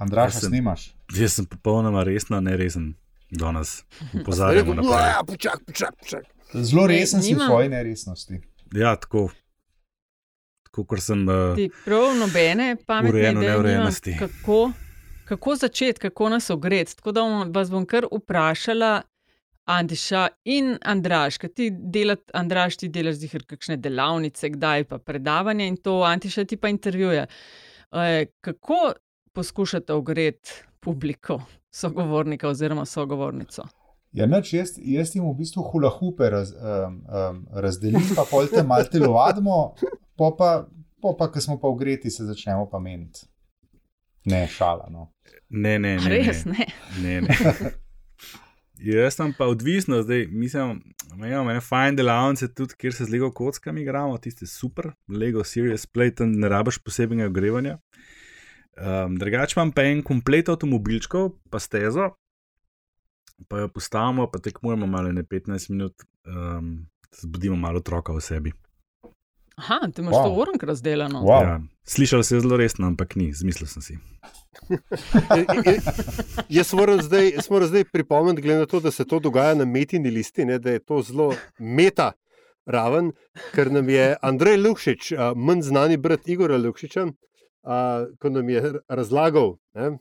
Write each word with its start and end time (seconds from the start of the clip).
Andraš, 0.00 0.32
Jaz 0.32 0.40
sem- 0.40 0.48
snimaš. 0.48 0.86
Jaz 1.12 1.32
sem 1.32 1.46
popolnoma 1.46 2.02
resno 2.02 2.40
neresen 2.40 2.94
danes. 3.30 3.82
Pozarjamo 4.26 4.74
na 4.74 4.82
to. 4.82 5.24
Počak, 5.26 5.60
počak, 5.66 5.94
počak. 5.96 6.24
Zelo 6.54 6.86
Ne, 6.86 6.94
resen 6.94 7.22
si 7.22 7.34
v 7.34 7.38
svoji 7.40 7.68
neresnosti. 7.68 8.40
Ja, 8.72 8.96
tako. 8.96 9.28
Tako, 10.64 10.84
ker 10.86 11.00
sem. 11.00 11.22
Uh, 11.22 11.54
Ti 11.54 11.68
prav 11.84 12.16
nobene 12.16 12.76
pametne 12.78 13.10
Urejeno 13.10 13.40
neurejenosti. 13.42 14.16
kako, 14.18 14.72
kako 15.24 15.56
začeti, 15.56 16.00
kako 16.00 16.28
nas 16.28 16.50
ogreti. 16.50 16.96
Tako 16.96 17.12
da 17.12 17.20
bom- 17.22 17.52
vas 17.52 17.70
bom 17.70 17.86
kar 17.86 18.06
vprašala, 18.12 19.02
Andiša 19.66 20.22
in 20.44 20.78
Andraš, 20.82 21.38
kaj 21.38 21.50
ti 21.50 21.68
delate, 21.72 22.32
Andraš, 22.34 22.76
ti 22.76 22.88
delaš 22.88 23.14
zihar 23.16 23.42
kakšne 23.44 23.76
delavnice, 23.76 24.48
kdaj 24.48 24.84
pa 24.84 24.98
predavanje 24.98 25.68
in 25.68 25.76
to, 25.76 26.00
Antiša 26.02 26.44
ti 26.44 26.56
pa 26.56 26.68
intervjuje. 26.68 27.26
E, 27.92 28.06
kako 28.40 28.92
poskušate 29.32 29.92
ogreti 29.92 30.50
publiko, 30.80 31.42
sogovornika 31.70 32.48
oziroma 32.48 32.84
sogovornico? 32.84 33.62
Ja, 34.12 34.26
noč, 34.26 34.52
jaz, 34.52 34.74
jaz 34.76 35.14
jim 35.14 35.24
v 35.28 35.36
bistvu 35.38 35.62
hula 35.62 35.90
hupe 35.94 36.30
raz, 36.30 36.50
um, 36.52 36.96
um, 37.06 37.44
razdelim, 37.52 38.02
pa 38.16 38.24
pol 38.30 38.48
te 38.50 38.62
malo 38.66 38.88
telovadimo, 38.90 39.58
po 40.18 40.32
pa, 40.36 40.66
po 41.02 41.14
pa, 41.16 41.30
ko 41.30 41.40
smo 41.40 41.60
pa 41.62 41.70
ugreti, 41.70 42.10
se 42.10 42.26
začnemo 42.26 42.66
pa 42.70 42.80
meniti. 42.82 43.28
Ne, 44.26 44.46
šala. 44.50 44.90
No. 44.90 45.12
ne, 45.48 45.78
ne, 45.78 45.94
ne. 45.96 46.10
Res 46.10 46.44
ne. 46.44 46.66
ne. 47.02 47.20
ne, 47.20 47.20
ne. 47.20 47.70
Jaz 48.80 49.14
sem 49.14 49.32
pa 49.36 49.46
odvisno, 49.46 50.02
zdaj 50.02 50.26
mislim, 50.26 50.80
da 51.14 51.26
imamo 51.26 51.50
ene 51.50 51.60
fajn 51.60 51.96
delavnice, 51.96 52.48
tudi 52.54 52.74
kjer 52.80 52.94
se 52.96 53.04
z 53.04 53.12
Lego 53.12 53.28
kockami 53.32 53.82
igramo, 53.82 54.18
tiste 54.18 54.46
super, 54.46 54.90
Lego 55.08 55.44
Serious 55.44 55.86
Play, 55.86 56.14
tam 56.16 56.32
ne 56.32 56.48
rabiš 56.48 56.78
posebnega 56.78 57.28
ogrevanja. 57.28 57.76
Um, 58.76 59.16
drugače 59.18 59.54
imam 59.56 59.72
pa 59.72 59.82
en 59.84 60.02
komplet 60.02 60.48
avtomobilčkov, 60.48 61.30
pa 61.50 61.58
stezo, 61.58 62.10
pa 63.48 63.58
jo 63.58 63.68
postavimo, 63.68 64.28
pa 64.30 64.38
tekmujemo 64.38 64.86
malo 64.86 65.12
ne 65.12 65.22
15 65.22 65.70
minut, 65.70 65.94
um, 66.26 66.86
zbudimo 67.20 67.56
malo 67.56 67.78
otroka 67.78 68.12
v 68.12 68.20
sebi. 68.20 68.52
Aha, 69.56 69.80
ti 69.94 70.00
imaš 70.00 70.14
Wow. 70.14 70.24
to 70.24 70.40
orenk 70.40 70.62
razdeljeno. 70.62 71.20
Wow. 71.20 71.42
Ja, 71.42 71.60
slišal 71.84 72.22
se 72.22 72.36
je 72.36 72.40
zelo 72.40 72.56
resno, 72.56 72.86
ampak 72.86 73.16
ni, 73.16 73.32
zmislil 73.32 73.66
sem 73.68 73.82
si. 73.82 73.98
Ja, 74.70 75.66
Jaz 76.60 76.72
moram 76.72 77.02
zdaj, 77.02 77.32
moram 77.50 77.68
zdaj 77.68 77.84
pripomniti, 77.84 78.42
glede 78.42 78.60
na 78.60 78.66
to, 78.66 78.80
da 78.80 78.90
se 78.90 79.04
to 79.04 79.18
dogaja 79.20 79.54
na 79.54 79.64
metini 79.64 80.10
listi, 80.10 80.44
ne, 80.44 80.58
da 80.58 80.70
je 80.70 80.78
to 80.78 81.02
zelo 81.02 81.34
meta 81.58 82.12
raven, 82.66 83.12
ker 83.54 83.70
nam 83.72 83.88
je 83.88 84.16
Andrej 84.22 84.56
Lukšič, 84.56 85.12
manj 85.36 85.62
znani 85.62 85.96
brat 85.96 86.28
Igora 86.28 86.56
Lukšiča, 86.56 87.06
a, 87.62 87.80
ko 88.18 88.30
nam 88.30 88.48
je 88.48 88.62
razlagal 88.88 89.56
ne, 89.74 89.98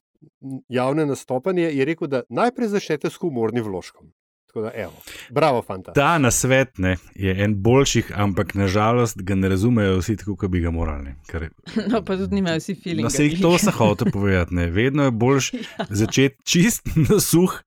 javne 0.70 1.06
nastopanje, 1.06 1.64
je 1.64 1.86
rekel, 1.86 2.08
da 2.08 2.22
najprej 2.30 2.68
začnete 2.68 3.10
s 3.10 3.16
humornim 3.16 3.64
vložkom. 3.64 4.12
Tako 4.48 4.62
da, 4.62 4.72
evo, 4.76 4.94
bravo, 5.30 5.62
fanta. 5.62 5.94
Ta 5.94 6.18
nasvet 6.18 6.78
ne, 6.78 6.96
je 7.16 7.44
en 7.44 7.54
boljših, 7.56 8.12
ampak 8.16 8.54
nažalost 8.54 9.22
ga 9.22 9.36
ne 9.36 9.50
razumejo 9.50 10.00
vsi 10.00 10.18
tako, 10.18 10.36
kot 10.36 10.50
bi 10.50 10.60
ga 10.60 10.72
morali. 10.72 11.04
ne, 11.04 11.16
Ker, 11.28 11.50
No, 11.92 12.02
pa 12.02 12.18
tudi 12.18 12.36
nimajo 12.36 12.58
vsi 12.58 12.76
feeling. 12.76 13.04
no, 13.04 13.10
se 13.10 13.26
jih 13.26 13.42
to 13.42 13.58
sem 13.58 13.74
hotel 13.74 14.10
povedati. 14.14 14.56
Ne. 14.56 14.70
Vedno 14.70 15.04
je 15.04 15.12
boljš 15.12 15.52
začeti 15.90 16.38
čist 16.44 16.90
na 17.10 17.20
suh, 17.20 17.60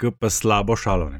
kot 0.00 0.16
pa 0.18 0.30
slabo 0.30 0.76
šalo. 0.76 1.10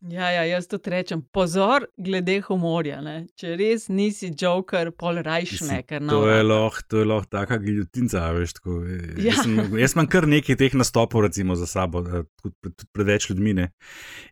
Ja, 0.00 0.28
ja, 0.30 0.44
jaz 0.44 0.66
to 0.68 0.78
rečem. 0.84 1.22
Pozor, 1.32 1.86
glede 1.96 2.40
humorja. 2.46 3.00
Ne? 3.02 3.26
Če 3.38 3.56
res 3.58 3.88
nisi 3.88 4.28
joker, 4.38 4.90
pol 4.92 5.22
rajšne, 5.24 5.80
To 6.12 6.28
je 6.28 6.42
lahko, 6.44 7.02
lahko 7.08 7.30
taka 7.30 7.58
giljotinca, 7.58 8.26
veš. 8.36 8.52
Tako, 8.60 8.84
eh, 8.84 9.14
Ja. 9.16 9.32
jaz, 9.32 9.42
sem, 9.42 9.78
jaz 9.80 9.96
imam 9.96 10.06
kar 10.06 10.28
nekaj 10.28 10.56
teh 10.56 10.74
nastopov, 10.74 11.24
recimo, 11.26 11.56
za 11.56 11.66
sabo, 11.66 12.04
eh, 12.04 12.24
tudi 12.42 12.54
pred, 12.60 12.76
tudi 12.76 12.90
pred 12.92 13.06
več 13.06 13.30
ljudmi. 13.30 13.54
Ne. 13.54 13.70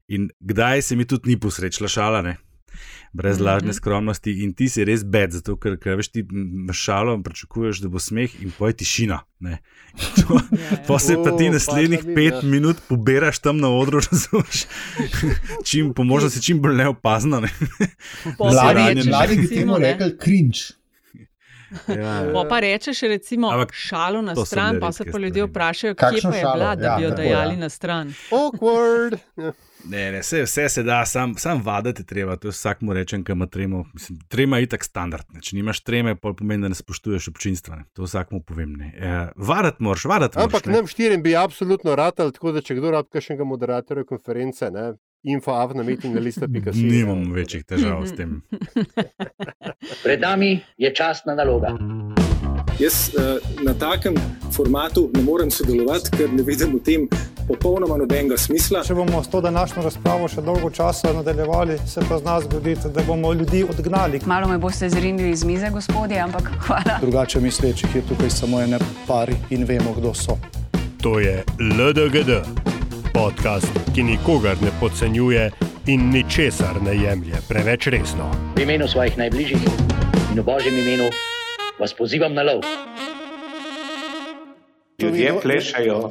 In 0.09 0.29
kdaj 0.41 0.83
se 0.83 0.97
mi 0.97 1.05
tudi 1.09 1.33
ni 1.33 1.41
posrečila 1.41 1.89
šala, 1.89 2.23
ne. 2.23 2.37
Brez 3.13 3.37
Mhm. 3.37 3.45
lažne 3.45 3.73
skromnosti, 3.73 4.33
in 4.35 4.53
ti 4.53 4.69
si 4.69 4.85
res 4.85 5.05
bed, 5.05 5.33
zato 5.33 5.57
ker, 5.57 5.77
ker 5.77 5.95
veš, 5.95 6.09
ti 6.09 6.25
šalo 6.75 7.15
in 7.15 7.23
pričakuješ, 7.23 7.79
da 7.79 7.89
bo 7.89 7.99
smeh, 7.99 8.43
in 8.43 8.51
poje 8.51 8.73
tišina. 8.75 9.19
To, 9.19 9.45
Ja, 9.45 9.51
ja. 9.51 10.77
Pa 10.89 10.99
se 10.99 11.15
pa 11.17 11.31
ti 11.33 11.47
naslednjih 11.49 12.05
mi, 12.05 12.15
pet 12.15 12.35
ja. 12.35 12.41
minut 12.45 12.77
poberaš 12.89 13.39
tam 13.39 13.59
na 13.59 13.69
odru, 13.71 14.01
razumeš? 14.03 14.65
Čim, 15.65 15.95
po 15.95 16.05
možnosti 16.05 16.43
čim 16.43 16.61
bolj 16.61 16.75
neopazno. 16.77 17.41
Ne? 17.41 17.49
Pa 18.39 18.45
Mladi- 18.45 19.05
Mladi, 19.05 19.37
bi 19.37 19.49
temu 19.49 19.79
rekli 19.79 20.17
cringe. 20.19 20.61
Ja. 21.89 22.31
pol 22.33 22.47
pa 22.47 22.61
rečeš, 22.61 23.01
recimo, 23.03 23.49
Ampak 23.49 23.73
šalo 23.75 24.23
na 24.23 24.35
stran, 24.37 24.81
pa 24.81 24.93
se 24.93 25.05
pa 25.05 25.19
ljudje 25.19 25.45
vprašajo, 25.45 25.95
kje 25.95 26.21
pa 26.23 26.37
je 26.37 26.43
bila, 26.45 26.75
da 26.75 26.85
Ja, 26.85 26.97
bi 26.97 27.03
jo 27.03 27.11
dajali 27.13 27.53
ja. 27.53 27.59
na 27.59 27.69
stran. 27.69 28.15
Awkward. 28.31 29.19
Ja. 29.85 29.91
Ne, 29.91 30.13
ne, 30.13 30.21
vse, 30.21 30.43
vse 30.43 30.69
se 30.69 30.83
da, 30.83 31.07
sam, 31.07 31.35
sam 31.39 31.63
vaditi 31.63 32.07
treba, 32.07 32.37
to 32.37 32.49
je 32.49 32.53
vsak 32.53 32.81
mu 32.81 32.93
rečem, 32.93 33.25
kam 33.25 33.39
ima 33.39 33.47
tremo. 33.47 33.85
Mislim, 33.95 34.19
trema 34.29 34.59
je 34.59 34.63
itak 34.63 34.85
standard. 34.85 35.27
Ne. 35.33 35.41
Če 35.41 35.57
nimaš 35.57 35.81
treme, 35.81 36.17
pomeni, 36.17 36.63
da 36.63 36.69
ne 36.69 36.75
spoštuješ 36.75 37.29
občinstva. 37.29 37.77
Ne. 37.77 37.85
To 37.93 38.09
vsak 38.09 38.33
mu 38.33 38.41
povem. 38.43 38.73
Ne. 38.81 38.93
E, 38.97 39.15
vaditi 39.37 39.83
moraš, 39.85 40.05
vaditi 40.05 40.39
moraš. 40.39 40.55
Ampak 40.55 40.67
ne. 40.67 40.79
nam 40.79 40.87
štirim 40.87 41.23
bi 41.23 41.37
absolutno 41.37 41.97
ratal, 41.97 42.33
tako 42.33 42.53
da 42.57 42.65
če 42.65 42.79
kdo 42.81 42.95
rab 42.95 43.11
kakšnega 43.13 43.45
moderatorja 43.45 44.07
konference, 44.09 44.71
ne, 44.71 44.93
info 45.25 45.53
av 45.53 45.77
na 45.77 45.83
meeting 45.83 46.15
na 46.15 46.21
lista.si. 46.21 46.85
Nimam 46.85 47.33
večjih 47.33 47.65
težav 47.65 48.07
s 48.07 48.17
tem. 48.17 48.41
Pred 50.05 50.21
nami 50.21 50.59
je 50.77 50.95
časna 50.95 51.35
naloga. 51.35 51.77
Jaz 52.81 53.13
uh, 53.15 53.39
na 53.65 53.75
takem 53.79 54.17
formatu 54.53 55.09
ne 55.15 55.23
morem 55.23 55.51
sodelovati, 55.51 56.11
ker 56.17 56.33
ne 56.33 56.43
vidim 56.43 56.75
v 56.77 56.83
tem 56.85 57.09
popolnoma 57.49 57.97
nobenega 57.97 58.37
smisla. 58.39 58.83
Če 58.85 58.95
bomo 58.95 59.23
s 59.23 59.31
to 59.31 59.41
današnjo 59.41 59.83
razpravo 59.83 60.29
še 60.29 60.43
dolgo 60.45 60.71
časa 60.71 61.13
nadaljevali, 61.13 61.79
se 61.87 62.03
pa 62.09 62.19
zna 62.19 62.41
zgoditi, 62.41 62.89
da 62.95 63.03
bomo 63.07 63.33
ljudi 63.33 63.65
odgnali. 63.71 64.21
Malo 64.27 64.49
me 64.49 64.59
boste 64.59 64.89
zrinili 64.89 65.31
iz 65.31 65.45
mize, 65.45 65.71
gospodje, 65.71 66.21
ampak 66.21 66.51
hvala. 66.67 66.99
Drugače 67.01 67.41
mislečih 67.41 67.97
je 67.97 68.03
tukaj 68.09 68.31
samo 68.31 68.61
ene 68.63 68.79
pari 69.07 69.37
in 69.51 69.65
vemo, 69.65 69.95
kdo 69.97 70.15
so. 70.15 70.39
To 71.03 71.19
je 71.21 71.45
LDGD, 71.61 72.41
podcast, 73.13 73.73
ki 73.95 74.03
nikogar 74.03 74.57
ne 74.63 74.73
podcenjuje 74.81 75.51
in 75.87 76.11
ničesar 76.11 76.83
ne 76.83 76.97
jemlje 76.97 77.45
preveč 77.49 77.87
resno. 77.87 78.31
V 78.57 78.65
imenu 78.65 78.89
svojih 78.89 79.19
najbližjih 79.19 79.63
in 80.33 80.41
v 80.41 80.45
božjem 80.45 80.79
imenu 80.79 81.11
vas 81.79 81.95
pozivam 81.95 82.35
na 82.35 82.43
lov. 82.43 82.65
Ljudje 85.03 85.35
plešajo. 85.43 86.11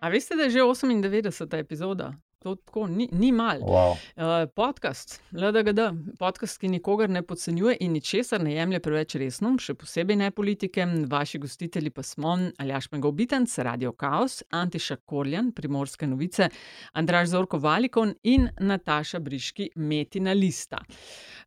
A 0.00 0.08
veste, 0.08 0.36
da 0.36 0.42
je 0.42 0.50
že 0.50 0.58
98. 0.58 1.58
epizoda? 1.58 2.12
To 2.38 2.54
tako 2.54 2.86
ni, 2.86 3.08
ni 3.12 3.32
malo. 3.32 3.66
Wow. 3.66 3.90
Uh, 3.90 4.50
podcast, 4.54 5.22
LDGD, 5.32 5.80
podcast, 6.18 6.60
ki 6.60 6.68
nikogar 6.68 7.10
ne 7.10 7.22
podcenjuje 7.22 7.76
in 7.80 7.92
ničesar 7.92 8.38
ne 8.40 8.52
jemlje 8.54 8.78
preveč 8.80 9.16
resno, 9.18 9.56
še 9.58 9.74
posebej 9.74 10.16
ne 10.20 10.28
politike. 10.30 10.86
Vaši 11.10 11.40
gostitelji 11.42 11.90
pa 11.90 12.04
smo 12.06 12.36
Aljaš 12.62 12.92
Megovitenc, 12.92 13.56
Radio 13.58 13.90
Chaos, 13.98 14.44
Antiša 14.54 15.00
Korjan, 15.02 15.50
Primorske 15.52 16.06
novice, 16.06 16.46
Andraž 16.92 17.32
Zorko 17.34 17.58
Valikon 17.58 18.14
in 18.22 18.46
Nataša 18.60 19.18
Briški, 19.18 19.72
Metina 19.74 20.32
Lista. 20.32 20.78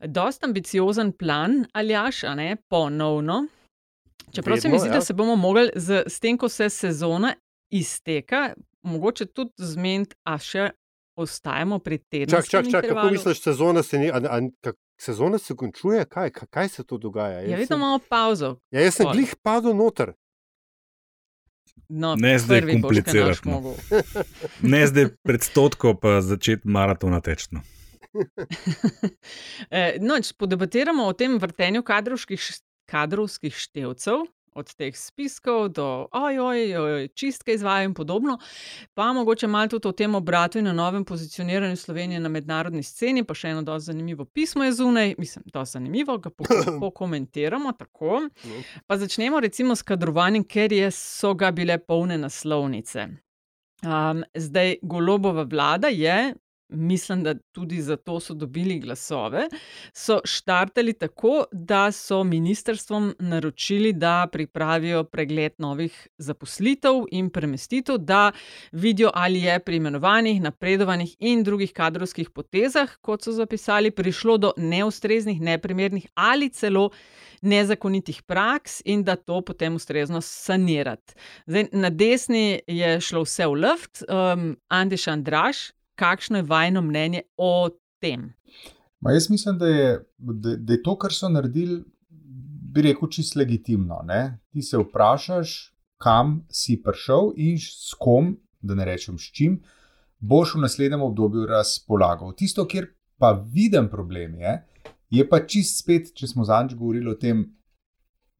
Dost 0.03 0.43
ambiciozen 0.43 1.15
plan, 1.15 1.63
Aljaš, 1.71 2.25
a 2.27 2.35
ne 2.35 2.57
ponovno. 2.67 3.45
Čeprav 4.35 4.57
se 4.57 4.67
mi 4.67 4.71
Vedno, 4.71 4.79
zdi, 4.79 4.89
ja. 4.89 4.93
da 4.93 5.01
se 5.01 5.13
bomo 5.13 5.35
mogli 5.35 5.69
z, 5.75 6.03
s 6.07 6.19
tem, 6.19 6.37
ko 6.37 6.49
se 6.49 6.69
sezona 6.69 7.33
izteka, 7.71 8.53
mogoče 8.83 9.25
tudi 9.27 9.51
zmeniti, 9.57 10.15
a 10.23 10.37
še 10.37 10.69
ostajamo 11.15 11.79
pri 11.79 11.97
tednu. 11.99 12.31
Čak, 12.31 12.47
čak, 12.47 12.65
čak, 12.67 12.85
kako 12.85 13.09
misliš, 13.09 13.41
sezona 13.41 13.83
se, 13.83 13.97
ni, 13.97 14.07
a, 14.07 14.17
a, 14.19 14.39
kak, 14.61 14.75
sezona 14.97 15.37
se 15.37 15.55
končuje? 15.55 16.05
Kaj, 16.05 16.31
kaj, 16.31 16.47
kaj 16.49 16.69
se 16.69 16.83
tu 16.83 16.97
dogaja? 16.99 17.39
Ja, 17.39 17.47
Jaz 17.47 17.59
vedno 17.59 17.67
sem- 17.67 17.77
imamo 17.77 17.99
pauzo. 18.01 18.55
Ja, 18.69 18.81
jaz 18.81 18.95
sem 18.95 19.05
Pol. 19.05 19.13
glih 19.13 19.35
padel 19.37 19.73
noter. 19.73 20.13
No, 21.89 22.15
Ne 22.15 22.37
zdaj 22.37 22.61
komplicirati, 22.71 23.43
no. 23.45 23.75
Ne 24.73 24.87
zdaj 24.87 25.09
pred 25.21 25.43
stotko, 25.43 25.93
pa 25.93 26.21
začeti 26.21 26.63
maratona 26.65 27.19
tečno. 27.19 27.61
Eh, 29.69 29.97
No, 29.99 30.17
če 30.17 30.33
podebatiramo 30.35 31.05
o 31.05 31.13
tem 31.13 31.37
vrtenju 31.37 31.83
kadrovskih, 31.83 32.41
kadrovskih 32.85 33.55
števcev, 33.55 34.25
od 34.55 34.73
teh 34.75 34.97
spiskov 34.97 35.69
do 35.69 36.07
ojoj, 36.11 36.77
oj, 36.77 37.07
čistke 37.07 37.53
izvajajo 37.53 37.85
in 37.85 37.93
podobno, 37.93 38.37
pa 38.93 39.13
mogoče 39.13 39.47
malo 39.47 39.67
tudi 39.67 39.87
o 39.87 39.91
tem 39.91 40.15
obratu 40.15 40.59
in 40.59 40.65
na 40.65 40.73
novem 40.73 41.05
pozicioniranju 41.05 41.75
Slovenije 41.75 42.19
na 42.19 42.29
mednarodni 42.29 42.83
sceni, 42.83 43.23
pa 43.23 43.33
še 43.33 43.53
eno 43.55 43.61
dosti 43.61 43.85
zanimivo 43.85 44.25
pismo 44.25 44.63
je 44.63 44.73
zunaj, 44.73 45.15
mislim, 45.17 45.45
dosti 45.53 45.73
zanimivo, 45.73 46.17
ga 46.17 46.29
poko- 46.29 46.79
pokomentiramo 46.79 47.71
tako. 47.71 48.27
Pa 48.87 48.97
začnemo 48.97 49.39
recimo 49.39 49.75
s 49.75 49.81
kadrovanjem, 49.81 50.43
ker 50.43 50.73
je, 50.73 50.91
so 50.91 51.33
ga 51.33 51.51
bile 51.51 51.77
polne 51.77 52.17
naslovnice. 52.17 53.07
Um, 53.81 54.23
zdaj, 54.35 54.75
golobova 54.81 55.43
vlada 55.43 55.87
je 55.87 56.33
mislim, 56.71 57.23
da 57.23 57.35
tudi 57.51 57.81
zato 57.81 58.19
so 58.19 58.33
dobili 58.33 58.79
glasove, 58.79 59.47
so 59.93 60.19
štartali 60.23 60.93
tako, 60.93 61.43
da 61.51 61.91
so 61.91 62.23
ministrstvom 62.23 63.15
naročili, 63.19 63.93
da 63.93 64.27
pripravijo 64.31 65.03
pregled 65.03 65.51
novih 65.57 66.07
zaposlitev 66.17 67.03
in 67.11 67.29
premestitev, 67.29 67.97
da 67.97 68.31
vidijo, 68.71 69.11
ali 69.13 69.41
je 69.41 69.59
pri 69.59 69.75
imenovanjih, 69.75 70.41
napredovanjih 70.41 71.15
in 71.19 71.43
drugih 71.43 71.73
kadrovskih 71.73 72.29
potezah, 72.29 72.97
kot 73.01 73.23
so 73.23 73.31
zapisali, 73.31 73.91
prišlo 73.91 74.37
do 74.37 74.53
neustreznih, 74.57 75.41
neprimernih 75.41 76.07
ali 76.15 76.49
celo 76.49 76.89
nezakonitih 77.41 78.21
praks 78.23 78.81
in 78.85 79.03
da 79.03 79.15
to 79.15 79.41
potem 79.41 79.75
ustrezno 79.75 80.21
sanirati. 80.21 81.13
Zdaj, 81.45 81.67
na 81.71 81.89
desni 81.89 82.61
je 82.67 82.99
šlo 83.01 83.23
vse 83.25 83.47
v 83.47 83.61
luft, 83.65 84.03
um, 84.07 84.57
Andiš 84.69 85.07
Andraš, 85.07 85.71
kakšno 85.95 86.41
je 86.41 86.47
vajno 86.47 86.81
mnenje 86.81 87.21
o 87.37 87.69
tem? 88.01 88.33
Ma 89.01 89.11
jaz 89.11 89.29
mislim, 89.29 89.57
da 89.57 89.67
je, 89.67 90.05
da, 90.17 90.55
da 90.55 90.73
je 90.73 90.83
to, 90.83 90.95
kar 90.97 91.13
so 91.13 91.29
naredili, 91.29 91.83
bi 92.71 92.81
rekel, 92.81 93.09
čisto 93.09 93.39
legitimno. 93.39 94.01
Ne? 94.05 94.39
Ti 94.51 94.61
se 94.61 94.77
vprašaš, 94.77 95.75
kam 96.01 96.45
si 96.49 96.79
prišel 96.83 97.33
in 97.35 97.57
s 97.59 97.93
kom, 97.99 98.35
da 98.61 98.75
ne 98.75 98.85
rečem 98.85 99.17
s 99.17 99.31
čim, 99.33 99.59
boš 100.19 100.55
v 100.55 100.65
naslednjem 100.65 101.01
obdobju 101.01 101.45
razpolagal. 101.49 102.33
Tisto, 102.37 102.65
kjer 102.67 102.87
pa 103.17 103.31
vidim 103.53 103.89
problem, 103.89 104.35
je, 104.35 104.53
je 105.09 105.27
pa 105.29 105.41
čist 105.45 105.81
spet, 105.83 106.13
če 106.15 106.27
smo 106.27 106.45
zadnjič 106.45 106.77
govorili 106.77 107.09
o 107.11 107.17
tem, 107.19 107.43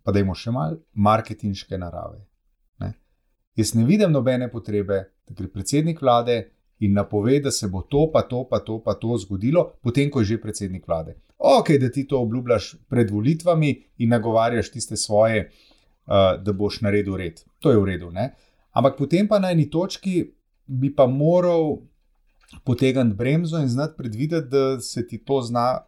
pa 0.05 0.13
da 0.13 0.21
imamo 0.21 0.37
še 0.37 0.53
malo 0.53 0.79
marketinške 0.93 1.77
narave. 1.77 2.23
Ne? 2.81 2.93
Jaz 3.57 3.75
ne 3.77 3.85
vidim 3.85 4.13
nobene 4.13 4.49
potrebe, 4.49 5.03
da 5.27 5.37
gre 5.37 5.49
predsednik 5.51 6.01
vlade 6.01 6.37
in 6.81 6.93
napove, 6.93 7.39
da 7.39 7.51
se 7.51 7.67
bo 7.67 7.81
to, 7.81 8.07
pa 8.13 8.21
to, 8.21 8.43
pa 8.49 8.59
to, 8.59 8.79
pa 8.83 8.93
to 8.93 9.17
zgodilo, 9.17 9.67
potem 9.81 10.09
ko 10.09 10.21
je 10.21 10.33
že 10.33 10.41
predsednik 10.41 10.87
vlade. 10.87 11.15
Ok, 11.37 11.75
da 11.81 11.89
ti 11.91 12.07
to 12.07 12.19
obljubljaš 12.21 12.75
pred 12.89 13.09
volitvami 13.09 13.71
in 13.97 14.09
nagovarjaš 14.09 14.71
tiste 14.71 14.97
svoje, 14.97 15.49
uh, 15.49 16.41
da 16.41 16.53
boš 16.53 16.81
naredil 16.81 17.17
red. 17.17 17.41
To 17.59 17.71
je 17.71 17.77
v 17.77 17.85
redu. 17.85 18.11
Ne? 18.11 18.31
Ampak 18.73 18.97
potem 18.97 19.27
pa 19.27 19.39
na 19.39 19.51
eni 19.51 19.69
točki 19.69 20.31
bi 20.65 20.93
pa 20.95 21.07
moral 21.07 21.77
potegniti 22.65 23.17
bremzo 23.17 23.61
in 23.61 23.69
znati 23.69 23.97
predvideti, 23.97 24.49
da 24.49 24.79
se 24.81 25.07
ti 25.07 25.17
to 25.25 25.41
zna 25.41 25.79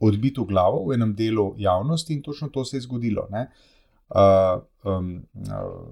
odbiti 0.00 0.40
v 0.40 0.44
glavo 0.44 0.84
v 0.86 0.94
enem 0.94 1.14
delu 1.14 1.54
javnosti 1.58 2.14
in 2.14 2.22
točno 2.22 2.48
to 2.48 2.64
se 2.64 2.76
je 2.76 2.80
zgodilo. 2.80 3.28
Uh, 3.30 4.62
um, 4.84 5.22
uh, 5.34 5.90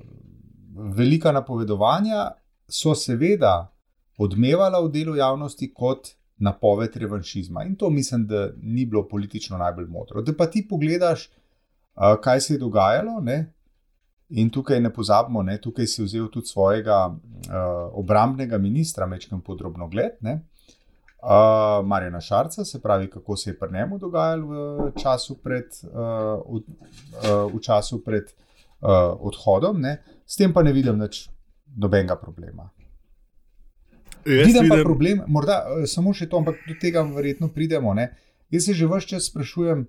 velika 0.96 1.32
napovedovanja 1.32 2.30
so 2.68 2.94
seveda 2.94 3.73
odmevala 4.19 4.81
v 4.84 4.90
delu 4.93 5.16
javnosti 5.16 5.72
kot 5.75 6.14
napoved 6.38 6.96
revanšizma 6.96 7.64
in 7.64 7.76
to 7.76 7.90
mislim, 7.90 8.26
da 8.26 8.50
ni 8.62 8.87
bilo 8.87 9.08
politično 9.08 9.58
najbolj 9.58 9.87
modro. 9.87 10.22
Da 10.22 10.32
pa 10.37 10.46
ti 10.46 10.66
pogledaš, 10.69 11.28
kaj 12.22 12.40
se 12.40 12.55
je 12.55 12.58
dogajalo. 12.58 13.20
Ne? 13.20 13.55
In 14.28 14.50
tukaj 14.50 14.81
ne 14.81 14.90
pozabimo, 14.93 15.43
ne, 15.43 15.58
tukaj 15.61 15.87
si 15.87 16.02
vzel 16.02 16.31
tudi 16.32 16.49
svojega 16.49 17.06
uh, 17.06 17.19
obrambnega 17.93 18.58
ministra, 18.58 19.06
mečkam 19.06 19.43
podrobno 19.44 19.88
gled, 19.88 20.17
ne, 20.25 20.38
uh, 21.20 21.84
Marjana 21.87 22.20
Šarca, 22.20 22.64
se 22.64 22.81
pravi, 22.82 23.10
kako 23.10 23.37
se 23.37 23.50
je 23.50 23.58
pri 23.58 23.72
njemu 23.72 23.99
dogajalo 23.99 24.46
v 24.46 24.90
času 25.02 25.37
pred, 25.43 25.69
uh, 25.93 26.40
v, 26.49 26.56
uh, 26.56 27.52
v 27.52 27.60
času 27.60 28.00
pred 28.05 28.32
uh, 28.32 29.12
odhodom, 29.20 29.81
ne. 29.81 29.99
s 30.26 30.40
tem 30.40 30.52
pa 30.52 30.62
ne 30.62 30.72
vidim 30.72 30.99
več 31.00 31.28
nobenega 31.76 32.17
problema. 32.17 32.70
Jaz 34.26 34.46
Vidim 34.46 34.68
pa 34.68 34.74
vidim- 34.74 34.84
problem, 34.84 35.20
morda 35.28 35.58
uh, 35.68 35.84
samo 35.86 36.14
še 36.14 36.28
to, 36.28 36.38
ampak 36.38 36.56
do 36.68 36.74
tega 36.80 37.02
verjetno 37.02 37.48
pridemo. 37.48 37.94
Ne. 37.94 38.08
Jaz 38.50 38.64
se 38.64 38.74
že 38.74 38.86
vse 38.86 39.06
čas 39.06 39.26
sprašujem, 39.26 39.86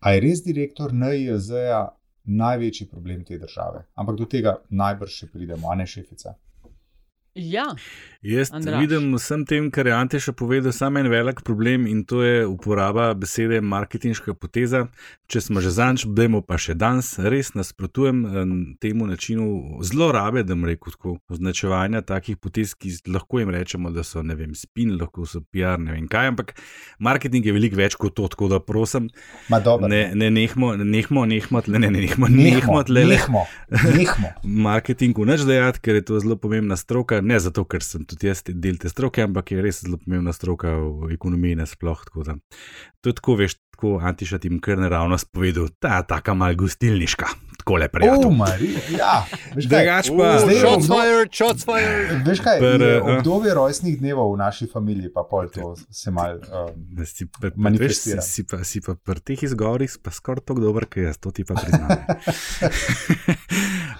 ali 0.00 0.16
je 0.16 0.20
res 0.20 0.42
direktor 0.44 0.92
NIJZ-ja 0.92 1.88
največji 2.24 2.88
problem 2.88 3.24
te 3.24 3.38
države. 3.38 3.84
Ampak 3.94 4.16
do 4.16 4.24
tega 4.26 4.56
najbrž 4.70 5.10
še 5.10 5.26
pridemo, 5.32 5.70
a 5.70 5.74
ne 5.74 5.86
šefica. 5.86 6.34
Ja, 7.34 7.74
Jaz 8.22 8.50
Andraž. 8.52 8.80
vidim 8.80 9.14
vsem 9.14 9.44
tem, 9.46 9.70
kar 9.70 9.86
je 9.86 9.92
Anteša 9.94 10.32
povedal, 10.32 10.72
samo 10.72 10.98
en 10.98 11.08
velik 11.08 11.40
problem 11.46 11.86
in 11.86 12.02
to 12.04 12.22
je 12.22 12.46
uporaba 12.46 13.14
besede 13.14 13.60
marketinška 13.60 14.34
poteza. 14.34 14.88
Če 15.30 15.40
smo 15.40 15.60
že 15.62 15.70
zanč, 15.70 16.04
dajmo 16.04 16.42
pa 16.42 16.58
še 16.58 16.74
danes, 16.74 17.14
res 17.22 17.54
nasprotujem 17.54 18.18
em, 18.26 18.50
temu 18.82 19.06
načinu 19.06 19.78
zlorabe, 19.86 20.42
da 20.42 20.58
rekel 20.58 20.90
tako, 20.92 21.14
označevanja 21.30 22.02
takih 22.02 22.36
potez, 22.36 22.74
ki 22.74 22.90
lahko 23.06 23.38
jim 23.38 23.54
rečemo, 23.54 23.94
da 23.94 24.02
so 24.02 24.24
ne 24.26 24.34
vem, 24.34 24.50
spin, 24.58 24.98
lahko 24.98 25.22
so 25.24 25.40
PR, 25.40 25.78
ne 25.78 25.94
vem 25.94 26.08
kaj, 26.10 26.32
ampak 26.34 26.52
marketing 26.98 27.46
je 27.46 27.54
veliko 27.54 27.78
več 27.78 27.94
kot 27.94 28.18
to, 28.18 28.26
tako 28.26 28.50
da 28.50 28.58
prosim, 28.58 29.06
Ma 29.48 29.62
dobro. 29.62 29.86
ne, 29.88 30.10
ne 30.14 30.32
nehmo, 30.34 30.74
nehmo, 30.76 31.24
nehmo, 31.30 31.62
tle, 31.62 31.78
ne, 31.78 31.88
ne, 31.88 32.02
nehmo, 32.08 32.26
nehmo, 32.26 32.82
tle, 32.82 33.06
le, 33.06 33.14
nehmo, 33.14 33.46
nehmo. 33.70 34.34
marketingu 34.66 35.24
nič 35.24 35.46
dejati, 35.46 35.80
ker 35.80 36.02
je 36.02 36.04
to 36.10 36.20
zelo 36.20 36.36
pomembna 36.36 36.76
stroka. 36.76 37.19
Ne 37.22 37.38
zato, 37.40 37.64
ker 37.64 37.84
sem 37.84 38.04
tudi 38.08 38.30
jaz 38.30 38.42
del 38.48 38.78
te 38.80 38.90
stroke, 38.92 39.22
ampak 39.24 39.52
je 39.52 39.62
res 39.64 39.82
zelo 39.84 39.98
pomembna 40.00 40.32
stroka 40.36 40.72
v 40.76 41.12
ekonomiji 41.14 41.58
nasploh. 41.60 42.04
tako 42.04 42.24
da. 42.26 42.36
To 43.00 43.10
je 43.10 43.18
tako, 43.18 43.36
veš, 43.40 43.56
tako 43.76 43.98
Antiša 44.02 44.38
tim 44.38 44.60
kar 44.60 44.78
naravnost 44.78 45.30
povedal, 45.32 45.68
ta 45.78 46.02
taka 46.02 46.34
mal 46.34 46.54
gostilniška, 46.54 47.28
tako 47.60 47.76
le 47.76 47.88
Oh. 48.02 48.30
Marija, 48.32 48.80
ja, 48.90 49.14
Drugač 49.52 50.08
pa, 50.08 50.28
Zdaj 50.38 50.50
je 50.50 50.60
Shots 50.60 50.84
obdo- 50.84 50.94
fired, 50.94 51.28
shots 51.30 51.62
fired. 51.62 52.22
Veš 52.22 52.40
kaj, 52.40 52.58
Per, 52.58 52.80
je 52.80 52.90
eh, 52.90 53.02
obdobje 53.12 53.54
rojstnih 53.54 53.98
dnevov 53.98 54.32
v 54.32 54.38
naši 54.38 54.66
familiji, 54.66 55.08
pa 55.08 55.22
pol 55.22 55.48
to 55.48 55.72
se 55.88 56.10
mal. 56.10 56.40
Um, 56.42 56.72
Da 56.90 57.04
si 57.04 57.26
pa, 57.26 57.38
pa, 57.40 57.46
veš, 57.46 57.52
si, 57.52 57.60
Manifestira. 57.60 58.22
si, 58.22 58.42
pa, 58.42 58.62
si 58.62 58.80
pa 58.80 58.96
pri 58.96 59.20
teh 59.22 59.42
izgovorih 59.42 59.92
pa 59.98 60.10
skoraj 60.10 60.42
tako 60.42 60.60
dober, 60.62 60.86
kot 60.86 61.04
jaz, 61.04 61.16
to 61.16 61.30
ti 61.30 61.44
pa 61.44 61.54
priznam. 61.54 61.90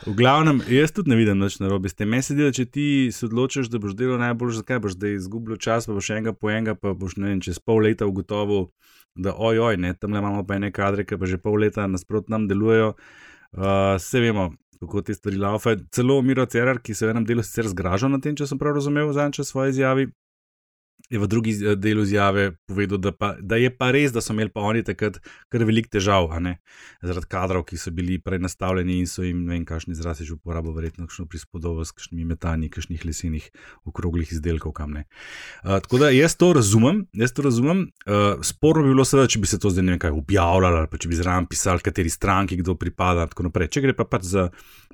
v 0.02 0.14
glavnem, 0.14 0.62
jaz 0.66 0.90
tudi 0.90 1.10
ne 1.10 1.16
vidim 1.16 1.38
nič 1.38 1.58
narobe 1.58 1.86
s 1.86 1.94
tem. 1.94 2.08
Meni 2.08 2.22
se 2.22 2.34
da 2.34 2.50
če 2.50 2.64
ti 2.66 2.86
se 3.10 3.26
odločiš, 3.26 3.68
da 3.68 3.78
boš 3.78 3.94
delal 3.94 4.18
najbolj, 4.18 4.56
zakaj 4.56 4.80
boš 4.80 4.96
zdaj 4.96 5.16
izgubil 5.16 5.58
čas, 5.58 5.84
pa 5.84 5.92
boš 5.92 6.10
enega 6.10 6.32
po 6.32 6.48
enega, 6.48 6.74
pa 6.74 6.94
boš 6.94 7.18
ne 7.18 7.28
vem, 7.28 7.40
čez 7.40 7.58
pol 7.58 7.82
leta 7.82 8.06
ugotovil, 8.06 8.70
da 9.14 9.34
ojoj, 9.34 9.76
ne, 9.76 9.92
tam 9.92 10.14
le 10.14 10.18
imamo 10.18 10.44
pa 10.46 10.56
ene 10.56 10.70
kadre, 10.70 11.04
ki 11.04 11.18
pa 11.18 11.26
že 11.26 11.36
pol 11.36 11.58
leta 11.58 11.86
nasprot 11.86 12.28
nam 12.28 12.46
delujejo. 12.46 12.94
Uh, 13.56 13.96
vse 13.96 14.20
vemo, 14.22 14.50
kako 14.80 15.02
te 15.02 15.14
stvari 15.14 15.36
laufajo. 15.36 15.82
Celo 15.92 16.20
Miro 16.22 16.46
Cerar, 16.46 16.78
ki 16.78 16.94
se 16.94 17.06
v 17.06 17.14
enem 17.14 17.26
delu 17.26 17.42
sicer 17.42 17.68
zgražal 17.68 18.12
na 18.12 18.20
tem, 18.22 18.36
če 18.38 18.46
sem 18.46 18.60
prav 18.60 18.76
razumel, 18.78 19.10
zadnjič 19.16 19.42
v 19.42 19.48
svoji 19.48 19.74
izjavi, 19.74 20.06
je 21.10 21.18
v 21.18 21.26
drugi 21.26 21.52
eh, 21.58 21.76
delu 21.76 22.02
izjave 22.02 22.52
povedal, 22.66 22.98
da, 22.98 23.12
pa, 23.12 23.34
da 23.40 23.58
je 23.58 23.70
pa 23.76 23.90
res, 23.90 24.12
da 24.14 24.22
so 24.22 24.32
imeli 24.32 24.52
pa 24.54 24.62
oni 24.66 24.82
takrat 24.86 25.18
kar 25.50 25.64
velik 25.66 25.90
težav, 25.90 26.30
zaradi 27.02 27.26
kadrov, 27.30 27.64
ki 27.66 27.78
so 27.80 27.90
bili 27.94 28.18
prenastavljeni 28.22 29.00
in 29.02 29.08
so 29.10 29.24
jim, 29.26 29.42
ne 29.44 29.56
vem, 29.56 29.64
kakšni 29.66 29.96
izraz 29.96 30.20
je 30.20 30.28
že 30.28 30.36
uporabo, 30.36 30.72
verjetno 30.76 31.06
kakšno 31.08 31.26
prispodobo 31.26 31.84
s 31.84 31.92
kakšnimi 31.96 32.24
metanji, 32.24 32.70
kakšnih 32.70 33.04
lesenih 33.04 33.50
okroglih 33.90 34.30
izdelkov, 34.32 34.72
kam 34.76 34.94
ne. 34.94 35.06
Uh, 35.64 35.80
tako 35.82 36.04
da 36.04 36.10
jaz 36.14 36.36
to 36.38 36.52
razumem, 36.56 37.04
jaz 37.12 37.34
to 37.34 37.42
razumem. 37.42 37.86
Uh, 38.06 38.38
sporno 38.46 38.84
bi 38.86 38.94
bilo 38.94 39.04
seveda, 39.04 39.30
če 39.30 39.42
bi 39.42 39.50
se 39.50 39.58
to 39.58 39.72
zdaj 39.72 39.86
ne 39.86 39.96
vem 39.96 40.02
kaj 40.02 40.14
objavljalo, 40.14 40.84
ali 40.84 40.90
pa 40.90 41.00
če 41.00 41.10
bi 41.10 41.18
zraven 41.18 41.48
pisali, 41.50 41.82
kateri 41.84 42.12
stranki 42.12 42.60
kdo 42.60 42.76
pripada 42.78 43.26
in 43.26 43.34
tako 43.34 43.48
naprej. 43.48 43.72
Če 43.74 43.84
gre 43.86 43.96
pa 43.98 44.06
pač 44.06 44.28
za 44.30 44.50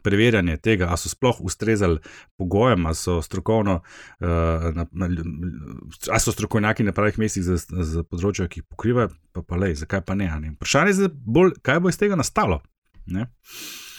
preverjanje 0.06 0.56
tega, 0.62 0.90
ali 0.94 1.02
so 1.02 1.10
sploh 1.10 1.40
ustrezali 1.44 1.98
pogojem, 2.38 2.86
ali 2.86 2.98
so 2.98 3.18
strokovno, 3.24 3.80
uh, 3.82 4.68
na, 4.76 4.86
ali 4.94 6.22
so 6.22 6.34
strokovnjaki 6.34 6.86
na 6.86 6.94
pravih 6.94 7.18
mestih 7.22 7.44
za, 7.46 7.58
za 7.66 8.06
področja, 8.06 8.46
ki 8.46 8.62
jih 8.62 8.68
pokrivajo, 8.70 9.10
pa 9.34 9.42
pa 9.42 9.58
lej, 9.60 9.76
zakaj 9.82 10.06
pa 10.06 10.14
ne. 10.18 10.30
ne. 10.40 10.54
Vprašanje 10.56 10.96
je 11.02 11.10
bolj, 11.10 11.56
kaj 11.66 11.82
bo 11.82 11.92
iz 11.92 11.98
tega 12.00 12.18
nastalo. 12.18 12.62
Ne? 13.06 13.28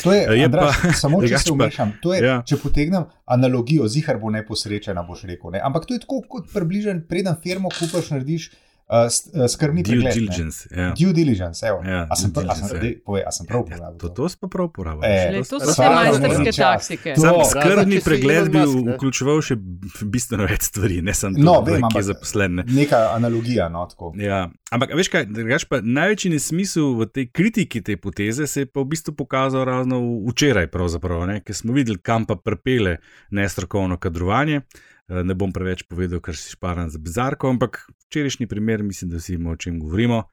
To 0.04 0.14
je, 0.14 0.38
Je 0.38 0.46
Andraž, 0.46 0.76
pa- 0.82 0.94
samo 1.02 1.22
če 1.24 1.40
se 1.40 1.52
umešam. 1.52 1.94
Je, 2.04 2.20
ja. 2.22 2.38
Če 2.46 2.60
potegnem 2.62 3.08
analogijo, 3.26 3.88
zihar 3.90 4.20
bo 4.22 4.30
neposrečena, 4.34 5.04
boš 5.08 5.24
rekel. 5.30 5.56
Ne? 5.56 5.62
Ampak 5.64 5.88
to 5.88 5.96
je 5.96 6.04
tako 6.04 6.22
kot 6.30 6.52
približen, 6.54 7.06
preden 7.10 7.40
firmo 7.44 7.72
kupaš, 7.74 8.12
narediš 8.14 8.52
uh, 8.90 9.08
skrbni 9.46 9.82
Due 9.82 9.92
pregled. 9.94 10.14
diligence. 10.14 10.68
Ja. 10.72 10.94
Due 10.94 11.14
diligence, 11.14 11.60
evo. 11.62 11.80
Ja, 11.82 12.06
a 12.06 12.16
sem, 12.16 12.30
due 12.30 12.40
prav- 12.40 12.50
a 12.50 12.56
sem, 12.56 12.68
diligence, 12.68 12.88
ja. 12.90 13.04
povej, 13.04 13.24
a 13.24 13.32
sem 13.32 13.46
prav 13.46 13.60
Ja, 13.60 13.64
uporabil. 13.68 14.00
to, 14.00 14.08
to 14.10 14.28
pa 14.36 14.48
prav 14.48 14.66
uporabljajo. 14.66 15.14
E, 15.28 15.32
Le, 15.32 15.44
to 15.44 15.58
so 15.58 15.72
Stvarno 15.72 15.96
majsterske 15.98 16.52
taktike. 16.54 17.10
To- 17.14 17.22
Sam 17.22 17.36
skrbni 17.46 17.96
si 17.96 18.04
pregled 18.04 18.46
bi 18.48 18.62
vključeval 18.90 19.42
še 19.42 19.56
bistveno 20.04 20.44
več 20.46 20.62
stvari, 20.64 21.02
ne 21.02 21.14
samo 21.14 21.36
No, 21.38 21.54
to, 21.56 21.62
vem, 21.70 21.82
kje 21.84 22.00
je 22.00 22.04
zaposlen. 22.06 22.52
ne. 22.54 22.64
Neka 22.66 23.12
analogija, 23.12 23.68
no 23.68 23.86
tako. 23.86 24.14
Ja, 24.18 24.40
ampak 24.70 24.94
veš 24.94 25.08
kaj, 25.10 25.26
drugač 25.28 25.66
pa 25.66 25.80
največji 25.80 26.30
nesmisel 26.30 26.96
v 26.96 27.06
tej 27.08 27.26
kritiki 27.28 27.82
te 27.82 27.98
poteze 27.98 28.48
se 28.48 28.60
je 28.60 28.66
pa 28.68 28.80
v 28.80 28.88
bistvu 28.88 29.14
pokazal 29.14 29.64
ravno 29.64 30.00
včeraj, 30.26 30.72
ker 31.40 31.54
smo 31.54 31.74
videli, 31.74 31.98
kam 31.98 32.24
pa 32.24 32.36
prepele 32.36 32.98
nestrokovno 33.32 33.98
kadrovanje. 33.98 34.62
Eh, 35.10 35.24
Ne 35.24 35.34
bom 35.34 35.52
preveč 35.52 35.84
povedal, 35.84 36.20
ker 36.20 36.36
si 36.36 36.52
šparam 36.52 36.90
za 36.90 37.00
bizarko, 37.00 37.48
ampak 37.48 37.88
včerajšnji 38.08 38.48
primer, 38.48 38.84
mislim, 38.84 39.12
da 39.12 39.18
vsi 39.18 39.36
vemo, 39.36 39.52
o 39.52 39.56
čem 39.56 39.80
govorimo. 39.80 40.24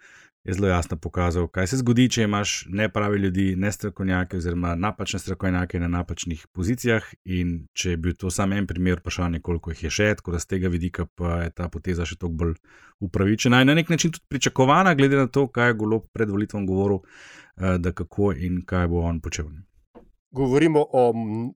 je 0.45 0.55
zelo 0.55 0.69
jasno 0.69 0.97
pokazal, 0.97 1.47
kaj 1.49 1.67
se 1.67 1.77
zgodi, 1.81 2.05
če 2.09 2.23
imaš 2.23 2.67
nepravi 2.69 3.19
ljudi, 3.19 3.45
ne 3.57 3.71
strokovnjake, 3.73 4.37
oziroma 4.37 4.75
napačne 4.75 5.19
strokovnjake 5.19 5.81
na 5.81 5.89
napačnih 5.89 6.47
pozicijah. 6.53 7.07
In 7.25 7.55
če 7.73 7.95
je 7.95 7.97
bil 7.97 8.13
to 8.13 8.31
samo 8.31 8.55
en 8.55 8.67
primer, 8.67 9.01
vprašanje, 9.01 9.41
koliko 9.41 9.73
jih 9.73 9.87
je 9.87 9.91
še, 9.91 10.11
tako 10.21 10.37
da 10.37 10.43
z 10.45 10.51
tega 10.53 10.69
vidika 10.69 11.07
pa 11.07 11.39
je 11.47 11.55
ta 11.57 11.71
poteza 11.73 12.05
še 12.05 12.19
toliko 12.21 12.37
bolj 12.45 12.55
upravičena 13.01 13.63
in 13.63 13.73
na 13.73 13.79
nek 13.81 13.89
način 13.89 14.13
tudi 14.13 14.29
pričakovana, 14.29 14.95
glede 14.95 15.17
na 15.17 15.27
to, 15.33 15.47
kaj 15.49 15.73
je 15.73 15.81
Golo 15.81 16.03
pred 16.13 16.29
volitvom 16.29 16.69
govoril, 16.69 17.01
eh, 17.57 17.79
da 17.79 17.97
kako 17.97 18.35
in 18.37 18.61
kaj 18.69 18.89
bo 18.93 19.01
on 19.09 19.25
počel. 19.25 19.49
Govorimo 20.35 20.85
o 20.93 21.13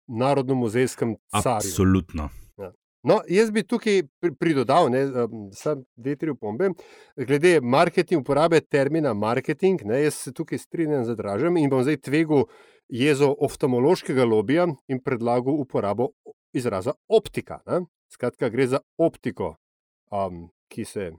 narodno-muzejskem 0.07 1.17
carju. 1.41 1.57
Absolutno. 1.57 2.29
No, 3.05 3.19
jaz 3.29 3.51
bi 3.53 3.61
tukaj 3.63 4.01
pridodal 4.39 4.89
samo 5.53 5.83
dve, 5.95 6.15
tri 6.17 6.31
opombe. 6.33 6.71
Glede 7.17 7.59
marketing, 7.61 8.23
uporabe 8.23 8.59
termina 8.61 9.13
marketing, 9.13 9.83
ne, 9.85 9.99
jaz 10.07 10.17
se 10.23 10.33
tukaj 10.33 10.57
strinjam 10.57 11.05
z 11.05 11.13
dražem 11.15 11.57
in 11.61 11.69
bom 11.69 11.83
zdaj 11.85 11.99
tvegel 12.07 12.47
jezo 12.89 13.29
oftalmološkega 13.45 14.25
lobija 14.25 14.65
in 14.87 15.03
predlagal 15.05 15.53
uporabo 15.53 16.09
izraza 16.53 16.95
optika. 17.07 17.59
Ne. 17.69 17.83
Skratka, 18.09 18.49
gre 18.49 18.67
za 18.67 18.81
optiko, 18.97 19.55
um, 20.11 20.47
ki 20.73 20.85
se 20.85 21.11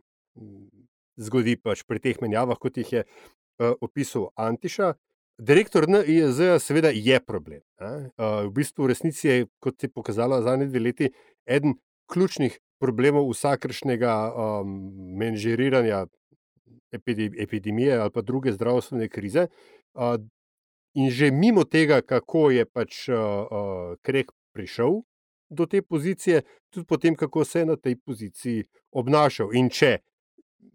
zgodi 1.17 1.55
pač 1.61 1.85
pri 1.87 2.03
teh 2.03 2.19
menjavah, 2.23 2.59
kot 2.59 2.83
jih 2.83 2.93
je 2.93 3.05
uh, 3.07 3.75
opisal 3.81 4.31
Antiša. 4.35 4.95
Direktor 5.39 5.85
NIJZ, 5.89 6.57
seveda, 6.65 6.89
je 6.89 7.21
problem. 7.21 7.61
V 8.17 8.51
bistvu, 8.57 8.87
v 8.87 8.93
resnici 8.95 9.29
je, 9.29 9.47
kot 9.61 9.83
je 9.83 9.91
pokazalo 9.93 10.41
zadnje 10.43 10.71
dve 10.71 10.81
leti, 10.81 11.11
eden 11.45 11.75
ključnih 12.09 12.57
problemov 12.81 13.29
vsakršnega 13.31 14.15
um, 14.33 14.73
menžiriranja 15.19 16.07
epidemije 17.39 17.99
ali 17.99 18.11
pa 18.11 18.23
druge 18.23 18.53
zdravstvene 18.53 19.09
krize. 19.09 19.47
Uh, 19.95 20.17
in 20.95 21.11
že 21.11 21.31
mimo 21.31 21.65
tega, 21.65 22.01
kako 22.01 22.51
je 22.51 22.65
pač 22.65 23.09
uh, 23.09 23.17
uh, 23.17 23.97
Krek 24.03 24.33
prišel 24.53 25.03
do 25.51 25.67
te 25.67 25.83
pozicije, 25.83 26.43
tudi 26.71 26.87
potem, 26.87 27.15
kako 27.15 27.45
se 27.45 27.59
je 27.59 27.67
na 27.67 27.77
tej 27.77 27.97
poziciji 27.97 28.65
obnašal. 28.91 29.53
In 29.55 29.69
če, 29.69 29.99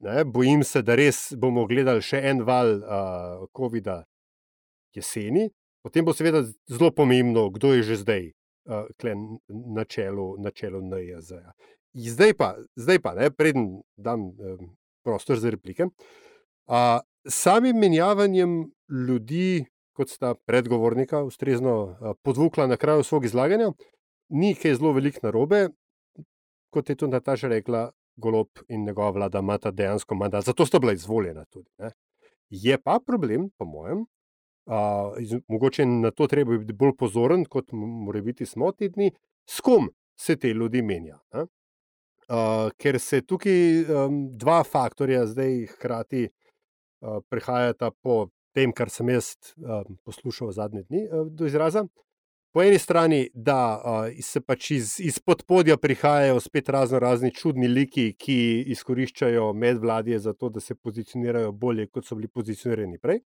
ne, 0.05 0.23
bojim 0.25 0.63
se, 0.63 0.81
da 0.81 0.95
res 0.95 1.33
bomo 1.33 1.65
gledali 1.65 2.01
še 2.01 2.21
en 2.29 2.45
val 2.45 2.77
uh, 2.77 3.49
COVID-a 3.57 4.03
jeseni, 4.95 5.49
potem 5.83 6.05
bo 6.05 6.13
seveda 6.13 6.43
zelo 6.69 6.91
pomembno, 6.91 7.49
kdo 7.49 7.73
je 7.73 7.83
že 7.83 7.95
zdaj 8.03 8.31
uh, 8.65 8.87
na 9.49 9.85
čelu, 9.85 10.35
na 10.39 10.51
čelu 10.51 10.81
NJZ. 10.81 11.31
-ja. 11.31 11.51
Zdaj 11.93 12.33
pa, 12.33 12.55
zdaj 12.75 12.99
pa 12.99 13.13
ne, 13.15 13.31
preden 13.31 13.81
dam 13.97 14.31
um, 14.31 14.77
prostor 15.03 15.39
za 15.39 15.49
replike. 15.49 15.83
Uh, 15.83 17.01
samim 17.27 17.77
menjavanjem 17.77 18.71
ljudi, 19.07 19.65
kot 19.93 20.09
sta 20.09 20.35
predgovornika, 20.35 21.23
ustrezno 21.23 21.83
uh, 21.83 22.15
podvukla 22.23 22.67
na 22.67 22.77
kraju 22.77 23.03
svojega 23.03 23.25
izlaganja, 23.25 23.71
ni 24.29 24.55
kaj 24.55 24.75
zelo 24.79 24.93
veliko 24.93 25.19
narobe, 25.23 25.67
kot 26.71 26.89
je 26.89 26.95
tudi 26.95 27.11
Nataša 27.11 27.47
rekla. 27.47 27.89
Golob 28.21 28.47
in 28.67 28.83
njegova 28.85 29.09
vlada 29.09 29.39
imata 29.39 29.71
dejansko 29.71 30.15
mandat, 30.15 30.43
zato 30.43 30.65
sta 30.65 30.79
bila 30.79 30.93
izvoljena 30.93 31.45
tudi. 31.45 31.69
Ne. 31.79 31.91
Je 32.49 32.77
pa 32.77 32.99
problem, 33.07 33.49
po 33.57 33.65
mojem, 33.65 34.03
Uh, 34.71 35.39
mogoče 35.47 35.85
na 35.85 36.11
to 36.11 36.27
treba 36.31 36.57
biti 36.57 36.73
bolj 36.73 36.93
pozoren, 36.99 37.43
kot 37.45 37.73
mora 37.75 38.21
biti 38.21 38.45
smo 38.45 38.71
ti 38.71 38.87
dni, 38.89 39.09
s 39.49 39.59
kom 39.59 39.89
se 40.15 40.35
te 40.39 40.53
ljudi 40.53 40.81
menja. 40.81 41.17
Uh, 41.35 42.69
ker 42.79 42.99
se 42.99 43.19
tukaj 43.27 43.81
um, 43.81 44.21
dva 44.39 44.61
faktorja 44.63 45.25
zdaj 45.27 45.65
hkrati 45.73 46.21
uh, 46.29 47.17
prehajata 47.29 47.89
po 47.91 48.29
tem, 48.55 48.71
kar 48.71 48.89
sem 48.89 49.09
jaz 49.11 49.33
um, 49.57 49.97
poslušal 50.07 50.53
zadnje 50.55 50.85
dni 50.87 51.03
uh, 51.09 51.27
do 51.27 51.49
izraza. 51.51 51.83
Po 52.53 52.63
eni 52.63 52.79
strani, 52.79 53.25
da 53.33 53.59
uh, 53.75 54.23
se 54.23 54.39
pač 54.39 54.71
iz, 54.71 54.95
iz 55.03 55.19
podpodja 55.19 55.75
prihajajo 55.77 56.39
spet 56.39 56.69
razno 56.69 56.99
razni 56.99 57.33
čudni 57.35 57.67
liki, 57.67 58.13
ki 58.15 58.39
izkoriščajo 58.71 59.51
medvladje 59.53 60.19
za 60.19 60.33
to, 60.33 60.49
da 60.49 60.63
se 60.63 60.75
pozicionirajo 60.75 61.51
bolje, 61.51 61.89
kot 61.91 62.07
so 62.07 62.15
bili 62.15 62.31
pozicionirani 62.31 62.99
prej. 62.99 63.19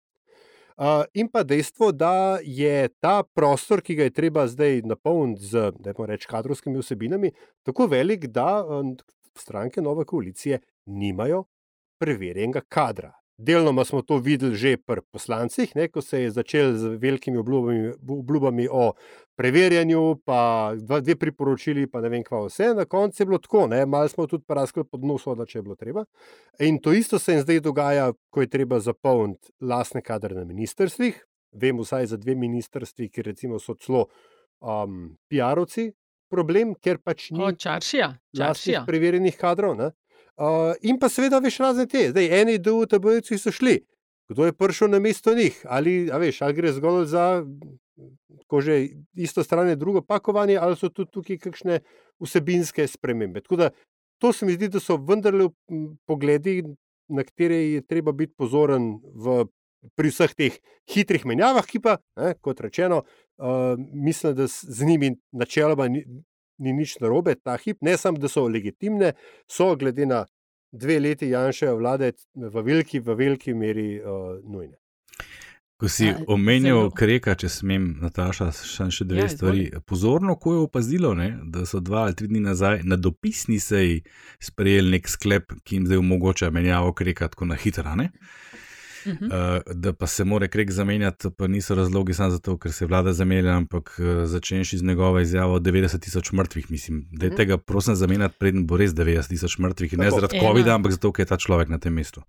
In 1.15 1.29
pa 1.31 1.45
dejstvo, 1.47 1.93
da 1.93 2.39
je 2.43 2.89
ta 3.01 3.23
prostor, 3.23 3.83
ki 3.83 3.95
ga 3.95 4.09
je 4.09 4.15
treba 4.15 4.47
zdaj 4.51 4.83
napolniti 4.83 5.47
z, 5.47 5.71
rečem, 6.07 6.31
kadrovskimi 6.31 6.81
vsebinami, 6.83 7.31
tako 7.63 7.87
velik, 7.87 8.27
da 8.27 8.65
um, 8.67 8.97
stranke 9.39 9.83
nove 9.83 10.05
koalicije 10.05 10.59
nimajo 10.87 11.45
preverjenega 11.99 12.61
kadra. 12.69 13.13
Delno 13.37 13.85
smo 13.85 14.03
to 14.03 14.19
videli 14.19 14.55
že 14.55 14.77
pri 14.77 15.03
poslancih, 15.11 15.73
ne, 15.77 15.89
ko 15.89 16.03
se 16.03 16.21
je 16.23 16.31
začel 16.31 16.77
z 16.79 16.97
velikimi 17.03 17.39
obljubami, 17.39 17.93
obljubami 18.09 18.69
o 18.71 18.93
preverjanju, 19.35 20.21
pa 20.25 20.73
dva, 20.79 21.01
dve 21.01 21.17
priporočili, 21.17 21.89
pa 21.91 22.01
ne 22.01 22.09
vem, 22.09 22.23
kva 22.23 22.45
vse. 22.47 22.71
Na 22.79 22.85
koncu 22.85 23.23
je 23.23 23.27
bilo 23.27 23.39
tako, 23.39 23.67
malo 23.87 24.09
smo 24.09 24.27
tudi 24.27 24.45
praskali 24.47 24.87
pod 24.87 25.05
nosom, 25.05 25.39
da 25.39 25.47
če 25.47 25.59
je 25.59 25.63
bilo 25.63 25.75
treba. 25.75 26.05
In 26.61 26.79
to 26.79 26.93
isto 26.93 27.19
se 27.19 27.35
jim 27.35 27.43
zdaj 27.43 27.61
dogaja, 27.61 28.13
ko 28.31 28.41
je 28.41 28.51
treba 28.51 28.79
zapolniti 28.81 29.51
lastne 29.61 30.03
kadre 30.03 30.35
na 30.35 30.45
ministrstvih. 30.45 31.19
Vem 31.53 31.79
vsaj 31.79 32.07
za 32.07 32.17
dve 32.17 32.35
ministrstvi, 32.35 33.11
ki 33.11 33.23
recimo 33.23 33.59
so 33.59 33.75
celo 33.75 34.07
um, 34.61 35.17
PR-ovci. 35.31 35.91
Problem, 36.31 36.73
ker 36.83 36.99
pač 36.99 37.29
ni 37.31 37.51
čaršija, 37.59 38.09
čaršija. 38.37 38.87
preverjenih 38.87 39.37
kadrov. 39.39 39.77
Ne? 39.79 39.91
Uh, 40.35 40.75
in 40.83 40.99
pa 40.99 41.09
seveda 41.09 41.39
veš 41.39 41.61
razne 41.63 41.87
te, 41.87 42.09
zdaj 42.11 42.31
eni 42.41 42.59
DUTB-ji 42.59 43.39
so 43.39 43.53
šli, 43.55 43.79
kdo 44.33 44.49
je 44.49 44.57
prišel 44.57 44.91
na 44.91 44.99
mesto 44.99 45.35
njih, 45.35 45.61
ali, 45.71 46.09
veš, 46.11 46.43
ali 46.43 46.57
gre 46.57 46.73
zgolj 46.75 47.05
za 47.13 47.27
ko 48.47 48.61
že 48.61 48.89
isto 49.15 49.45
stran 49.45 49.79
drugo 49.79 50.03
pakovanje, 50.03 50.57
ali 50.57 50.77
so 50.77 50.89
tudi 50.89 51.11
tukaj 51.11 51.39
kakšne 51.39 51.81
vsebinske 52.23 52.87
spremembe. 52.87 53.43
Da, 53.51 53.71
to 54.19 54.33
se 54.33 54.47
mi 54.47 54.55
zdi, 54.55 54.69
da 54.69 54.81
so 54.81 54.97
vendarle 54.97 55.49
pogledi, 56.07 56.63
na 57.09 57.25
katere 57.25 57.57
je 57.57 57.83
treba 57.83 58.13
biti 58.13 58.35
pozoren 58.37 58.99
v. 59.03 59.45
Pri 60.01 60.09
vseh 60.09 60.33
teh 60.33 60.55
hitrih 60.89 61.27
menjavah, 61.29 61.67
ki 61.69 61.77
pa, 61.85 61.99
ne, 62.17 62.31
kot 62.41 62.63
rečeno, 62.65 63.03
uh, 63.37 63.75
mislim, 63.77 64.33
da 64.33 64.47
z 64.49 64.87
njimi 64.89 65.11
načeloma 65.29 65.91
ni, 66.59 66.73
ni 66.73 66.79
nič 66.83 66.99
narobe, 67.01 67.35
ta 67.35 67.57
hip, 67.57 67.79
ne 67.81 67.97
samo, 67.97 68.19
da 68.19 68.29
so 68.29 68.47
legitimne, 68.49 69.13
so 69.51 69.75
glede 69.77 70.07
na 70.07 70.25
dve 70.75 70.99
leti 71.01 71.29
Janša 71.31 71.75
vlade 71.75 72.13
v 72.35 72.63
veliki, 72.63 73.01
v 73.01 73.15
veliki 73.15 73.55
meri 73.55 74.01
uh, 74.01 74.39
nujne. 74.43 74.77
Ko 75.75 75.89
si 75.91 76.07
ja, 76.07 76.19
omenil 76.31 76.93
Kreka, 76.95 77.35
če 77.35 77.49
smem, 77.51 77.89
Nataša, 78.03 78.53
še 78.95 79.07
dve 79.11 79.25
ja, 79.25 79.31
stvari. 79.31 79.65
Pozorno, 79.87 80.37
ko 80.39 80.55
je 80.55 80.61
opazilo, 80.69 81.11
ne, 81.19 81.33
da 81.51 81.65
so 81.67 81.81
dva 81.83 82.07
ali 82.07 82.15
tri 82.15 82.31
dni 82.31 82.45
nazaj 82.45 82.85
na 82.87 82.97
dopisni 82.97 83.59
seji 83.59 84.05
sprejeli 84.43 84.95
nek 84.95 85.11
sklep, 85.11 85.57
ki 85.67 85.81
jim 85.81 85.89
zdaj 85.91 85.99
omogoča 85.99 86.53
menjavo 86.55 86.95
Kreka 86.95 87.29
tako 87.33 87.51
na 87.51 87.59
hitro. 87.59 87.91
Uh 89.07 89.13
-huh. 89.13 89.57
uh, 89.57 89.75
da 89.75 89.93
pa 89.93 90.07
se 90.07 90.25
mora 90.25 90.49
Krek 90.49 90.71
zamenjati, 90.71 91.29
pa 91.37 91.47
niso 91.47 91.75
razlogi 91.75 92.15
samo 92.15 92.31
zato, 92.31 92.59
ker 92.59 92.73
se 92.73 92.85
je 92.85 92.89
vlada 92.89 93.13
zamenjala, 93.13 93.57
ampak 93.57 93.97
uh, 93.99 94.25
začenši 94.25 94.79
z 94.79 94.83
njegovo 94.83 95.21
izjavo 95.21 95.59
90 95.59 95.99
tisoč 95.99 96.33
mrtvih. 96.33 96.71
Mislim, 96.71 97.09
da 97.13 97.27
je 97.27 97.31
uh 97.31 97.33
-huh. 97.33 97.37
tega 97.37 97.59
prosim 97.59 97.95
zamenjati, 97.95 98.35
preden 98.39 98.67
bo 98.67 98.77
res 98.77 98.91
90 98.91 99.29
tisoč 99.29 99.59
mrtvih. 99.59 99.99
Ne 99.99 100.11
zaradi 100.11 100.41
COVID-a, 100.41 100.75
ampak 100.75 100.93
zato, 100.93 101.13
ker 101.13 101.23
je 101.23 101.29
ta 101.29 101.37
človek 101.37 101.69
na 101.69 101.79
tem 101.79 101.93
mestu. 101.93 102.23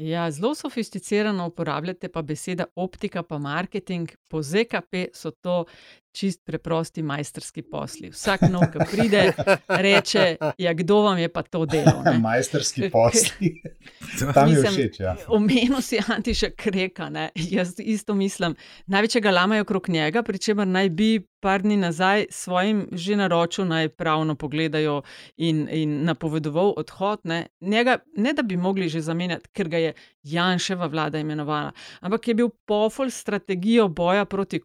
Ja, 0.00 0.30
zelo 0.30 0.54
sofisticirano 0.54 1.46
uporabljate 1.46 2.08
pa 2.08 2.22
besede 2.22 2.64
optika, 2.74 3.22
pa 3.22 3.38
marketing. 3.38 4.10
Po 4.28 4.42
ZKP 4.42 5.06
so 5.12 5.30
to 5.30 5.64
čist 6.12 6.40
preprosti 6.44 7.02
majsterski 7.02 7.62
posli. 7.62 8.10
Vsak 8.10 8.48
nov, 8.50 8.66
ki 8.72 8.86
pride, 8.90 9.22
reče: 9.68 10.36
Ja, 10.58 10.74
kdo 10.74 11.02
vam 11.06 11.18
je 11.18 11.28
pa 11.28 11.42
to 11.42 11.64
delo? 11.66 12.02
Majsterski 12.26 12.90
posli. 12.90 13.54
Tam 14.34 14.50
je 14.50 14.62
všeč. 14.62 15.00
Ja. 15.00 15.16
Omenil 15.28 15.80
si 15.82 16.00
Antiša 16.00 16.52
Kreka, 16.56 17.10
ne? 17.10 17.30
jaz 17.34 17.74
isto 17.78 18.14
mislim. 18.14 18.56
Največjega 18.86 19.30
lama 19.30 19.56
je 19.56 19.66
okrog 19.66 19.88
njega, 19.88 20.22
pri 20.22 20.38
čemer 20.38 20.66
naj 20.66 20.90
bi 20.90 21.10
par 21.40 21.62
dni 21.62 21.76
nazaj 21.76 22.26
svojim 22.30 22.88
že 22.92 23.16
naročil, 23.16 23.64
naj 23.64 23.88
pravno 23.88 24.34
pogledajo 24.34 25.02
in, 25.36 25.68
in 25.72 26.04
napovedoval 26.04 26.74
odhod. 26.76 27.20
Ne? 27.24 27.46
Njega, 27.60 27.98
ne 28.16 28.32
da 28.32 28.42
bi 28.42 28.56
mogli 28.56 28.88
že 28.88 29.00
zamenjati, 29.00 29.48
ker 29.52 29.68
ga 29.68 29.78
je 29.78 29.92
Janševa 30.22 30.86
vlada 30.86 31.18
imenovala, 31.18 31.72
ampak 32.00 32.28
je 32.28 32.34
bil 32.34 32.48
pofol 32.66 33.10
strategijo 33.10 33.88
boja 33.88 34.24
proti 34.24 34.60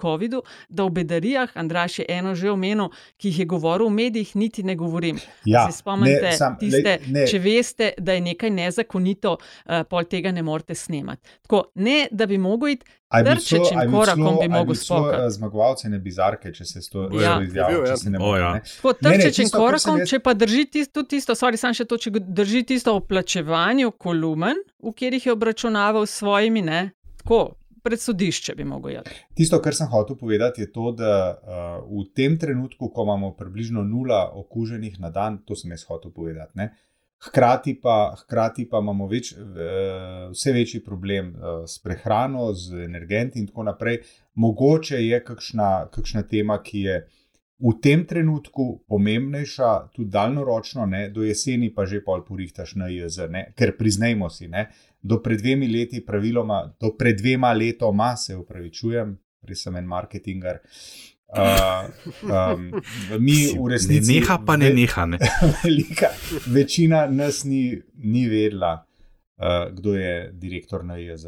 COVID-u, 0.00 0.42
da 0.68 0.81
da 0.82 0.84
o 0.84 0.90
bedarijah, 0.90 1.54
Andraš 1.54 1.98
je 1.98 2.06
eno 2.10 2.34
že 2.34 2.50
omenil, 2.50 2.88
ki 3.16 3.28
jih 3.28 3.38
je 3.38 3.46
govoril 3.46 3.86
v 3.86 3.94
medijih, 3.94 4.34
niti 4.34 4.62
ne 4.62 4.74
govorim. 4.76 5.20
Ja, 5.44 5.66
se 5.66 5.78
spomnite, 5.78 6.22
ne, 6.24 6.32
sam- 6.34 6.58
tiste, 6.58 6.98
ne. 7.06 7.26
če 7.26 7.38
veste, 7.40 7.92
da 7.96 8.12
je 8.12 8.20
nekaj 8.22 8.50
nezakonito, 8.52 9.36
uh, 9.36 9.84
pol 9.84 10.04
tega 10.04 10.30
ne 10.30 10.42
morete 10.42 10.74
snemati. 10.74 11.22
Tako, 11.42 11.62
ne, 11.76 12.08
da 12.10 12.26
bi 12.26 12.38
mogel 12.40 12.68
iti 12.70 12.86
A 13.10 13.22
bi 13.22 13.30
celo- 13.36 13.68
a 13.72 13.84
bi 13.84 13.92
korakom, 13.92 14.24
celo- 14.24 14.40
bi 14.40 14.46
a 14.46 14.48
mogel 14.50 14.74
celo, 14.74 14.98
spokati. 14.98 15.22
eh, 15.22 15.30
Zmagovalce 15.30 15.88
ne 15.88 15.98
bizarke, 16.00 16.50
če 16.50 16.64
se 16.64 16.80
to 16.88 17.08
Ja. 17.12 17.20
ja. 17.22 17.38
bil, 17.38 17.52
ja. 17.54 17.68
če 17.86 17.96
se 17.98 18.10
ne 18.10 18.18
O, 18.18 18.22
motim. 18.22 18.40
ja. 18.40 18.52
ne. 18.52 18.60
Tako 18.72 18.88
Ne, 19.00 19.10
ne, 19.10 19.16
trčečim 19.18 19.44
tisto, 19.44 19.58
kar 19.58 19.78
sem 19.78 19.84
korakom, 19.84 20.00
jaz- 20.00 20.08
če 20.08 20.18
pa 20.18 20.34
drži 20.34 20.64
tisto, 20.66 21.02
tisto, 21.04 21.32
sorry, 21.34 21.56
sam 21.56 21.72
še 21.72 21.84
to, 21.84 21.96
če 21.96 22.10
drži 22.10 22.62
tisto 22.64 22.90
o 22.90 23.00
plačevanju 23.02 23.90
kolumen, 23.92 24.56
v 24.78 24.92
katerih 24.92 25.26
je 25.26 25.32
obračunaval 25.32 26.02
s 26.02 26.14
svojimi, 26.14 26.62
ne, 26.62 26.80
tako, 27.18 27.52
pred 27.82 28.00
sodišče 28.00 28.54
bi 28.54 28.64
mogel 28.64 29.00
iti. 29.00 29.18
Tisto, 29.34 29.58
kar 29.62 29.74
sem 29.74 29.90
hotel 29.90 30.16
povedati, 30.16 30.62
je 30.62 30.72
to, 30.72 30.92
da 30.96 31.12
uh, 31.32 31.82
v 31.90 32.06
tem 32.14 32.38
trenutku, 32.38 32.90
ko 32.94 33.04
imamo 33.06 33.34
približno 33.36 33.84
nula 33.84 34.24
okuženih 34.34 35.00
na 35.00 35.10
dan, 35.10 35.42
to 35.46 35.56
sem 35.58 35.70
jaz 35.74 35.84
hotel 35.88 36.12
povedati. 36.14 36.58
Ne? 36.58 36.70
Hkrati 37.22 37.76
pa, 37.80 38.14
hkrati 38.18 38.66
pa 38.70 38.82
imamo 38.82 39.06
več, 39.10 39.32
uh, 39.38 40.30
vse 40.34 40.54
večji 40.54 40.82
problem 40.84 41.34
uh, 41.34 41.64
s 41.66 41.82
prehrano, 41.82 42.52
z 42.54 42.84
energenti 42.86 43.40
in 43.40 43.50
tako 43.50 43.66
naprej. 43.70 44.02
Mogoče 44.34 45.02
je 45.02 45.24
kakšna, 45.24 45.72
kakšna 45.94 46.22
tema, 46.30 46.62
ki 46.62 46.86
je 46.86 47.02
v 47.62 47.72
tem 47.78 48.02
trenutku 48.06 48.82
pomembnejša, 48.90 49.94
tudi 49.94 50.10
daljnoročno, 50.10 50.86
ne? 50.86 51.04
do 51.14 51.22
jeseni 51.22 51.70
pa 51.74 51.86
že 51.86 52.02
pol 52.02 52.24
porihtaš 52.26 52.74
na 52.74 52.90
IZ, 52.90 53.28
ne? 53.30 53.52
ker 53.54 53.76
priznajmo 53.78 54.30
si, 54.30 54.48
ne? 54.50 54.66
Do 55.02 55.18
pred 55.20 55.40
dvemi 55.40 55.68
leti, 55.68 56.00
praviloma, 56.06 56.62
do 56.80 56.94
pred 56.96 57.18
dvema 57.18 57.52
letoma, 57.52 58.14
se 58.16 58.36
upravičujem, 58.38 59.16
res 59.48 59.62
sem 59.66 59.76
en 59.76 59.86
marketingar. 59.90 60.62
Uh, 61.32 61.88
um, 62.28 62.66
mi 63.18 63.36
v 63.48 63.56
Ne 63.56 63.70
resnici. 63.72 64.12
neha, 64.12 64.36
pa 64.44 64.56
ne 64.56 64.68
neha. 64.70 65.06
Ne. 65.06 65.18
Velika 65.64 66.10
večina 66.46 67.06
nas 67.06 67.44
ni, 67.44 67.80
ni 68.04 68.26
vedela, 68.28 68.74
uh, 69.40 69.72
kdo 69.72 69.94
je 69.94 70.30
direktor 70.32 70.84
na 70.84 70.98
IZ. 70.98 71.26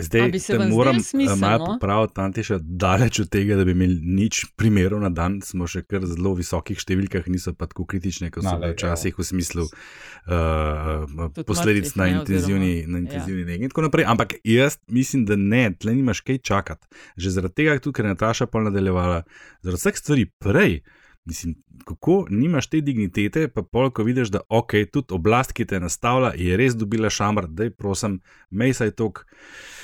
-ja. 0.00 0.28
Zdaj 0.28 0.38
se 0.38 0.58
moram 0.58 1.00
smiselno? 1.00 1.46
malo 1.46 1.66
popraviti, 1.66 2.20
Antiša, 2.20 2.58
daleč 2.62 3.20
od 3.20 3.28
tega, 3.28 3.56
da 3.56 3.64
bi 3.64 3.70
imeli 3.70 4.00
nič 4.02 4.44
primerov 4.56 5.00
na 5.00 5.08
dan, 5.08 5.40
smo 5.42 5.66
še 5.66 5.82
kar 5.82 6.04
zelo 6.06 6.34
visokih 6.34 6.78
številkah, 6.80 7.26
niso 7.28 7.52
pa 7.54 7.66
tako 7.70 7.84
kritične, 7.84 8.30
kot 8.30 8.44
so 8.44 8.52
No, 8.52 8.58
bile 8.60 8.74
včasih 8.74 9.18
v 9.18 9.26
smislu 9.26 9.66
uh, 9.66 11.06
Tudi 11.34 11.46
posledic 11.46 11.90
mrtvih, 11.90 11.98
na 12.00 12.06
intenzivni, 12.14 12.72
na 12.86 12.98
ja. 12.98 13.02
intenzivni 13.04 13.44
negi 13.44 13.68
in 13.68 13.72
tako 13.72 13.86
naprej. 13.88 14.06
Ampak 14.08 14.38
jaz 14.44 14.78
mislim, 14.88 15.26
da 15.28 15.36
ne, 15.36 15.70
tle 15.78 15.94
nimaš 15.94 16.24
kaj 16.26 16.38
čakati. 16.38 16.86
Že 17.16 17.36
zaradi 17.36 17.54
tega, 17.62 17.78
tudi 17.78 17.98
ker 17.98 18.08
je 18.08 18.14
Nataša 18.14 18.46
pa 18.46 18.64
nadaljevala, 18.64 19.22
zaradi 19.62 19.80
vseh 19.80 20.00
stvari 20.00 20.26
prej. 20.38 20.80
Mislim, 21.28 21.54
kako 21.84 22.24
nimaš 22.32 22.70
te 22.72 22.80
dignitete, 22.80 23.48
pa 23.52 23.62
pol, 23.62 23.90
ko 23.92 24.02
vidiš, 24.06 24.32
da 24.32 24.40
ok, 24.48 24.72
tudi 24.92 25.14
oblast, 25.14 25.52
ki 25.52 25.66
te 25.68 25.80
nastavlja, 25.80 26.32
je 26.36 26.56
res 26.56 26.74
dobila 26.74 27.10
šamar, 27.12 27.46
da 27.46 27.68
je 27.68 27.74
prosim, 27.76 28.20
mej 28.50 28.72
saj 28.80 28.96
tok. 28.96 29.20
Uh, 29.20 29.80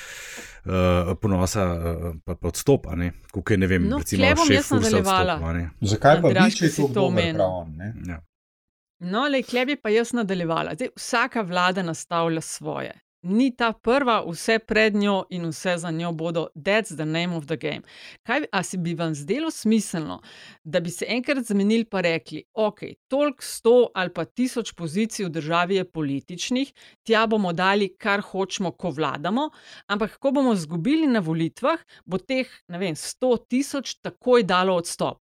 ponosa, 1.21 1.65
uh, 1.73 2.15
pa, 2.25 2.35
pa 2.35 2.47
odstopa, 2.47 2.95
ne, 2.95 3.11
kako 3.33 3.53
je 3.53 3.57
ne 3.57 3.67
vem, 3.67 3.87
No, 3.89 3.97
recimo, 3.97 4.25
šef 4.25 4.51
jaz 4.51 4.71
nadaljevala. 4.71 5.33
odstopil, 5.33 5.49
a 5.49 5.53
ne. 5.53 5.69
Zakaj 5.81 6.21
pa 6.21 6.27
vi, 6.27 6.51
če 6.51 6.69
to 6.93 7.05
omenil. 7.05 7.35
prav 7.35 7.49
on? 7.49 7.75
Ne? 7.77 7.93
Ja. 8.07 8.21
No, 8.99 9.27
le 9.27 9.43
kleb 9.43 9.69
je 9.69 9.81
pa 9.81 9.89
jaz 9.89 10.13
nadaljevala. 10.13 10.73
Zdaj, 10.73 10.87
vsaka 10.95 11.41
vlada 11.41 11.83
nastavlja 11.83 12.41
svoje. 12.41 12.93
Ni 13.27 13.49
ta 13.51 13.73
prva, 13.73 14.21
vse 14.23 14.55
pred 14.63 14.95
njo 14.95 15.25
in 15.29 15.49
vse 15.49 15.73
za 15.77 15.89
njo 15.91 16.13
bodo, 16.15 16.47
that's 16.55 16.95
the 16.95 17.05
name 17.05 17.35
of 17.35 17.45
the 17.45 17.57
game. 17.57 17.81
Kaj, 18.23 18.45
a 18.51 18.63
se 18.63 18.77
bi 18.77 18.93
vam 18.95 19.15
zdelo 19.15 19.51
smiselno, 19.51 20.21
da 20.63 20.79
bi 20.79 20.89
se 20.89 21.05
enkrat 21.09 21.43
zamenili 21.43 21.85
pa 21.85 22.01
rekli, 22.01 22.43
ok, 22.53 22.79
toliko 23.07 23.43
sto 23.43 23.75
ali 23.93 24.13
pa 24.13 24.25
tisoč 24.25 24.71
pozicij 24.71 25.25
v 25.25 25.29
državi 25.29 25.75
je 25.75 25.91
političnih, 25.91 26.73
tja 27.03 27.27
bomo 27.27 27.53
dali, 27.53 27.89
kar 27.99 28.23
hočemo, 28.23 28.71
ko 28.71 28.95
vladamo, 28.95 29.49
ampak 29.87 30.17
ko 30.17 30.31
bomo 30.31 30.53
izgubili 30.53 31.07
na 31.07 31.19
volitvah, 31.19 31.83
bo 32.05 32.17
teh, 32.17 32.47
ne 32.67 32.79
vem, 32.79 32.95
sto 32.95 33.35
tisoč 33.37 33.97
takoj 34.01 34.47
dalo 34.47 34.79
odstop. 34.79 35.26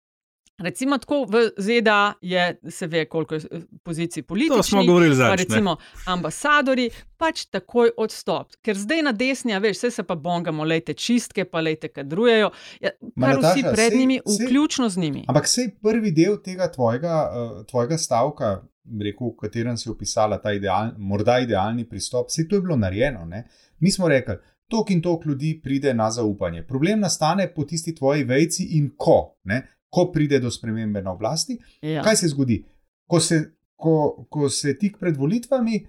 Recimo 0.58 0.98
tako 0.98 1.24
v 1.24 1.50
ZDA 1.58 2.12
je, 2.20 2.60
se 2.68 2.86
ve, 2.86 3.04
koliko 3.04 3.34
je 3.34 3.40
eh, 3.50 3.60
pozicij 3.82 4.22
političnih. 4.22 4.56
To 4.58 4.62
smo 4.62 4.84
govorili 4.84 5.16
ne. 5.16 5.36
recimo 5.36 5.76
ambasadori, 6.06 6.90
pač 7.16 7.44
takoj 7.44 7.90
odstop. 7.96 8.56
Ker 8.62 8.76
zdaj 8.76 9.02
na 9.02 9.12
desni, 9.12 9.52
a 9.54 9.58
veš, 9.58 9.76
vse 9.76 9.90
se 9.90 10.02
pa 10.02 10.14
bongamo, 10.14 10.64
lejte 10.64 10.94
čistke, 10.94 11.44
pa 11.44 11.60
lejte 11.60 11.88
kadrujejo. 11.88 12.50
Ja, 12.80 12.90
kar 13.20 13.36
vsi 13.36 13.42
Nataša, 13.42 13.72
pred 13.72 13.92
sej- 13.92 13.98
njimi, 13.98 14.20
sej- 14.26 14.46
vključno 14.46 14.88
z 14.88 14.96
njimi. 14.96 15.24
Ampak 15.28 15.48
sej 15.48 15.70
prvi 15.82 16.10
del 16.10 16.40
tega 16.44 16.72
tvojega, 16.72 17.30
uh, 17.30 17.66
tvojega 17.66 17.98
stavka, 17.98 18.62
rekel, 19.02 19.26
v 19.26 19.36
katerem 19.36 19.76
si 19.76 19.90
opisala 19.90 20.38
ta 20.38 20.52
ideal, 20.52 20.94
morda 20.98 21.38
idealni 21.38 21.84
pristop, 21.84 22.28
vse 22.28 22.48
to 22.48 22.56
je 22.56 22.62
bilo 22.62 22.76
narejeno. 22.76 23.24
Ne? 23.24 23.44
Mi 23.78 23.90
smo 23.90 24.08
rekli, 24.08 24.38
tok 24.68 24.90
in 24.90 25.02
tok 25.02 25.26
ljudi 25.26 25.60
pride 25.62 25.94
na 25.94 26.10
zaupanje. 26.10 26.66
Problem 26.66 27.00
nastane 27.00 27.54
po 27.54 27.64
tisti 27.64 27.94
tvoji 27.94 28.24
vejci 28.24 28.64
in 28.70 28.90
ko, 28.96 29.36
ne? 29.44 29.75
Ko 29.96 30.10
pride 30.12 30.40
do 30.44 30.52
spremembe 30.52 31.00
na 31.02 31.14
oblasti. 31.16 31.56
Ja. 31.80 32.04
Kaj 32.04 32.20
se 32.20 32.28
zgodi? 32.34 32.60
Ko 33.08 33.20
se, 33.20 33.40
ko, 33.80 34.26
ko 34.28 34.50
se 34.52 34.76
tik 34.76 34.98
pred 35.00 35.16
volitvami 35.16 35.80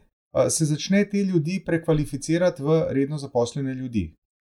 se 0.50 0.66
začne 0.66 1.06
te 1.10 1.24
ljudi 1.24 1.60
prekvalificirati 1.66 2.64
v 2.64 2.82
redno 2.94 3.18
zaposlene 3.18 3.74
ljudi. 3.74 4.12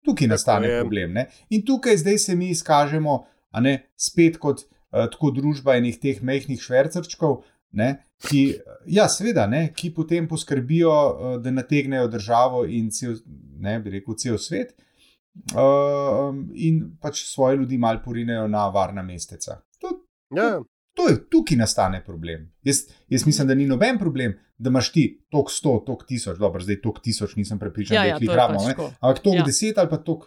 Tukaj 0.05 0.27
nastane 0.27 0.67
je. 0.67 0.81
problem. 0.81 1.13
Ne? 1.13 1.27
In 1.49 1.65
tukaj 1.65 1.97
zdaj 1.97 2.17
se 2.17 2.35
mi 2.35 2.49
izkažemo, 2.49 3.23
a 3.51 3.61
ne 3.61 3.77
spet 3.97 4.37
kot 4.37 4.65
tako 4.89 5.31
družba 5.31 5.77
enih 5.77 5.99
teh 6.01 6.21
mehkih 6.21 6.61
švercerčkov. 6.61 7.41
Ne, 7.71 7.99
ki, 8.25 8.39
ja, 8.89 9.03
seveda, 9.13 9.43
ne, 9.45 9.67
ki 9.77 9.91
potem 9.93 10.25
poskrbijo, 10.27 10.93
da 11.43 11.51
nategnejo 11.53 12.07
državo 12.09 12.63
in 12.65 12.87
cel, 12.89 13.13
ne, 13.61 13.75
bi 13.83 13.93
rekel, 13.93 14.15
cel 14.17 14.39
svet, 14.41 14.73
uh, 15.55 16.35
in 16.53 16.97
pač 17.01 17.23
svoje 17.25 17.57
ljudi 17.57 17.77
malo 17.77 18.01
porinejo 18.05 18.47
na 18.47 18.67
varna 18.69 19.03
mesteca. 19.03 19.61
To, 19.79 19.95
Ja, 20.35 20.59
To 20.99 21.07
je 21.07 21.29
tukaj 21.29 21.57
nastane 21.57 22.01
problem. 22.05 22.51
Jaz, 22.63 22.77
jaz 23.07 23.25
mislim, 23.25 23.47
da 23.47 23.55
ni 23.55 23.65
noben 23.65 23.97
problem, 23.99 24.33
da 24.57 24.69
imaš 24.69 24.91
ti 24.91 25.03
tok 25.31 25.47
100, 25.47 25.85
tok 25.85 26.03
1000, 26.09 26.37
dobro, 26.37 26.61
zdaj 26.61 26.81
tok 26.81 26.99
1000, 27.05 27.37
nisem 27.37 27.59
prepričan, 27.59 27.95
Ja, 27.95 28.01
da 28.01 28.07
ja, 28.07 28.17
jih 28.19 28.27
to 28.27 28.35
pač 28.35 28.65
ne. 28.67 28.73
tako. 28.73 28.89
Ampak 28.99 29.23
tok 29.23 29.35
Ja. 29.35 29.43
10 29.45 29.79
ali 29.79 29.89
pa 29.89 29.97
tok, 29.97 30.25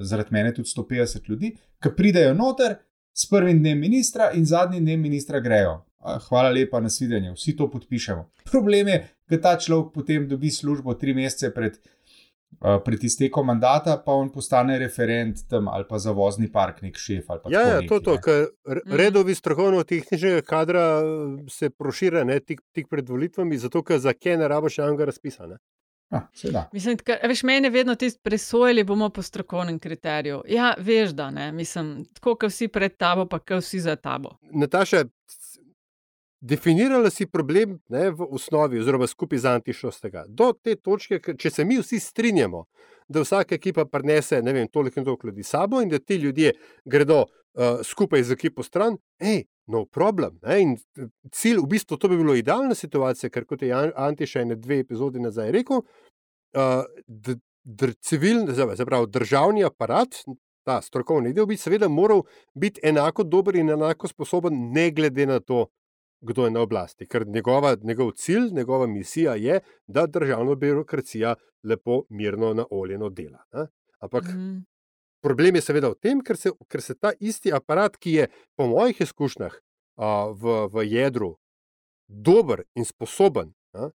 zaradi 0.00 0.32
mene 0.32 0.54
tudi 0.54 0.68
150 0.68 1.28
ljudi, 1.28 1.56
ki 1.82 1.92
pridejo 1.96 2.34
noter 2.34 2.76
s 3.12 3.28
prvim 3.28 3.58
dnem 3.58 3.78
ministra 3.78 4.30
in 4.32 4.46
zadnjim 4.46 4.84
dnem 4.84 5.00
ministra 5.00 5.40
grejo. 5.40 5.82
Hvala 6.28 6.50
lepa, 6.50 6.80
nasvidenje, 6.80 7.32
vsi 7.32 7.56
to 7.56 7.68
podpišemo. 7.70 8.30
Problem 8.52 8.88
je, 8.88 8.96
da 9.28 9.40
ta 9.40 9.58
človek 9.58 9.92
potem 9.92 10.28
dobi 10.28 10.50
službo 10.50 10.94
tri 10.94 11.14
mesece 11.14 11.52
pred, 11.54 11.76
uh, 11.76 12.03
pred 12.84 13.04
iztekom 13.04 13.46
mandata, 13.46 13.96
pa 14.06 14.12
on 14.12 14.32
postane 14.32 14.78
referent 14.78 15.36
tam 15.50 15.68
ali 15.68 15.84
pa 15.88 15.98
za 15.98 16.10
vozni 16.10 16.52
park, 16.52 16.82
nek 16.82 16.96
šef 16.96 17.24
ali 17.30 17.40
pa 17.44 17.50
ja, 17.52 17.60
ja 17.60 17.80
nekaj, 17.80 17.88
to 17.88 17.94
je 17.94 18.02
to, 18.02 18.16
ker 18.20 18.46
Mhm. 18.76 18.96
redovi 18.96 19.34
strokovno-tehničnega 19.34 20.42
kadra 20.42 20.80
eh, 21.02 21.44
se 21.50 21.70
prošira 21.70 22.24
ne, 22.24 22.40
tik, 22.40 22.60
tik 22.72 22.88
pred 22.90 23.08
volitvami, 23.08 23.58
zato 23.58 23.82
ker 23.82 23.98
za 23.98 24.12
kje 24.12 24.36
ne 24.36 24.48
rabiš 24.48 24.78
javnega 24.78 25.04
razpisa. 25.04 25.46
Ne. 25.46 25.56
Ah. 26.10 26.28
Mislim, 26.72 26.96
ker, 26.96 27.18
a 27.22 27.26
veš, 27.26 27.42
meni 27.42 27.66
je 27.66 27.70
vedno 27.70 27.94
tisto 27.94 28.20
presojali 28.22 28.84
bomo 28.84 29.08
po 29.08 29.22
strokovnem 29.22 29.78
kriteriju. 29.78 30.42
Ja, 30.48 30.74
veš, 30.78 31.10
da 31.10 31.30
ne, 31.30 31.52
mislim, 31.52 32.04
tako 32.14 32.34
kot 32.36 32.50
vsi 32.52 32.68
pred 32.68 32.96
tabo, 32.96 33.26
pa 33.26 33.38
kot 33.38 33.64
vsi 33.64 33.80
za 33.80 33.96
tabo. 33.96 34.36
Nataša, 34.52 35.04
definirala 36.44 37.10
si 37.10 37.26
problem 37.26 37.78
ne, 37.88 38.10
v 38.10 38.26
osnovi, 38.30 38.78
oziroma 38.78 39.06
skupaj 39.06 39.38
z 39.38 39.52
Antišostega. 39.58 40.24
Do 40.28 40.52
te 40.52 40.76
točke, 40.76 41.20
če 41.40 41.50
se 41.50 41.64
mi 41.64 41.78
vsi 41.80 42.00
strinjamo, 42.00 42.66
da 43.08 43.22
vsaka 43.24 43.56
ekipa 43.56 43.86
prenese 43.88 44.42
ne 44.42 44.52
vem, 44.52 44.68
toliko 44.68 45.00
in 45.00 45.06
toliko 45.06 45.30
ljudi 45.30 45.42
sabo 45.42 45.80
in 45.80 45.88
da 45.88 45.98
ti 45.98 46.16
ljudje 46.20 46.52
gredo 46.84 47.22
uh, 47.24 47.80
skupaj 47.84 48.22
z 48.28 48.36
ekipo 48.36 48.62
stran, 48.62 48.98
hej, 49.22 49.46
no 49.72 49.84
problem. 49.86 50.36
Ne, 50.42 50.60
in 50.60 50.74
eh, 50.76 51.08
cilj, 51.32 51.62
v 51.62 51.70
bistvu, 51.76 51.96
to 51.96 52.10
bi 52.12 52.20
bilo 52.20 52.36
idealna 52.36 52.76
situacija, 52.76 53.30
ker 53.32 53.46
kot 53.48 53.62
je 53.64 53.70
Jan- 53.72 53.94
Antiša 53.96 54.44
ene 54.44 54.56
dve 54.60 54.82
epizodi 54.84 55.22
nazaj 55.24 55.52
rekel, 55.54 55.80
uh, 55.80 56.82
d, 57.06 57.38
dr, 57.64 57.94
civilni, 58.04 58.52
zapravo 58.52 59.06
državni 59.06 59.64
aparat. 59.64 60.20
Ta 60.64 60.78
strokovni 60.80 61.34
del 61.36 61.44
bi 61.44 61.58
seveda 61.60 61.90
moral 61.92 62.22
biti 62.56 62.80
enako 62.88 63.24
dober 63.28 63.56
in 63.60 63.68
enako 63.74 64.08
sposoben, 64.08 64.70
ne 64.72 64.86
glede 64.96 65.26
na 65.28 65.36
to, 65.40 65.66
kdo 66.24 66.44
je 66.44 66.50
na 66.50 66.60
oblasti. 66.60 67.06
Ker 67.06 67.26
njegova, 67.26 67.76
njegov 67.82 68.10
cilj, 68.12 68.50
njegova 68.52 68.86
misija 68.86 69.34
je, 69.36 69.60
da 69.86 70.06
državna 70.06 70.54
birokracija 70.56 71.34
lepo, 71.62 72.02
mirno, 72.10 72.54
naoljeno 72.54 73.10
dela. 73.10 73.44
Ne? 73.52 73.66
Ampak 74.00 74.24
Mhm. 74.24 74.58
problem 75.20 75.54
je 75.54 75.62
seveda 75.62 75.88
v 75.88 75.94
tem, 75.96 76.20
ker 76.20 76.36
se, 76.36 76.50
ker 76.68 76.82
se 76.82 76.94
ta 76.94 77.12
isti 77.20 77.52
aparat, 77.52 77.96
ki 77.96 78.12
je 78.12 78.24
po 78.54 78.66
mojih 78.66 79.00
izkušnjah 79.00 79.54
a, 79.96 80.08
v, 80.30 80.42
v 80.68 80.84
jedru 80.84 81.36
dober 82.08 82.64
in 82.74 82.84
sposoben. 82.84 83.52
a, 83.72 83.90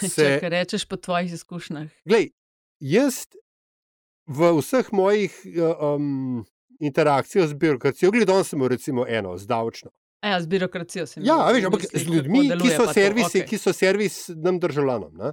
Če 0.00 0.08
Se, 0.14 0.26
kaj 0.38 0.50
rečeš 0.50 0.84
po 0.84 0.96
tvojih 0.96 1.32
izkušnjah. 1.32 1.88
glej, 2.04 2.30
jaz 2.80 3.26
v 4.26 4.50
vseh 4.54 4.92
mojih 4.92 5.32
uh, 5.46 5.96
um, 5.96 6.44
interakcijo 6.78 7.46
z 7.46 7.54
birokracijo. 7.54 8.10
Gledal 8.10 8.44
sem 8.44 8.62
recimo 8.62 9.06
eno, 9.08 9.34
z 9.38 9.46
davčno. 9.46 9.90
Ja, 10.22 10.40
z 10.40 10.46
birokracijo 10.46 11.06
sem. 11.08 11.24
Ja, 11.24 11.38
veš, 11.52 11.70
ampak 11.70 11.86
z 11.88 12.04
ljudmi, 12.04 12.42
ki 12.60 12.74
so, 12.74 12.88
servisi, 12.92 13.40
okay. 13.40 13.46
ki 13.48 13.58
so 13.58 13.72
servis 13.72 14.26
nam 14.36 14.60
državljanom. 14.60 15.14
Ne? 15.16 15.32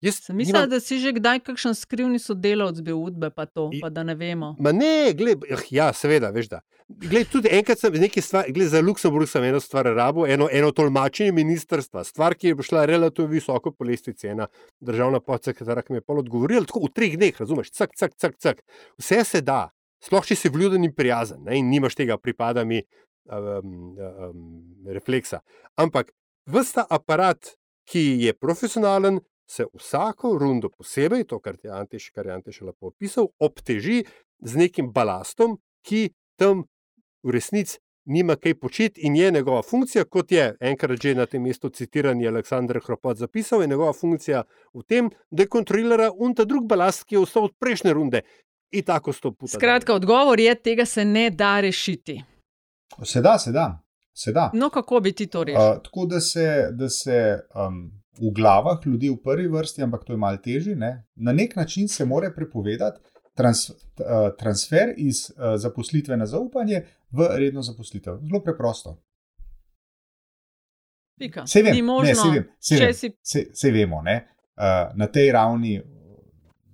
Jaz 0.00 0.16
sem 0.24 0.36
mislil, 0.36 0.56
nimam... 0.56 0.70
da 0.70 0.80
si 0.80 0.96
že 0.98 1.12
kdaj 1.12 1.42
kakšen 1.44 1.74
skrivni 1.76 2.18
sodelavec 2.18 2.80
bil 2.80 2.96
udbe, 2.96 3.28
pa 3.36 3.44
to, 3.44 3.68
pa 3.82 3.90
da 3.92 4.02
ne 4.02 4.14
vemo. 4.16 4.54
Ma 4.58 4.72
ne, 4.72 5.12
gled, 5.12 5.44
ja, 5.70 5.90
seveda, 5.92 6.30
veš 6.32 6.48
da. 6.54 6.62
Gled, 6.88 7.28
tudi 7.30 7.52
enkrat 7.52 7.78
sem 7.78 7.98
nekaj 8.02 8.24
stvar, 8.24 8.48
gled, 8.48 8.70
za 8.72 8.80
Luksemburg 8.82 9.28
sem 9.28 9.44
eno 9.44 9.60
stvar 9.60 9.90
rabo, 9.94 10.24
eno, 10.26 10.48
eno 10.50 10.72
tolmačenje 10.72 11.34
ministrstva, 11.36 12.02
stvar, 12.08 12.34
ki 12.34 12.54
je 12.54 12.66
šla 12.70 12.86
relativno 12.88 13.28
visoko 13.30 13.74
po 13.76 13.84
lestvici, 13.84 14.30
ena 14.32 14.48
državna 14.80 15.20
podsekretarka, 15.20 15.92
mi 15.92 16.00
je 16.00 16.06
pol 16.08 16.24
odgovorila, 16.24 16.64
tako 16.64 16.86
v 16.88 16.94
treh 16.96 17.18
dneh, 17.20 17.36
razumeš, 17.44 17.70
cak, 17.76 17.92
cak, 17.94 18.16
cak, 18.16 18.40
cak. 18.40 18.64
Vse 18.98 19.20
se 19.28 19.44
da, 19.44 19.66
sploh 20.00 20.24
če 20.24 20.38
si 20.38 20.48
vljuden 20.48 20.88
in 20.88 20.96
prijazen 20.96 21.44
ne, 21.44 21.60
in 21.60 21.68
nimaš 21.68 22.00
tega 22.00 22.16
pripadami 22.16 22.80
um, 23.24 23.96
um, 23.98 24.84
refleksa. 24.86 25.40
Ampak 25.76 26.12
vsta 26.46 26.86
aparat, 26.90 27.54
ki 27.90 28.22
je 28.22 28.32
profesionalen, 28.32 29.20
se 29.50 29.66
vsako 29.74 30.38
rundo 30.38 30.68
posebej, 30.70 31.24
to, 31.26 31.40
kar 31.42 31.56
je 31.62 31.70
Antiš, 31.70 32.10
kar 32.14 32.26
je 32.26 32.32
Antiš 32.32 32.60
lepo 32.60 32.92
opisal, 32.92 33.26
obteži 33.38 34.04
z 34.38 34.56
nekim 34.56 34.92
balastom, 34.94 35.58
ki 35.82 36.12
tam 36.38 36.64
v 37.26 37.34
resnici 37.34 37.80
nima 38.04 38.36
kaj 38.36 38.54
početi 38.54 39.00
in 39.00 39.16
je 39.16 39.30
njegova 39.30 39.62
funkcija, 39.62 40.04
kot 40.04 40.32
je 40.32 40.56
enkrat 40.60 41.02
že 41.02 41.14
na 41.14 41.26
tem 41.26 41.42
mestu 41.42 41.68
citiran 41.68 42.26
Aleksandr 42.26 42.80
Hropot 42.84 43.16
zapisal, 43.16 43.62
je 43.62 43.68
njegova 43.68 43.92
funkcija 43.92 44.42
v 44.74 44.82
tem, 44.82 45.10
da 45.30 45.46
kontrolira 45.46 46.10
unta 46.16 46.44
drug 46.44 46.66
balast, 46.66 47.04
ki 47.04 47.14
je 47.14 47.18
ostal 47.18 47.44
od 47.44 47.54
prejšnje 47.58 47.92
runde. 47.92 48.22
In 48.72 48.84
tako 48.84 49.12
sto 49.12 49.32
puta. 49.32 49.58
Skratka, 49.58 49.94
odgovor 49.94 50.40
je, 50.40 50.54
tega 50.54 50.84
se 50.86 51.04
ne 51.04 51.30
da 51.30 51.60
rešiti. 51.60 52.20
Se 53.04 53.20
da, 53.20 53.38
se 53.38 53.52
da. 53.52 53.82
Se 54.12 54.32
da. 54.32 54.50
No, 54.54 54.70
kako 54.70 55.00
bi 55.00 55.12
ti 55.12 55.26
to 55.26 55.44
rešil? 55.44 55.62
Uh, 55.62 55.82
tako 55.82 56.06
da 56.06 56.20
se, 56.20 56.68
da 56.72 56.88
se 56.88 57.38
um, 57.54 57.92
v 58.20 58.32
glavah 58.34 58.78
ljudi 58.86 59.08
v 59.08 59.16
prvi 59.24 59.48
vrsti, 59.48 59.82
ampak 59.82 60.04
to 60.04 60.12
je 60.12 60.16
malo 60.16 60.36
težje. 60.36 60.76
Ne? 60.76 61.06
Na 61.14 61.32
nek 61.32 61.56
način 61.56 61.88
se 61.88 62.04
mora 62.04 62.32
prepovedati 62.36 63.00
trans, 63.34 63.70
transfer 64.38 64.94
iz 64.96 65.30
zaposlitve 65.56 66.16
na 66.16 66.26
zaupanje 66.26 66.82
v 67.10 67.28
redno 67.36 67.62
zaposlitev. 67.62 68.18
Zelo 68.22 68.42
preprosto. 68.44 68.98
Vse 71.44 71.62
vem, 71.62 71.76
ne, 71.86 72.12
vse 72.12 72.28
vem, 72.32 72.44
vse 72.60 72.76
vem, 72.80 72.94
si... 72.94 73.10
vse, 73.22 73.46
vse 73.52 73.70
vemo. 73.70 74.02
Ne? 74.02 74.28
Na 74.94 75.06
tej 75.06 75.32
ravni 75.32 75.82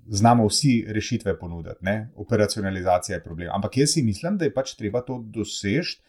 znamo 0.09 0.47
vsi 0.47 0.85
rešitve 0.89 1.39
ponuditi, 1.39 1.81
ne? 1.81 2.11
operacionalizacija 2.17 3.17
je 3.17 3.23
problem. 3.23 3.51
Ampak 3.53 3.77
jaz 3.77 3.95
si 3.95 4.03
mislim, 4.03 4.39
da 4.39 4.45
je 4.45 4.55
pač 4.55 4.75
treba 4.75 5.01
to 5.01 5.19
doseči 5.27 6.01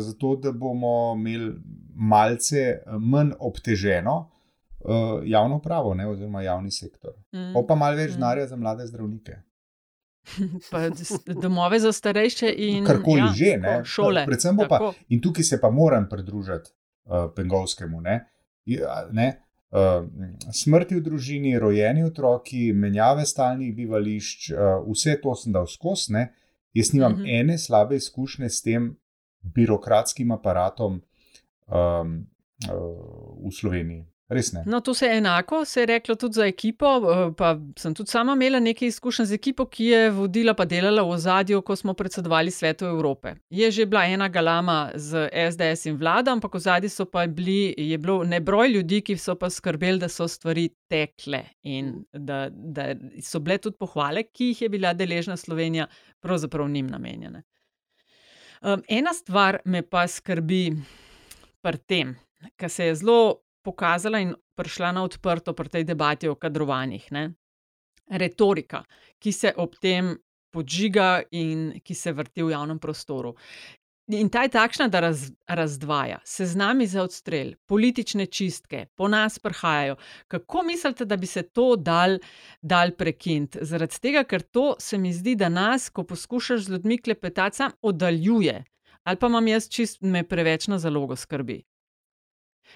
zato 0.00 0.36
da 0.36 0.52
bomo 0.52 1.14
imeli 1.16 1.54
malce 1.94 2.78
manj 2.98 3.30
obteženo 3.38 4.30
uh, 4.78 5.22
javno 5.24 5.60
pravo, 5.60 5.94
ne, 5.94 6.08
oziroma 6.08 6.42
javni 6.42 6.70
sektor. 6.70 7.12
Mm. 7.32 7.66
Pa 7.68 7.74
malo 7.74 7.96
več 7.96 8.10
mm. 8.10 8.14
denarja 8.14 8.44
mm. 8.44 8.48
za 8.48 8.56
mlade 8.56 8.86
zdravnike. 8.86 9.36
pa 10.70 10.88
domove 11.42 11.80
za 11.80 11.92
starejše 11.92 12.54
in 12.56 12.84
karkoli 12.84 13.20
ja, 13.20 13.32
že, 13.36 13.56
ne, 13.60 13.80
šole. 13.84 14.24
Predvsem 14.26 14.60
pa, 14.68 14.92
in 15.08 15.20
tukaj 15.20 15.44
se 15.44 15.60
pa 15.60 15.70
moram 15.70 16.08
pridružiti 16.08 16.70
uh, 17.04 17.30
Pengovskemu. 17.36 18.00
Ne, 18.00 18.20
ne, 19.12 19.28
uh, 19.28 19.43
smrti 20.52 20.94
v 20.94 21.02
družini, 21.02 21.58
rojeni 21.58 22.04
otroki, 22.06 22.72
menjave 22.72 23.26
stalnih 23.26 23.74
bivališč, 23.74 24.50
uh, 24.52 24.82
vse 24.86 25.16
to 25.22 25.34
sem 25.34 25.52
dal 25.52 25.66
skozi. 25.66 26.26
Jaz 26.74 26.92
nimam 26.92 27.12
mm 27.12 27.18
-hmm. 27.18 27.40
ene 27.40 27.58
slabe 27.58 27.96
izkušnje 27.96 28.50
s 28.50 28.62
tem, 28.62 28.96
birokratskim 29.42 30.30
aparatom 30.30 30.92
um, 30.92 32.26
uh, 32.70 33.48
v 33.48 33.52
Sloveniji. 33.52 34.06
Res 34.34 34.50
ne. 34.52 34.64
No, 34.66 34.80
to 34.80 34.94
se 34.94 35.06
je 35.06 35.18
enako, 35.18 35.64
se 35.64 35.80
je 35.80 35.86
reklo 35.86 36.14
tudi 36.14 36.34
za 36.34 36.46
ekipo. 36.46 36.90
Uh, 36.98 37.34
pa 37.36 37.54
sem 37.78 37.94
tudi 37.94 38.10
sama 38.10 38.34
imela 38.34 38.60
nekaj 38.60 38.88
izkušenj 38.88 39.26
z 39.30 39.36
ekipo, 39.38 39.66
ki 39.70 39.86
je 39.86 40.10
vodila 40.10 40.54
pa 40.58 40.66
delala 40.66 41.04
v 41.06 41.14
ozadju, 41.14 41.62
ko 41.62 41.76
smo 41.76 41.94
predsedovali 41.94 42.50
svetu 42.50 42.88
Evrope. 42.90 43.36
Je 43.50 43.70
že 43.70 43.86
bila 43.86 44.04
ena 44.06 44.28
galama 44.28 44.90
z 44.94 45.28
SDS 45.32 45.86
in 45.86 45.98
vlada, 46.00 46.32
ampak 46.32 46.54
v 46.54 46.62
ozadju 46.62 46.90
so 46.90 47.06
pa 47.06 47.26
bili, 47.26 47.74
je 47.78 47.98
bilo 47.98 48.24
nebroj 48.24 48.74
ljudi, 48.74 49.00
ki 49.06 49.16
so 49.18 49.36
pa 49.38 49.50
skrbeli, 49.50 50.02
da 50.02 50.08
so 50.08 50.28
stvari 50.28 50.68
tekle 50.90 51.44
in 51.62 51.94
da, 52.12 52.48
da 52.50 52.94
so 53.22 53.40
bile 53.40 53.58
tudi 53.58 53.78
pohvale, 53.78 54.26
ki 54.32 54.50
jih 54.52 54.62
je 54.66 54.68
bila 54.68 54.94
deležna 54.94 55.36
Slovenija, 55.36 55.86
pravzaprav 56.20 56.68
njim 56.68 56.90
namenjene. 56.90 57.44
Um, 58.64 58.82
ena 58.88 59.12
stvar 59.12 59.60
me 59.64 59.82
pa 59.82 60.06
skrbi 60.08 60.72
pri 61.62 61.78
tem, 61.86 62.14
kar 62.56 62.70
se 62.70 62.86
je 62.86 62.94
zelo 62.94 63.43
pokazala 63.64 64.20
in 64.20 64.34
prišla 64.54 64.92
na 64.92 65.04
odprto 65.04 65.54
pri 65.56 65.68
tej 65.68 65.84
debati 65.88 66.28
o 66.28 66.36
kadrovanjih. 66.36 67.08
Ne? 67.12 67.24
Retorika, 68.10 68.84
ki 69.18 69.32
se 69.32 69.54
ob 69.56 69.78
tem 69.80 70.14
podžiga 70.54 71.24
in 71.32 71.72
ki 71.82 71.94
se 71.94 72.12
vrti 72.12 72.44
v 72.44 72.52
javnem 72.54 72.78
prostoru. 72.78 73.34
In 74.12 74.28
ta 74.28 74.42
je 74.44 74.50
takšna, 74.52 74.90
da 74.92 75.00
raz, 75.00 75.30
razdvaja, 75.48 76.18
se 76.28 76.44
z 76.46 76.58
nami 76.60 76.84
za 76.86 77.00
odstrel, 77.02 77.54
politične 77.64 78.26
čistke, 78.26 78.82
po 79.00 79.08
nas 79.08 79.38
prihajajo. 79.40 79.96
Kako 80.28 80.62
mislite, 80.62 81.06
da 81.08 81.16
bi 81.16 81.26
se 81.26 81.42
to 81.42 81.72
dal, 81.76 82.18
dal 82.60 82.92
prekiniti? 82.92 83.64
Zaradi 83.64 84.00
tega, 84.04 84.26
ker 84.28 84.44
to 84.44 84.74
se 84.78 85.00
mi 85.00 85.12
zdi, 85.12 85.38
da 85.40 85.48
nas, 85.48 85.88
ko 85.88 86.04
poskušaš 86.04 86.66
z 86.66 86.76
ljudmi 86.76 86.98
klepetati, 87.00 87.70
oddaljuje. 87.80 88.64
Ali 89.04 89.16
pa 89.16 89.26
imam 89.26 89.48
jaz 89.48 89.68
čist 89.72 90.02
me 90.02 90.22
preveč 90.28 90.68
na 90.68 90.78
zalogo 90.78 91.16
skrbi. 91.16 91.62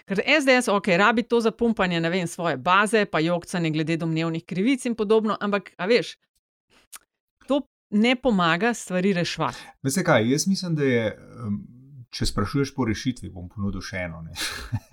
Ker 0.09 0.21
SDS, 0.25 0.69
ok, 0.69 0.89
rabi 0.97 1.23
to 1.23 1.41
za 1.41 1.51
pumpanje, 1.51 2.01
ne 2.01 2.11
vem, 2.11 2.27
svoje 2.27 2.57
baze, 2.57 3.05
pa 3.05 3.21
jokcanje 3.21 3.71
glede 3.71 3.97
domnevnih 3.97 4.45
krivic 4.45 4.85
in 4.85 4.95
podobno, 4.95 5.37
ampak, 5.41 5.73
a 5.77 5.87
veš, 5.87 6.17
to 7.49 7.63
ne 7.91 8.17
pomaga 8.17 8.75
stvari 8.75 9.13
reševati. 9.13 9.59
Veste 9.83 10.05
kaj, 10.05 10.31
jaz 10.31 10.47
mislim, 10.47 10.75
da 10.75 10.85
je, 10.85 11.05
če 12.11 12.27
sprašuješ 12.27 12.73
po 12.77 12.87
rešitvi, 12.89 13.31
bom 13.33 13.49
ponudil 13.53 13.83
še 13.85 14.05
eno. 14.07 14.23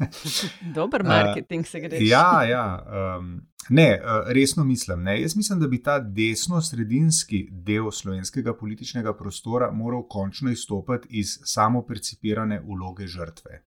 Dober 0.77 1.03
marketing 1.07 1.67
se 1.67 1.81
gre. 1.83 1.99
Ja, 2.03 2.43
ja. 2.47 2.65
Um, 2.85 3.29
ne, 3.69 3.87
resno 4.35 4.65
mislim. 4.67 5.05
Ne. 5.07 5.17
Jaz 5.21 5.37
mislim, 5.39 5.61
da 5.63 5.69
bi 5.71 5.81
ta 5.83 5.99
desno-sredinski 5.99 7.45
del 7.51 7.91
slovenskega 7.91 8.55
političnega 8.59 9.15
prostora 9.17 9.71
moral 9.71 10.03
končno 10.11 10.51
izstopiti 10.51 11.21
iz 11.21 11.37
samopercipirane 11.43 12.59
vloge 12.65 13.07
žrtve. 13.07 13.63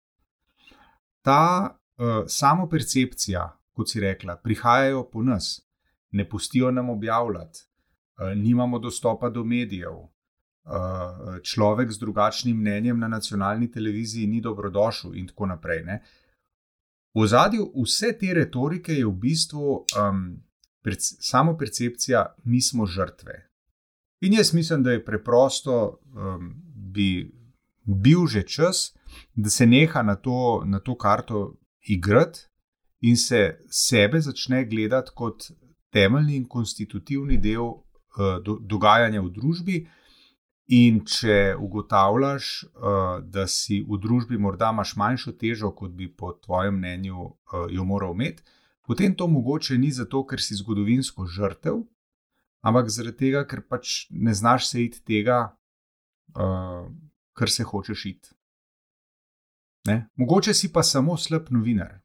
Ta 1.27 1.43
uh, 1.67 2.23
samopercepcija, 2.31 3.43
kot 3.75 3.91
si 3.91 3.99
rekla, 3.99 4.37
prihajajo 4.39 5.09
po 5.11 5.25
nas, 5.27 5.57
ne 6.15 6.23
pustijo 6.29 6.71
nam 6.71 6.89
objavljati, 6.89 7.67
Eh, 8.17 8.35
nimamo 8.35 8.79
dostopa 8.79 9.29
do 9.29 9.43
medijev. 9.43 9.93
Eh, 9.93 11.39
človek 11.43 11.91
z 11.91 11.99
drugačnim 11.99 12.57
mnenjem 12.57 12.99
na 12.99 13.07
nacionalni 13.07 13.71
televiziji 13.71 14.27
ni 14.27 14.41
dobrodošel, 14.41 15.15
in 15.15 15.27
tako 15.27 15.45
naprej. 15.45 15.83
Ne? 15.83 16.01
V 17.13 17.27
zadju 17.27 17.71
vse 17.83 18.17
te 18.19 18.33
retorike 18.33 18.93
je 18.93 19.05
v 19.05 19.11
bistvu 19.11 19.85
um, 19.97 20.43
samo 21.01 21.57
percepcija, 21.57 22.35
mi 22.43 22.61
smo 22.61 22.85
žrtve. 22.85 23.49
In 24.21 24.33
jaz 24.33 24.53
mislim, 24.53 24.83
da 24.83 24.91
je 24.91 25.05
preprosto, 25.05 25.99
um, 26.13 26.53
bi 26.65 27.31
bil 27.83 28.27
že 28.27 28.43
čas, 28.43 28.96
da 29.35 29.49
se 29.49 29.65
neha 29.65 30.03
na 30.03 30.15
to, 30.15 30.63
na 30.65 30.79
to 30.79 30.95
karto 30.95 31.57
igrati 31.81 32.47
in 33.01 33.17
se 33.17 33.57
sebe 33.69 34.21
začne 34.21 34.65
gledati 34.65 35.11
kot 35.15 35.51
temeljni 35.93 36.35
in 36.35 36.47
konstitutivni 36.47 37.37
del 37.37 37.77
Eh, 38.17 38.41
do, 38.41 38.57
dogajanja 38.61 39.21
v 39.21 39.29
družbi. 39.29 39.77
In 40.73 40.99
če 41.07 41.55
ugotavljaš, 41.63 42.47
uh, 42.75 43.21
da 43.23 43.45
si 43.47 43.77
v 43.87 43.95
družbi 44.03 44.35
morda 44.35 44.73
imaš 44.73 44.97
manjšo 44.99 45.31
težo, 45.39 45.69
kot 45.71 45.93
bi 45.95 46.09
po 46.11 46.33
tvojem 46.43 46.75
mnenju 46.75 47.21
uh, 47.23 47.69
jo 47.71 47.85
moral 47.87 48.11
imeti, 48.17 48.43
potem 48.83 49.15
to 49.15 49.29
mogoče 49.31 49.77
ni 49.79 49.93
zato, 49.95 50.25
ker 50.27 50.43
si 50.43 50.57
zgodovinsko 50.59 51.23
žrtev, 51.23 51.77
ampak 52.67 52.91
zaradi 52.91 53.15
tega, 53.21 53.45
ker 53.47 53.63
pač 53.63 54.09
ne 54.11 54.35
znaš 54.35 54.67
se 54.67 54.83
iti 54.83 54.99
tega, 55.07 55.37
uh, 56.35 56.91
kar 57.31 57.53
se 57.53 57.63
hočeš 57.63 58.05
iti. 58.11 58.35
Ne? 59.87 60.09
Mogoče 60.15 60.53
si 60.53 60.71
pa 60.73 60.83
samo 60.83 61.17
slab 61.17 61.47
novinar, 61.49 61.99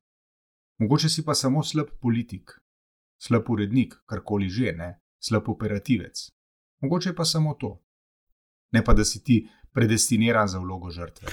mogoče 0.79 1.09
si 1.09 1.25
pa 1.25 1.35
samo 1.35 1.63
slab 1.63 1.87
politik, 2.01 2.51
slab 3.19 3.51
urednik, 3.51 3.95
karkoli 4.07 4.49
že 4.49 4.73
ne 4.77 4.91
slab 5.19 5.49
operativec. 5.49 6.31
Mogoče 6.83 7.15
pa 7.15 7.25
samo 7.25 7.55
to. 7.55 7.81
Ne 8.73 8.85
pa, 8.85 8.95
da 8.95 9.05
si 9.05 9.25
ti 9.25 9.49
predestiniran 9.73 10.49
za 10.49 10.59
vlogo 10.59 10.91
žrtve. 10.91 11.29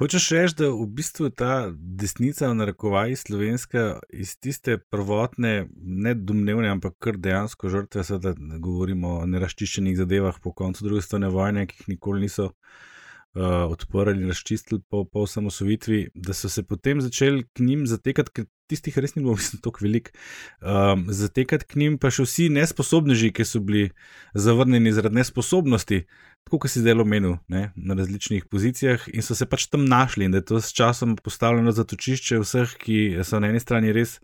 Hočeš 0.00 0.30
reči, 0.32 0.54
da 0.58 0.70
v 0.72 0.86
bistvu 0.86 1.28
ta 1.30 1.68
desnica, 1.76 2.48
v 2.48 2.56
narekovaji 2.56 3.16
slovenska, 3.16 4.00
iz 4.08 4.36
tiste 4.40 4.78
prvotne, 4.78 5.68
ne 5.76 6.14
domnevne, 6.14 6.68
ampak 6.68 6.96
kar 6.98 7.16
dejansko 7.20 7.68
žrtve, 7.68 8.04
da 8.18 8.32
govorimo 8.58 9.18
o 9.20 9.26
neraščiščenih 9.28 9.98
zadevah 10.00 10.40
po 10.40 10.52
koncu 10.56 10.84
druge 10.84 11.04
svetovne 11.04 11.28
vojne, 11.28 11.66
ki 11.68 11.76
jih 11.82 11.92
nikoli 11.94 12.24
niso 12.24 12.48
uh, 12.48 12.80
odprli 13.34 14.22
in 14.22 14.28
razčistili 14.28 14.80
po, 14.90 15.04
po 15.04 15.20
osamosovitvi, 15.20 16.08
da 16.14 16.34
so 16.34 16.48
se 16.48 16.62
potem 16.62 17.00
začeli 17.00 17.44
k 17.52 17.62
njim 17.62 17.86
zatekati, 17.86 18.30
ker 18.34 18.46
tistih 18.66 18.98
res 18.98 19.14
ni 19.14 19.22
bilo, 19.22 19.34
mislim, 19.40 19.62
tako 19.62 19.84
velik, 19.84 20.12
um, 20.62 21.06
zatekati 21.08 21.66
k 21.66 21.78
njim 21.78 21.98
pa 21.98 22.10
še 22.10 22.26
vsi 22.26 22.48
nesposobneži, 22.54 23.32
ki 23.34 23.46
so 23.46 23.62
bili 23.62 23.90
zavrnjeni 24.34 24.92
zaradi 24.92 25.22
nesposobnosti 25.22 26.04
tako 26.44 26.64
kot 26.64 26.72
si 26.72 26.80
zdaj 26.82 27.00
omenil, 27.00 27.36
ne, 27.48 27.70
na 27.76 27.94
različnih 27.94 28.46
pozicijah, 28.50 29.08
in 29.14 29.22
so 29.22 29.34
se 29.38 29.46
pač 29.46 29.68
tam 29.70 29.84
našli, 29.86 30.26
in 30.26 30.32
da 30.34 30.40
je 30.40 30.48
to 30.52 30.60
s 30.60 30.72
časom 30.74 31.16
postavljeno 31.16 31.72
za 31.72 31.84
točišče 31.84 32.40
vseh, 32.42 32.72
ki 32.80 32.96
so 33.24 33.38
na 33.40 33.52
eni 33.52 33.60
strani 33.60 33.92
res 33.94 34.18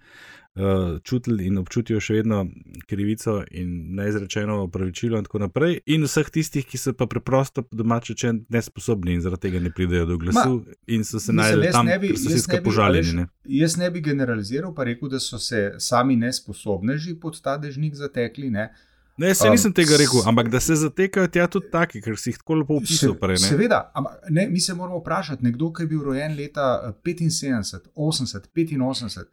uh, 0.56 0.98
čutili 1.02 1.46
in 1.46 1.58
občutijo 1.58 2.00
še 2.00 2.16
vedno 2.18 2.40
krivico 2.88 3.36
in 3.50 3.94
neizrečeno 3.94 4.56
opravičilo, 4.64 5.20
in 5.20 5.28
tako 5.28 5.42
naprej, 5.44 5.78
in 5.86 6.08
vseh 6.08 6.32
tistih, 6.32 6.66
ki 6.66 6.80
so 6.80 6.94
pa 6.96 7.06
preprosto 7.06 7.62
domače 7.70 8.16
če 8.18 8.32
nesposobni 8.56 9.14
in 9.14 9.22
zaradi 9.22 9.46
tega 9.46 9.62
ne 9.62 9.70
pridejo 9.70 10.08
do 10.10 10.18
glasu, 10.18 10.58
Ma, 10.64 10.80
in 10.96 11.06
so 11.06 11.20
se 11.22 11.36
najdeli 11.36 11.70
tam, 11.76 11.86
kjer 11.86 12.18
so 12.18 12.32
se 12.32 12.42
skaj 12.42 12.64
požaljeni. 12.64 13.28
Jaz 13.60 13.78
ne 13.78 13.90
bi 13.94 14.02
generaliziral, 14.02 14.74
pa 14.74 14.88
rekel, 14.88 15.12
da 15.12 15.22
so 15.22 15.38
se 15.38 15.76
sami 15.78 16.16
nesposobneži 16.16 17.18
pod 17.20 17.38
ta 17.44 17.58
dežnik 17.60 17.94
zatekli. 17.94 18.50
Ne. 18.50 18.70
Ne, 19.18 19.34
se 19.34 19.48
nisem 19.50 19.70
um, 19.70 19.74
tega 19.74 19.96
rekel, 19.96 20.20
ampak 20.28 20.48
da 20.52 20.60
se 20.60 20.74
zatekajo 20.76 21.30
tja 21.32 21.46
tudi 21.48 21.70
taki, 21.72 22.02
ker 22.04 22.18
si 22.20 22.34
jih 22.34 22.42
tako 22.42 22.58
lepo 22.60 22.76
opisal. 22.76 23.14
Se, 23.14 23.20
prej, 23.20 23.38
seveda, 23.40 23.78
ampak 23.96 24.28
ne, 24.28 24.44
mi 24.52 24.60
se 24.60 24.74
moramo 24.76 25.00
vprašati, 25.00 25.44
nekdo, 25.44 25.70
ki 25.72 25.86
je 25.86 25.90
bil 25.94 26.02
rojen 26.04 26.36
leta 26.36 26.92
75, 27.06 27.88
80, 27.94 28.50
85, 28.56 29.24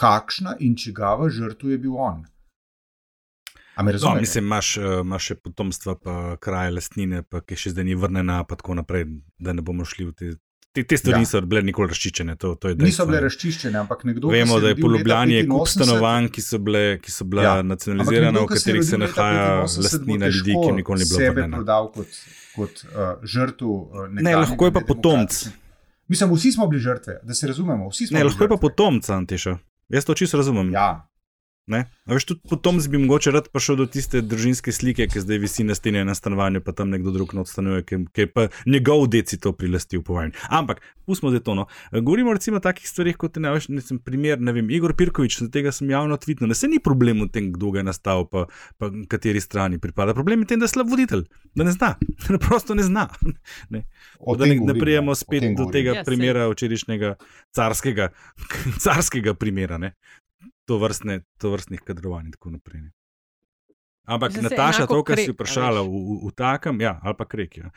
kakšna 0.00 0.56
in 0.66 0.74
čigava 0.76 1.30
žrtva 1.30 1.76
je 1.76 1.78
bil 1.78 1.96
on. 1.96 2.24
No, 3.80 4.14
mislim, 4.20 4.44
imaš, 4.44 4.76
eh, 4.76 5.00
imaš 5.00 5.30
še 5.30 5.34
potomstva, 5.40 5.94
pa 5.94 6.36
kraje 6.42 6.74
lastnine, 6.74 7.22
pa 7.22 7.40
ki 7.40 7.56
še 7.56 7.72
zdaj 7.72 7.86
ni 7.86 7.94
vrnjena, 7.96 8.42
pa 8.44 8.58
tako 8.60 8.76
naprej, 8.76 9.06
da 9.38 9.54
ne 9.56 9.62
bomo 9.64 9.86
šli 9.88 10.10
v 10.10 10.12
te 10.12 10.32
Te, 10.72 10.84
te 10.86 10.96
stvari 10.96 11.16
ja. 11.16 11.20
niso 11.24 11.40
bile 11.42 11.62
nikoli 11.66 11.90
razčiščene. 11.90 12.36
To, 12.38 12.52
to 12.54 12.70
niso 12.78 13.02
bile 13.08 13.24
razčiščene, 13.24 13.80
ampak 13.80 14.04
nekdo. 14.06 14.30
Vemo, 14.30 14.60
da 14.62 14.70
je 14.70 14.76
po 14.78 14.90
Ljubljani 14.92 15.40
kup 15.48 15.66
stanovanj, 15.68 16.28
ki 16.30 16.44
so 16.46 16.60
bile, 16.62 16.82
ki 17.02 17.10
so 17.10 17.26
bile 17.26 17.46
ja. 17.46 17.54
nacionalizirane, 17.66 18.38
v 18.38 18.50
katerih 18.52 18.84
se 18.86 19.00
nahaja 19.02 19.48
lastnina 19.66 20.30
ljudi, 20.30 20.54
ki 20.54 20.76
nikoli 20.78 21.02
ni 21.02 21.08
bilo 21.10 21.24
sebe 21.24 21.48
prodal 21.56 21.90
kot, 21.96 22.20
kot 22.54 22.84
uh, 22.86 23.10
žrtev. 23.26 23.66
Uh, 23.66 24.06
ne, 24.14 24.36
lahko 24.38 24.70
je 24.70 24.76
pa 24.78 24.84
potomc. 24.86 25.40
Mislim, 26.10 26.38
vsi 26.38 26.54
smo 26.54 26.70
bili 26.70 26.82
žrtve, 26.82 27.18
da 27.26 27.34
se 27.34 27.50
razumemo. 27.50 27.90
Ne, 28.14 28.24
lahko 28.30 28.46
je 28.46 28.54
pa 28.54 28.62
potomc, 28.62 29.10
Antiša. 29.10 29.58
Jaz 29.90 30.06
to 30.06 30.14
čisto 30.14 30.38
razumem. 30.38 30.70
Ja, 30.70 31.09
Veš, 32.10 32.24
tudi 32.24 32.40
potom 32.50 32.78
bi 32.90 32.98
mogoče 32.98 33.30
rad 33.30 33.48
prišel 33.52 33.76
do 33.78 33.86
tiste 33.86 34.20
družinske 34.22 34.72
slike, 34.74 35.06
ki 35.10 35.22
zdaj 35.22 35.38
visi 35.38 35.64
na 35.64 35.74
steni 35.78 36.02
na 36.04 36.14
stanovanju, 36.14 36.62
pa 36.66 36.72
tam 36.74 36.90
nekdo 36.90 37.12
drug 37.14 37.34
odstanuje, 37.38 37.84
ki, 37.86 37.98
ki 38.14 38.24
je 38.24 38.30
pa 38.32 38.46
njegov 38.66 39.06
deci 39.12 39.38
to 39.38 39.52
prilastil 39.52 40.02
po 40.02 40.16
vojni. 40.16 40.34
Ampak, 40.50 40.80
pustimo 41.06 41.30
zdaj 41.30 41.44
to. 41.46 41.54
No. 41.54 41.66
Govorimo 41.92 42.32
recimo 42.32 42.58
o 42.58 42.64
takih 42.64 42.88
stvarih, 42.88 43.16
kot 43.16 43.36
je 43.36 43.42
navaš, 43.42 43.68
ne, 43.68 43.82
primer, 44.04 44.40
ne 44.40 44.52
vem, 44.52 44.70
Igor 44.70 44.94
Pirkovič, 44.98 45.38
za 45.44 45.50
tega 45.52 45.72
sem 45.72 45.90
javno 45.90 46.16
tvitnil. 46.16 46.50
Ne 46.50 46.58
se 46.58 46.68
ni 46.68 46.80
problem 46.82 47.22
v 47.22 47.30
tem, 47.30 47.52
kdo 47.54 47.70
ga 47.74 47.84
je 47.84 47.88
nastal, 47.90 48.26
pa, 48.26 48.46
pa 48.78 48.90
kateri 49.10 49.40
strani 49.40 49.78
pripada. 49.78 50.14
Problem 50.14 50.42
je 50.42 50.48
v 50.48 50.52
tem, 50.54 50.62
da 50.62 50.66
je 50.66 50.74
slab 50.74 50.90
voditelj, 50.90 51.26
da 51.54 51.66
ne 51.68 51.74
zna, 51.76 51.94
da 52.34 52.38
prosto 52.42 52.74
ne 52.74 52.86
zna. 52.86 53.08
Ne. 53.70 53.84
Da 54.38 54.46
ne, 54.46 54.56
ne 54.66 54.74
prijemo 54.74 55.14
spet 55.14 55.44
do 55.56 55.66
tega 55.70 55.92
ja, 56.00 56.02
primera 56.04 56.48
včerajšnjega 56.50 57.14
carskega, 57.54 58.08
carskega 58.84 59.34
primera. 59.38 59.78
Ne 59.78 59.94
to, 60.64 60.78
vrstne, 60.78 61.22
to 61.38 61.50
vrstnih 61.50 61.84
kadrovanj 61.84 62.30
in 62.30 62.32
tako 62.38 62.56
naprej. 62.56 62.88
Ampak 64.10 64.42
Nataša, 64.42 64.88
to, 64.90 64.98
kar 65.06 65.20
si 65.22 65.30
vprašala 65.30 65.84
v, 65.86 65.92
v, 65.92 66.14
v 66.26 66.30
takem, 66.34 66.74
ja, 66.82 66.98
ali 66.98 67.14
pa 67.14 67.22
krek. 67.30 67.62
Ja. 67.62 67.68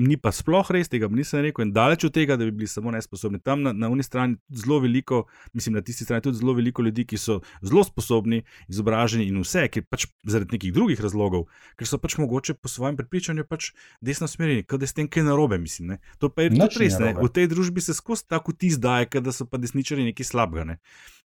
Ni 0.00 0.16
pa 0.16 0.32
sploh 0.32 0.64
res 0.72 0.88
tega, 0.88 1.04
nisem 1.12 1.44
rekel, 1.44 1.68
in 1.68 1.72
daleč 1.76 2.06
od 2.08 2.14
tega, 2.16 2.38
da 2.40 2.48
bi 2.48 2.54
bili 2.62 2.70
samo 2.70 2.88
nesposobni. 2.94 3.42
Tam 3.44 3.60
na, 3.60 3.74
na 3.76 3.90
uni 3.92 4.00
strani 4.00 4.40
zelo 4.48 4.80
veliko, 4.80 5.26
mislim, 5.52 5.76
na 5.76 5.84
tisti 5.84 6.08
strani 6.08 6.24
tudi 6.24 6.40
zelo 6.40 6.56
veliko 6.56 6.80
ljudi, 6.86 7.04
ki 7.04 7.20
so 7.20 7.42
zelo 7.60 7.84
sposobni, 7.84 8.40
izobraženi 8.72 9.28
in 9.28 9.42
vse, 9.44 9.66
ki 9.68 9.84
pač 9.84 10.08
zaradi 10.24 10.56
nekih 10.56 10.72
drugih 10.72 11.02
razlogov, 11.02 11.50
ker 11.76 11.84
so 11.84 12.00
pač 12.00 12.16
mogoče 12.16 12.56
po 12.56 12.72
svojem 12.72 12.96
prepričanju 12.96 13.44
pač 13.44 13.74
desno 14.00 14.30
smerjeni, 14.32 14.64
da 14.64 14.80
je 14.80 14.92
s 14.94 14.96
tem 14.96 15.12
kaj 15.12 15.28
narobe. 15.28 15.60
Mislim, 15.60 15.98
to 16.16 16.32
pa 16.32 16.48
je 16.48 16.56
tudi 16.56 16.86
res. 16.86 16.96
V 16.96 17.28
tej 17.28 17.52
družbi 17.52 17.84
se 17.84 17.92
skozi 17.92 18.30
tako 18.32 18.56
ti 18.56 18.72
zdaj, 18.72 19.12
da 19.20 19.34
so 19.34 19.44
pa 19.44 19.60
desničari 19.60 20.08
nekaj 20.08 20.30
slabega. 20.30 20.64
Ne. 20.72 20.80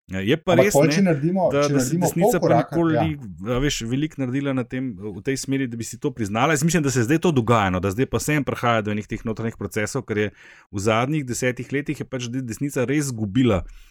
Ja, 0.06 0.20
je 0.22 0.36
pa 0.38 0.54
res, 0.54 0.74
ne, 0.78 1.00
naredimo, 1.02 1.48
da, 1.50 1.64
da 1.66 1.80
se 1.82 1.96
desnica 1.98 2.38
pa 2.38 2.60
nikoli 2.60 2.94
ja. 2.94 3.56
več 3.58 3.80
veliko 3.82 4.20
naredila 4.22 4.54
tem, 4.62 4.92
v 4.94 5.18
tej 5.26 5.40
smeri, 5.42 5.66
da 5.66 5.74
bi 5.80 5.86
si 5.86 5.98
to 5.98 6.12
priznala. 6.14 6.54
Jaz 6.54 6.62
mislim, 6.62 6.84
da 6.86 6.92
se 6.94 7.02
zdaj 7.08 7.18
to 7.24 7.32
dogaja, 7.34 7.72
no, 7.74 7.80
da 7.82 7.90
zdaj 7.90 8.06
pa 8.12 8.20
sem 8.22 8.46
prihaja 8.46 8.84
do 8.86 8.94
nekih 8.94 9.26
notranjih 9.26 9.58
procesov, 9.58 10.06
ker 10.06 10.20
je 10.20 10.28
v 10.70 10.84
zadnjih 10.86 11.26
desetih 11.26 11.74
letih 11.74 12.04
pač 12.06 12.30
desnica 12.30 12.86
res 12.86 13.10
izgubila 13.10 13.64
uh, 13.64 13.82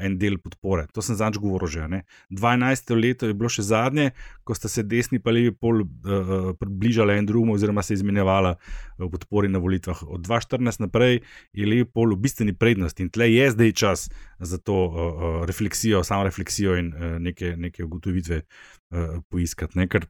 en 0.00 0.18
del 0.18 0.38
podpore. 0.38 0.84
To 0.94 1.02
sem 1.02 1.16
zadnjič 1.16 1.40
govoril 1.40 1.68
že. 1.68 1.88
Ne? 1.88 2.00
12. 2.30 2.92
leto 2.96 3.26
je 3.26 3.34
bilo 3.34 3.48
še 3.50 3.64
zadnje, 3.66 4.10
ko 4.44 4.54
sta 4.54 4.68
se 4.68 4.84
desni 4.86 5.18
pa 5.22 5.32
levi 5.32 5.52
pol 5.54 5.82
uh, 5.82 6.52
približali 6.60 7.16
en 7.16 7.26
drugemu, 7.26 7.56
oziroma 7.56 7.82
se 7.82 7.96
izmenjevala 7.96 8.56
v 8.98 9.08
podpori 9.10 9.48
na 9.48 9.58
volitvah. 9.62 10.02
Od 10.06 10.26
2014 10.28 10.84
naprej 10.84 11.22
je 11.56 11.66
levi 11.66 11.88
pol 11.88 12.14
v 12.14 12.20
bistveni 12.26 12.54
prednosti 12.54 13.02
in 13.02 13.10
tle 13.10 13.30
je 13.32 13.48
zdaj 13.56 13.72
čas 13.72 14.06
za 14.38 14.58
to 14.58 14.76
uh, 14.86 15.40
refleksijo, 15.48 16.04
samo 16.04 16.28
refleksijo 16.28 16.76
in 16.76 16.92
uh, 16.92 17.16
neke, 17.22 17.56
neke 17.56 17.84
ugotovitve 17.84 18.42
uh, 18.44 19.18
poiskati. 19.32 19.78
Ne? 19.80 19.88
Ker 19.88 20.06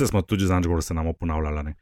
smo 0.00 0.24
tudi 0.24 0.48
zadnjič 0.48 0.66
govorili, 0.66 0.88
se 0.88 0.94
nam 0.94 1.12
ponavljali. 1.12 1.76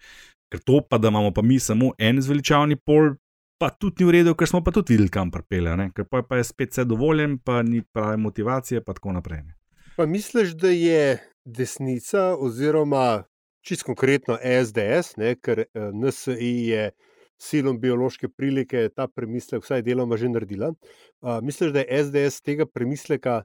Ker 0.50 0.60
to 0.66 0.80
pa, 0.82 0.98
da 0.98 1.08
imamo 1.08 1.30
pa 1.30 1.42
mi 1.42 1.58
samo 1.62 1.92
en 1.98 2.18
zveličavni 2.22 2.76
pol, 2.76 3.14
pa 3.60 3.68
tudi 3.70 4.00
ni 4.00 4.08
v 4.08 4.14
redu, 4.16 4.32
ker 4.34 4.48
smo 4.48 4.62
pa 4.64 4.72
tudi 4.72 4.94
videli, 4.94 5.12
kam 5.12 5.30
pripelje, 5.32 5.90
ker 5.92 6.06
pa, 6.08 6.22
pa 6.24 6.40
je 6.40 6.46
spet 6.48 6.72
vse 6.72 6.86
dovoljen, 6.88 7.36
pa 7.44 7.60
ni 7.66 7.82
prave 7.84 8.16
motivacije, 8.16 8.80
pa 8.84 8.96
tako 8.96 9.12
naprej. 9.18 9.42
Ne. 9.44 9.56
Pa 9.98 10.06
misliš, 10.08 10.54
da 10.56 10.72
je 10.72 11.18
desnica, 11.44 12.32
oziroma 12.40 13.24
čisto 13.60 13.90
konkretno 13.90 14.38
SDS, 14.40 15.18
ne, 15.20 15.34
ker 15.36 15.66
eh, 15.66 15.90
NSI 15.92 16.54
je 16.72 16.90
silom 17.40 17.78
biološke 17.80 18.28
prilike 18.28 18.88
ta 18.96 19.06
premislek 19.08 19.64
vsaj 19.64 19.84
deloma 19.84 20.16
že 20.20 20.28
naredila. 20.28 20.74
Uh, 21.20 21.38
misliš, 21.44 21.72
da 21.72 21.80
je 21.80 22.04
SDS 22.04 22.44
tega 22.44 22.66
premisleka 22.68 23.42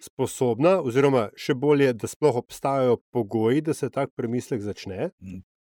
sposobna, 0.00 0.78
oziroma 0.84 1.30
še 1.36 1.54
bolje, 1.56 1.92
da 1.96 2.10
sploh 2.10 2.36
obstajajo 2.42 2.98
pogoji, 3.12 3.62
da 3.64 3.74
se 3.74 3.88
tak 3.90 4.12
premislek 4.16 4.60
začne? 4.60 5.12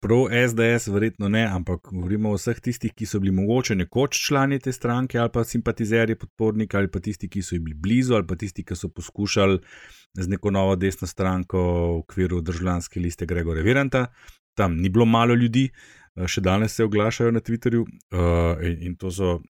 Pro 0.01 0.29
SDS, 0.33 0.89
verjetno 0.89 1.29
ne, 1.29 1.43
ampak 1.45 1.91
govorimo 1.93 2.31
o 2.33 2.39
vseh 2.39 2.57
tistih, 2.65 2.93
ki 2.97 3.05
so 3.07 3.19
bili 3.21 3.35
mogoče 3.37 3.75
nekoč 3.77 4.17
člani 4.27 4.57
te 4.59 4.73
stranke 4.73 5.19
ali 5.21 5.29
pa 5.33 5.45
simpatizerji, 5.45 6.17
podporniki 6.17 6.77
ali 6.77 6.89
pa 6.89 7.03
tisti, 7.05 7.29
ki 7.29 7.43
so 7.45 7.55
jim 7.55 7.67
bili 7.67 7.77
blizu 7.77 8.17
ali 8.17 8.27
pa 8.27 8.39
tisti, 8.41 8.65
ki 8.65 8.77
so 8.77 8.89
poskušali 8.89 9.59
z 10.17 10.29
neko 10.33 10.51
novo 10.51 10.77
desno 10.77 11.09
stranko 11.09 11.61
v 11.61 11.99
okviru 11.99 12.41
državljanske 12.41 13.01
liste 13.01 13.27
Gregorja 13.27 13.63
Viranta. 13.63 14.07
Tam 14.57 14.77
ni 14.81 14.89
bilo 14.89 15.05
malo 15.05 15.35
ljudi, 15.35 15.69
eh, 15.69 16.27
še 16.27 16.41
danes 16.41 16.75
se 16.75 16.85
oglašajo 16.85 17.37
na 17.37 17.41
Twitterju 17.41 17.85
uh, 17.85 18.65
in, 18.65 18.79
in 18.89 18.97
to 18.97 19.11
so, 19.11 19.41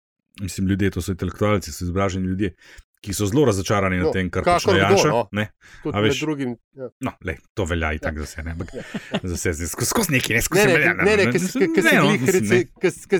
mislim, 0.40 0.66
ljudje, 0.66 0.90
to 0.90 1.02
so 1.02 1.14
intelektualci, 1.14 1.72
so 1.72 1.84
izobraženi 1.84 2.26
ljudje, 2.26 2.54
ki 3.00 3.14
so 3.16 3.26
zelo 3.26 3.44
razočarani 3.48 3.96
no, 3.96 4.04
nad 4.04 4.12
tem, 4.12 4.28
kar 4.30 4.44
počne 4.44 4.76
Janša. 4.78 5.08
No. 5.08 5.24
Veš, 6.04 6.20
drugim, 6.20 6.56
ja. 6.76 6.90
no, 7.00 7.12
lej, 7.24 7.38
to 7.56 7.64
velja 7.64 7.92
in 7.96 8.02
tako 8.02 8.20
ja. 8.20 8.26
za 8.26 8.28
vse. 8.28 8.42
Ne, 8.44 8.54
ja. 8.74 9.20
za 9.30 9.52
vse 9.52 9.68
skozi 9.88 10.12
neki, 10.12 10.34
ne 10.36 10.42
skozi 10.44 10.66
vse. 10.68 10.78
Ne, 10.78 11.16
ne, 11.16 11.16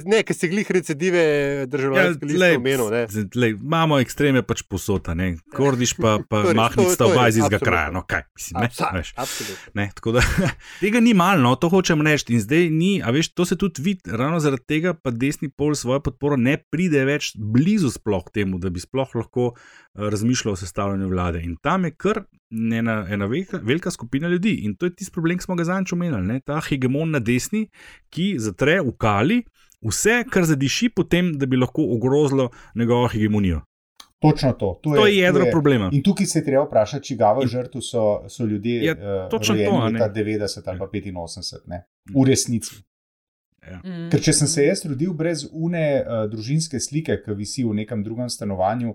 ne, 0.05 0.23
ki 0.27 0.37
se 0.37 0.51
glih 0.53 0.71
recidive 0.71 1.23
državljanske 1.73 2.27
ja, 2.27 2.33
liste 2.33 2.57
omenil. 2.57 3.49
Imamo 3.57 4.01
ekstreme 4.05 4.43
pač 4.45 4.63
posota, 4.69 5.15
ne. 5.17 5.33
Kordiš 5.57 5.97
pa, 5.97 6.19
pa 6.29 6.43
mahnic 6.61 6.93
sta 6.95 7.09
oba 7.09 7.31
iz 7.33 7.41
izga 7.41 7.63
kraja. 7.63 7.89
No, 7.95 8.05
kaj, 8.05 8.27
mislim, 8.37 8.61
ne, 8.67 9.01
veš. 9.01 9.15
Ne, 9.75 9.89
tako 9.97 10.19
da 10.19 10.27
tega 10.83 11.01
ni 11.01 11.17
malo, 11.17 11.41
no, 11.47 11.55
to 11.57 11.73
hočem 11.73 12.05
reči. 12.05 12.35
In 12.37 12.45
zdaj 12.45 12.69
ni, 12.75 12.93
a 13.01 13.15
veš, 13.17 13.33
to 13.33 13.49
se 13.49 13.57
tudi 13.57 13.81
vidi, 13.87 14.13
ravno 14.13 14.43
zaradi 14.45 14.69
tega 14.69 14.93
pa 14.93 15.09
desni 15.15 15.49
pol 15.49 15.73
svojo 15.79 16.05
podporo 16.05 16.37
ne 16.37 16.59
pride 16.61 17.07
več 17.09 17.33
blizu 17.37 17.89
sploh 17.95 18.29
temu, 18.35 18.61
da 18.61 18.69
bi 18.69 18.83
sploh 18.83 19.09
lahko 19.17 19.55
razmišlja 19.95 20.53
o 20.53 20.57
sestavljanju 20.57 21.09
vlade. 21.09 21.43
In 21.43 21.57
tam 21.63 21.85
je 21.85 21.91
kar 21.91 22.23
ena, 22.51 23.07
ena 23.11 23.27
velika, 23.27 23.61
velika 23.63 23.91
skupina 23.91 24.29
ljudi. 24.29 24.55
In 24.65 24.77
to 24.77 24.87
je 24.87 24.95
tisti 24.95 25.13
problem, 25.13 25.39
ki 25.39 25.45
smo 25.45 25.55
ga 25.55 25.65
zadnjič 25.65 25.93
omenili. 25.93 26.41
Ta 26.41 26.61
hegemon 26.69 27.11
na 27.11 27.19
desni, 27.19 27.67
ki 28.11 28.35
zatre 28.39 28.81
v 28.81 28.95
kali 28.99 29.43
vse, 29.81 30.25
kar 30.31 30.45
zadiši 30.45 30.91
potem, 30.97 31.33
da 31.39 31.47
bi 31.47 31.57
lahko 31.57 31.85
ogrozilo 31.97 32.51
njegovo 32.75 33.09
hegemonijo. 33.09 33.61
Točno 34.21 34.53
to. 34.53 34.81
To, 34.83 34.91
to 34.95 35.07
je, 35.07 35.17
je 35.17 35.23
jedro 35.23 35.45
je. 35.45 35.51
problema. 35.51 35.89
In 35.93 36.03
tukaj 36.03 36.27
se 36.27 36.39
je 36.39 36.45
treba 36.45 36.67
vprašati, 36.67 37.07
če 37.07 37.15
gava 37.17 37.47
žrtv 37.47 37.81
so, 37.81 38.03
so 38.29 38.45
ljudje, 38.45 38.95
ki 39.31 39.47
so 39.47 39.57
bili 39.57 39.93
leta 39.93 40.11
90 40.13 40.69
ali 40.69 40.79
pa 40.79 40.89
85, 40.93 41.61
ne? 41.67 41.85
v 42.15 42.25
resnici. 42.29 42.83
Ja. 43.65 43.81
Mm. 43.85 44.09
Ker 44.13 44.21
če 44.25 44.35
sem 44.37 44.49
se 44.49 44.65
jaz 44.65 44.85
rodil 44.89 45.13
brez 45.17 45.47
une 45.53 45.85
uh, 46.01 46.25
družinske 46.33 46.81
slike, 46.81 47.17
ki 47.25 47.37
visi 47.37 47.65
v 47.65 47.75
nekem 47.81 48.05
drugem 48.05 48.29
stanovanju, 48.33 48.95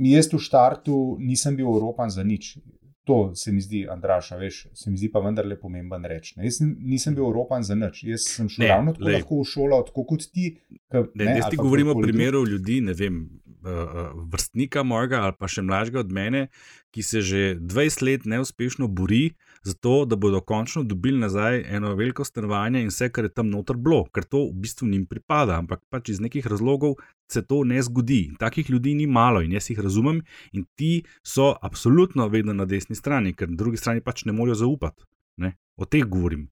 jaz 0.00 0.30
v 0.32 0.38
štartu 0.40 1.16
nisem 1.20 1.56
bil 1.56 1.68
Evropan 1.68 2.10
za 2.10 2.24
nič. 2.24 2.56
To 3.04 3.32
se 3.34 3.52
mi 3.52 3.60
zdi, 3.60 3.86
Andraša, 3.90 4.36
veš, 4.36 4.66
se 4.76 4.90
mi 4.90 4.96
zdi 4.96 5.08
pa 5.10 5.20
vendarle 5.24 5.56
pomemben 5.58 6.04
reči. 6.04 6.34
Jaz 6.38 6.60
nisem 6.62 7.14
bil 7.16 7.24
Evropan 7.24 7.64
za 7.66 7.74
nič. 7.74 8.04
Jaz 8.04 8.28
sem 8.28 8.48
šel 8.48 8.64
Ne, 8.64 8.68
ravno 8.68 8.92
tako 8.92 9.04
glej. 9.04 9.14
lahko 9.18 9.40
v 9.40 9.46
šolo, 9.48 9.82
tako 9.88 10.04
kot 10.04 10.26
ti. 10.32 10.46
Ka, 10.92 11.04
Ne, 11.14 11.24
ne, 11.24 11.36
jaz 11.40 11.50
ti 11.50 11.56
govorim 11.56 11.88
o 11.88 11.96
primeru 12.00 12.44
ljudi, 12.46 12.80
ne 12.80 12.94
vem, 12.94 13.22
uh, 13.64 13.70
uh, 13.70 14.10
vrstnika 14.30 14.82
mojega 14.82 15.24
ali 15.26 15.36
pa 15.38 15.48
še 15.48 15.64
mlajšega 15.64 16.00
od 16.00 16.12
mene, 16.12 16.46
ki 16.94 17.02
se 17.02 17.20
že 17.20 17.42
20 17.58 18.04
let 18.06 18.28
neuspešno 18.28 18.88
bori 18.88 19.34
za 19.62 19.74
to, 19.74 20.04
da 20.04 20.16
bodo 20.16 20.40
končno 20.40 20.82
dobili 20.82 21.18
nazaj 21.18 21.64
eno 21.76 21.94
veliko 21.94 22.24
stanovanje 22.24 22.82
in 22.82 22.88
vse, 22.88 23.10
kar 23.12 23.24
je 23.24 23.32
tam 23.32 23.50
noter 23.50 23.76
bilo, 23.76 24.04
ker 24.14 24.24
to 24.24 24.44
v 24.46 24.52
bistvu 24.62 24.88
njim 24.88 25.06
pripada, 25.06 25.58
ampak 25.58 25.82
pač 25.88 26.08
iz 26.08 26.20
nekih 26.20 26.46
razlogov 26.46 26.94
se 27.32 27.42
to 27.46 27.64
ne 27.64 27.82
zgodi. 27.82 28.32
Takih 28.38 28.70
ljudi 28.70 28.94
ni 28.94 29.06
malo 29.06 29.42
in 29.42 29.52
jaz 29.52 29.70
jih 29.70 29.80
razumem, 29.80 30.22
in 30.52 30.64
ti 30.74 31.02
so 31.22 31.54
absolutno 31.62 32.28
vedno 32.28 32.52
na 32.52 32.64
desni 32.64 32.96
strani, 32.96 33.34
ker 33.34 33.50
na 33.50 33.56
drugi 33.56 33.76
strani 33.76 34.00
pač 34.00 34.24
ne 34.24 34.32
morejo 34.32 34.54
zaupati. 34.64 35.04
Ne? 35.36 35.56
O 35.76 35.84
teh 35.84 36.04
govorim. 36.04 36.48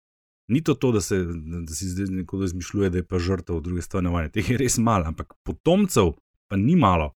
Ni 0.49 0.63
to, 0.63 0.75
to 0.75 0.93
da, 0.93 1.01
se, 1.01 1.25
da 1.67 1.75
si 1.75 1.89
zdaj 1.91 2.07
nekdo 2.21 2.45
izmišljuje, 2.45 2.91
da 2.91 2.99
je 2.99 3.07
pa 3.07 3.19
žrtev 3.19 3.61
druge 3.61 3.83
stanovanja. 3.83 4.31
Teh 4.35 4.51
je 4.51 4.59
res 4.59 4.79
malo, 4.79 5.11
ampak 5.11 5.35
potomcev 5.43 6.13
pa 6.49 6.57
ni 6.57 6.77
malo. 6.77 7.13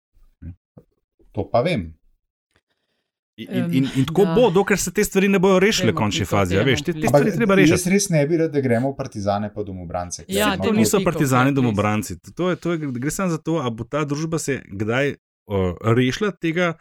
To 1.36 1.43
pa 1.52 1.62
vem. 1.62 1.91
In, 3.38 3.47
in, 3.54 3.73
in, 3.73 3.89
in 3.95 4.06
tako 4.06 4.23
da. 4.26 4.34
bo, 4.34 4.50
dokler 4.50 4.80
se 4.82 4.91
te 4.93 5.04
stvari 5.04 5.28
ne 5.30 5.38
bojo 5.39 5.60
rešile 5.62 5.91
v 5.91 5.95
končni 5.95 6.26
fazi. 6.26 6.56
Ja, 6.56 6.63
veš, 6.65 6.82
te, 6.88 6.93
te 6.95 7.06
stvari 7.06 7.36
treba 7.36 7.54
jaz 7.60 7.69
rešiti. 7.69 7.91
res 7.93 8.08
ne 8.10 8.23
bi 8.26 8.39
rad, 8.41 8.50
da 8.50 8.63
gremo 8.65 8.89
v 8.89 8.97
partizane 8.97 9.52
pa 9.54 9.62
domobrance. 9.63 10.26
Ja, 10.34 10.56
to 10.58 10.71
niso 10.73 10.97
ni 10.97 11.06
to, 11.06 11.12
partizani, 11.12 11.54
ja, 11.54 11.58
domobranci. 11.60 12.17
To 12.34 12.50
je, 12.50 12.58
to 12.58 12.73
je, 12.73 12.89
gre 12.97 13.13
samo 13.13 13.30
za 13.30 13.38
to, 13.38 13.60
da 13.62 13.69
bo 13.69 13.86
ta 13.86 14.02
družba 14.10 14.39
se 14.41 14.58
kdaj 14.65 15.13
uh, 15.13 15.78
rešila 15.86 16.32
tega, 16.34 16.71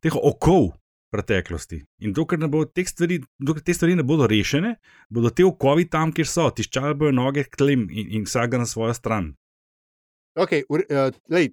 teh 0.00 0.16
okov 0.16 0.70
preteklosti. 1.12 1.82
In 2.00 2.16
dokler, 2.16 2.48
teh 2.72 2.88
stvari, 2.88 3.20
dokler 3.36 3.68
te 3.68 3.76
stvari 3.76 4.00
ne 4.00 4.08
bodo 4.08 4.24
rešene, 4.24 4.78
bodo 5.12 5.28
te 5.28 5.44
okovi 5.44 5.84
tam, 5.84 6.16
kjer 6.16 6.32
so, 6.32 6.48
tiščali 6.48 6.96
bojo 6.96 7.12
noge 7.12 7.44
k 7.44 7.60
tlem 7.60 7.84
in, 7.92 8.08
in 8.16 8.24
vsak 8.24 8.56
na 8.56 8.64
svojo 8.64 8.96
stran. 8.96 9.34
Okay, 10.32 10.64
uh, 10.64 11.12
lej, 11.28 11.52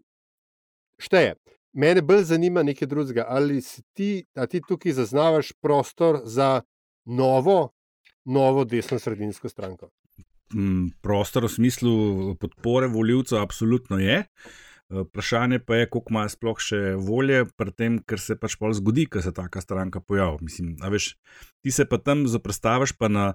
šteje. 1.04 1.36
Mene 1.74 2.02
bolj 2.02 2.24
zanima 2.30 2.64
nekaj 2.64 2.88
drugega. 2.88 3.26
Ali 3.28 3.62
ti, 3.94 4.26
ti 4.50 4.62
tukaj 4.68 4.94
zaznavaš 4.94 5.52
prostor 5.62 6.22
za 6.24 6.62
novo, 7.06 7.74
novo 8.26 8.66
desno-sredinsko 8.66 9.50
stranko? 9.50 9.90
Mm, 10.54 10.94
prostor 11.02 11.48
v 11.48 11.50
smislu 11.50 11.94
podpore 12.36 12.88
voljivcev, 12.88 13.42
absolutno 13.42 13.98
je. 14.00 14.24
Vprašanje 14.90 15.60
pa 15.60 15.76
je, 15.76 15.90
koliko 15.90 16.14
ima 16.14 16.28
sploh 16.30 16.60
še 16.62 16.82
volje 17.02 17.46
pri 17.58 17.72
tem, 17.74 17.98
ker 18.06 18.22
se 18.22 18.36
pač 18.38 18.58
pol 18.62 18.76
zgodi, 18.78 19.08
ker 19.10 19.24
se 19.26 19.34
taka 19.34 19.62
stranka 19.64 20.04
pojavi. 20.04 20.46
Mislim, 20.46 20.76
veš, 20.78 21.16
ti 21.66 21.74
se 21.74 21.88
pa 21.90 21.98
tam 21.98 22.28
zaprestaviš 22.30 22.94
pa 23.00 23.10
na, 23.10 23.26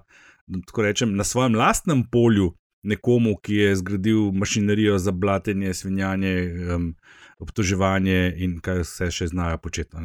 rečem, 0.77 1.17
na 1.19 1.27
svojem 1.27 1.59
lastnem 1.59 2.05
polju 2.07 2.53
nekomu, 2.87 3.35
ki 3.43 3.55
je 3.55 3.75
zgradil 3.81 4.31
mašinerijo 4.31 4.97
za 5.03 5.11
blatenje, 5.11 5.73
svinjanje, 5.73 6.35
um, 6.75 6.93
obtoževanje 7.39 8.33
in 8.37 8.59
kaj 8.63 8.83
vse 8.83 9.11
še 9.11 9.27
znajo 9.31 9.57
početi. 9.57 9.97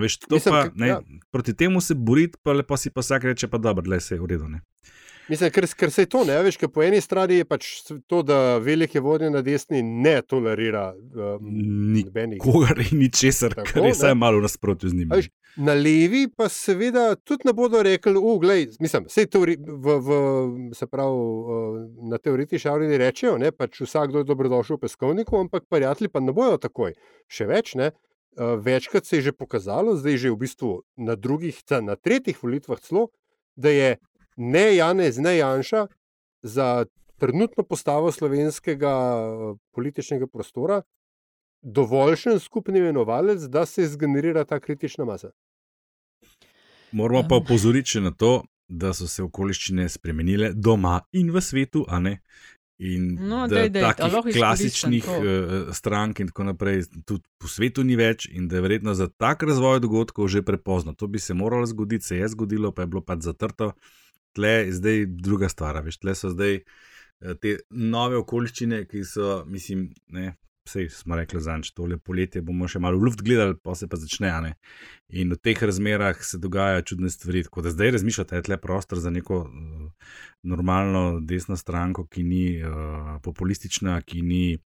veš, 0.00 0.18
Mislim, 0.30 0.54
pa, 0.54 0.68
ne, 0.74 0.88
ja. 0.88 1.00
Proti 1.30 1.54
temu 1.56 1.80
se 1.80 1.94
boriti, 1.94 2.38
pa 2.42 2.52
lepo 2.52 2.76
si 2.76 2.90
pa 2.90 3.00
vsak 3.04 3.24
reče, 3.24 3.48
pa 3.48 3.58
dobro, 3.58 3.90
le 3.90 4.00
se 4.00 4.14
je. 4.14 4.48
Ne. 4.48 4.60
Mislim, 5.28 5.50
ker, 5.50 5.66
ker 5.74 5.90
se 5.90 6.04
je 6.04 6.10
to, 6.12 6.22
ne 6.24 6.36
veš, 6.46 6.58
ker 6.60 6.70
po 6.70 6.84
eni 6.86 7.00
strani 7.02 7.40
je 7.40 7.46
pač 7.48 7.70
to, 8.06 8.20
da 8.22 8.58
velike 8.62 9.00
vodje 9.02 9.30
na 9.30 9.42
desni 9.42 9.82
ne 9.82 10.20
tolerira 10.22 10.92
um, 10.94 11.48
Ni 11.92 12.04
nobenih. 12.06 12.38
Kogar 12.42 12.78
in 12.84 13.00
ničesar, 13.02 13.56
Tako, 13.56 13.72
kar 13.72 13.88
je 13.90 13.96
vsaj 13.96 14.14
malo 14.14 14.38
v 14.38 14.46
nasprotju 14.46 14.92
z 14.92 15.00
njimi. 15.00 15.10
A 15.10 15.18
veš, 15.18 15.32
Na 15.56 15.72
levi 15.72 16.26
pa 16.28 16.50
seveda 16.52 17.14
tudi 17.16 17.48
ne 17.48 17.52
bodo 17.56 17.80
rekli, 17.82 18.12
uglej, 18.20 18.66
mislim, 18.80 19.06
vse 19.08 19.24
teori, 19.26 19.54
v, 19.56 19.94
v, 20.04 20.16
se 20.76 20.86
pravi, 20.86 21.14
na 22.10 22.18
teoretični 22.20 22.68
ravni 22.68 22.98
rečejo, 23.00 23.38
ne, 23.40 23.48
pač 23.56 23.80
vsakdo 23.80 24.20
je 24.20 24.28
dobrodošel 24.28 24.76
v 24.76 24.82
peskovniku, 24.84 25.38
ampak 25.40 25.64
prijatelji 25.72 26.12
pa 26.12 26.20
ne 26.20 26.34
bojo 26.36 26.58
takoj. 26.60 26.92
Še 27.32 27.48
več, 27.48 27.72
ne, 27.80 27.88
uh, 28.36 28.58
večkrat 28.60 29.08
se 29.08 29.16
je 29.16 29.30
že 29.30 29.32
pokazalo, 29.32 29.96
zdaj 29.96 30.20
že 30.26 30.34
v 30.34 30.40
bistvu 30.44 30.74
na 31.00 31.16
drugih, 31.16 31.56
na 31.80 31.96
tretjih 31.96 32.36
volitvah 32.42 32.84
celo, 32.84 33.08
da 33.56 33.72
je 33.72 33.96
ne 34.36 34.76
Janez, 34.76 35.18
ne 35.18 35.36
Janša 35.36 35.86
za 36.42 36.84
trenutno 37.16 37.64
postavo 37.64 38.12
slovenskega 38.12 38.92
uh, 38.92 39.58
političnega 39.70 40.26
prostora 40.26 40.82
dovoljšen 41.62 42.38
skupni 42.38 42.78
imenovalec, 42.78 43.42
da 43.42 43.66
se 43.66 43.86
zgenerira 43.86 44.44
ta 44.44 44.60
kritična 44.60 45.04
masa. 45.04 45.30
Moramo 46.92 47.20
Ja. 47.20 47.28
pa 47.28 47.36
opozoriti 47.36 47.88
še 47.88 48.00
na 48.00 48.10
to, 48.10 48.44
da 48.68 48.92
so 48.94 49.06
se 49.06 49.22
okoliščine 49.22 49.88
spremenile 49.88 50.52
doma 50.54 51.00
in 51.12 51.30
v 51.30 51.40
svetu, 51.40 51.84
a 51.88 51.98
ne. 51.98 52.20
In 52.78 53.14
No, 53.28 53.46
da 53.48 53.68
daj, 53.72 53.84
a 53.84 53.92
takih 53.96 54.34
klasičnih 54.36 55.04
uh, 55.08 55.74
strank 55.74 56.20
in 56.20 56.28
tako 56.28 56.44
naprej 56.44 56.84
tudi 57.08 57.24
po 57.40 57.48
svetu 57.48 57.84
ni 57.84 57.96
več, 57.96 58.28
in 58.28 58.48
da 58.48 58.58
je 58.58 58.62
verjetno 58.66 58.94
za 58.94 59.08
tak 59.08 59.42
razvoj 59.42 59.80
dogodkov 59.80 60.28
že 60.28 60.42
prepozno. 60.42 60.92
To 60.92 61.06
bi 61.06 61.18
se 61.18 61.34
moralo 61.34 61.66
zgoditi, 61.66 62.04
se 62.04 62.16
je 62.16 62.28
zgodilo, 62.28 62.72
pa 62.72 62.84
je 62.84 62.86
bilo 62.86 63.00
pač 63.00 63.24
zatrto. 63.24 63.72
Tle 64.36 64.48
je 64.48 64.72
zdaj 64.76 65.06
druga 65.22 65.48
stvar, 65.52 65.80
veš, 65.84 66.00
tle 66.02 66.14
so 66.14 66.32
zdaj 66.34 66.58
eh, 66.60 67.36
te 67.40 67.56
nove 67.70 68.20
okoliščine, 68.22 68.84
ki 68.90 69.04
so, 69.08 69.40
mislim, 69.50 69.88
ne. 70.12 70.34
Vse 70.66 70.88
smo 70.90 71.14
rekli 71.14 71.38
za 71.38 71.54
nič, 71.54 71.68
tole 71.78 71.94
poletje 72.02 72.40
bomo 72.42 72.66
še 72.66 72.80
malo 72.82 72.98
v 72.98 73.06
luft 73.06 73.20
gledali, 73.22 73.54
pa 73.62 73.76
se 73.78 73.86
pa 73.86 74.00
začne. 74.02 74.32
ne. 74.42 74.56
In 75.14 75.30
v 75.30 75.38
teh 75.38 75.60
razmerah 75.62 76.18
se 76.26 76.40
dogajajo 76.42 76.82
čudne 76.90 77.10
stvari. 77.10 77.44
Tako 77.46 77.62
da 77.62 77.70
zdaj 77.70 77.92
razmišljate, 77.94 78.34
da 78.34 78.40
je 78.40 78.46
tle 78.48 78.58
prostor 78.58 78.98
za 78.98 79.12
neko 79.14 79.38
uh, 79.46 80.08
normalno 80.42 81.20
desno 81.22 81.54
stranko, 81.56 82.08
ki 82.10 82.24
ni 82.26 82.42
uh, 82.58 83.22
populistična, 83.22 84.00
ki 84.02 84.24
ni 84.26 84.58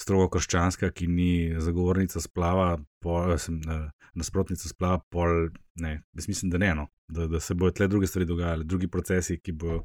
strogo 0.00 0.28
krščanska, 0.28 0.90
ki 0.92 1.06
ni 1.06 1.30
zagovornica 1.60 2.20
splava, 2.20 2.76
pol, 3.02 3.32
sem, 3.40 3.60
uh, 3.64 3.86
nasprotnica 4.14 4.68
splava, 4.68 5.00
pol. 5.10 5.48
Ne, 5.80 6.00
jaz 6.16 6.28
mislim, 6.28 6.52
da 6.52 6.60
ne, 6.62 6.74
no, 6.74 6.86
da, 7.08 7.26
da 7.30 7.40
se 7.40 7.54
bodo 7.54 7.72
tle 7.76 7.88
druge 7.88 8.06
stvari 8.06 8.28
dogajale, 8.28 8.64
drugi 8.64 8.88
procesi, 8.88 9.38
ki 9.40 9.56
bodo 9.56 9.82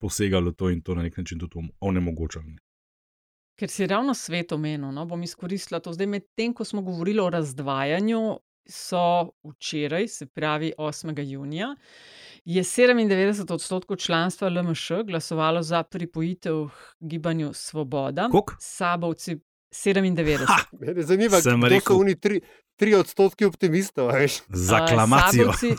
posegali 0.00 0.52
v 0.52 0.58
to 0.58 0.70
in 0.70 0.82
to 0.84 0.94
na 0.94 1.04
nek 1.06 1.16
način 1.16 1.40
tudi 1.40 1.64
onemogočali. 1.80 2.56
Ker 3.54 3.70
si 3.70 3.86
ravno 3.86 4.14
svet 4.18 4.52
omenil, 4.52 4.90
no, 4.92 5.04
bom 5.06 5.22
izkoristila 5.22 5.78
to. 5.80 5.92
Zdaj, 5.94 6.10
medtem 6.10 6.52
ko 6.52 6.64
smo 6.66 6.82
govorili 6.82 7.22
o 7.22 7.30
razdvajanju, 7.30 8.24
so 8.66 9.30
včeraj, 9.44 10.08
se 10.08 10.26
pravi 10.26 10.72
8. 10.78 11.22
junija, 11.22 11.74
je 12.44 12.62
97 12.62 13.52
odstotkov 13.52 13.96
članstva 13.96 14.48
LMŠ 14.48 14.90
glasovalo 15.04 15.62
za 15.62 15.82
pripojitev 15.82 16.68
gibanju 17.00 17.52
Svoboda. 17.52 18.28
Koliko? 18.30 18.56
Sabovci 18.60 19.38
97. 19.74 20.46
Ha! 20.46 20.56
Mene 20.72 21.02
zanima, 21.02 21.40
Sem 21.40 21.58
kdo 21.58 21.68
rekel- 21.68 21.82
so 21.88 21.98
oni 21.98 22.14
tri, 22.16 22.40
tri 22.76 22.94
odstotki 22.94 23.44
optimistov. 23.44 24.08
a 24.08 24.16
Veš? 24.16 24.40
Za 24.48 24.76
Uh, 24.76 24.82
aklamacijo. 24.82 25.52
Sabovci 25.52 25.74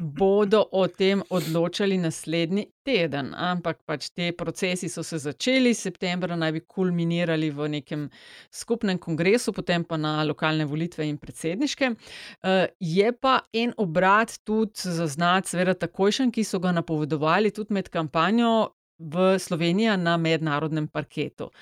bodo 0.00 0.64
o 0.72 0.86
tem 0.88 1.22
odločali 1.30 1.98
naslednji 1.98 2.66
teden, 2.82 3.34
ampak 3.34 3.82
pač 3.84 4.08
te 4.10 4.32
procesi 4.32 4.88
so 4.88 5.02
se 5.02 5.18
začeli, 5.18 5.74
septembra 5.74 6.36
naj 6.36 6.52
bi 6.52 6.60
kulminirali 6.62 7.50
v 7.50 7.68
nekem 7.68 8.06
skupnem 8.50 8.98
kongresu, 8.98 9.52
potem 9.52 9.84
pa 9.84 9.96
na 9.96 10.24
lokalne 10.24 10.64
volitve 10.64 11.04
in 11.04 11.18
predsedniške. 11.18 11.90
Uh, 11.90 12.64
je 12.80 13.12
pa 13.12 13.42
en 13.52 13.74
obrat 13.76 14.38
tudi 14.40 14.72
zaznati, 14.88 15.48
seveda 15.48 15.74
takojšen, 15.76 16.32
ki 16.32 16.44
so 16.44 16.58
ga 16.58 16.72
napovedovali 16.72 17.50
tudi 17.50 17.74
med 17.74 17.88
kampanjo 17.88 18.72
v 18.98 19.36
Sloveniji 19.38 19.94
na 19.96 20.16
mednarodnem 20.16 20.88
parketu. 20.88 21.44
Uh, 21.44 21.52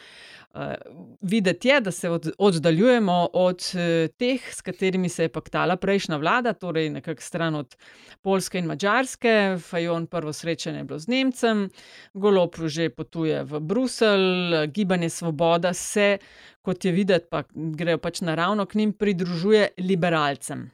videti 1.21 1.69
je, 1.69 1.81
da 1.81 1.91
se 1.91 2.11
od, 2.11 2.31
oddaljujemo 2.39 3.29
od 3.33 3.61
uh, 3.75 3.81
teh, 4.17 4.55
s 4.55 4.61
katerimi 4.61 5.09
se 5.09 5.25
je 5.25 5.29
paktala 5.29 5.77
prejšnja 5.77 6.17
vlada, 6.17 6.53
torej 6.53 6.91
nekako 6.91 7.23
stran 7.23 7.55
od 7.55 7.77
Polske 8.23 8.59
in 8.59 8.67
Mačarske. 8.67 9.57
Fajon 9.61 10.07
prvo 10.07 10.33
srečanje 10.33 10.79
je 10.79 10.85
bilo 10.85 10.99
z 10.99 11.09
Nemcem, 11.09 11.69
Golop 12.15 12.57
že 12.67 12.91
potuje 12.91 13.43
v 13.45 13.61
Bruselj, 13.61 14.67
gibanje 14.67 15.11
Svoboda 15.11 15.73
se, 15.73 16.19
kot 16.63 16.85
je 16.85 16.93
videti, 16.93 17.27
pa 17.31 17.43
grejo 17.55 17.99
pač 17.99 18.21
naravno 18.21 18.67
k 18.67 18.75
njim, 18.75 18.93
pridružuje 18.93 19.69
liberalcem. 19.79 20.71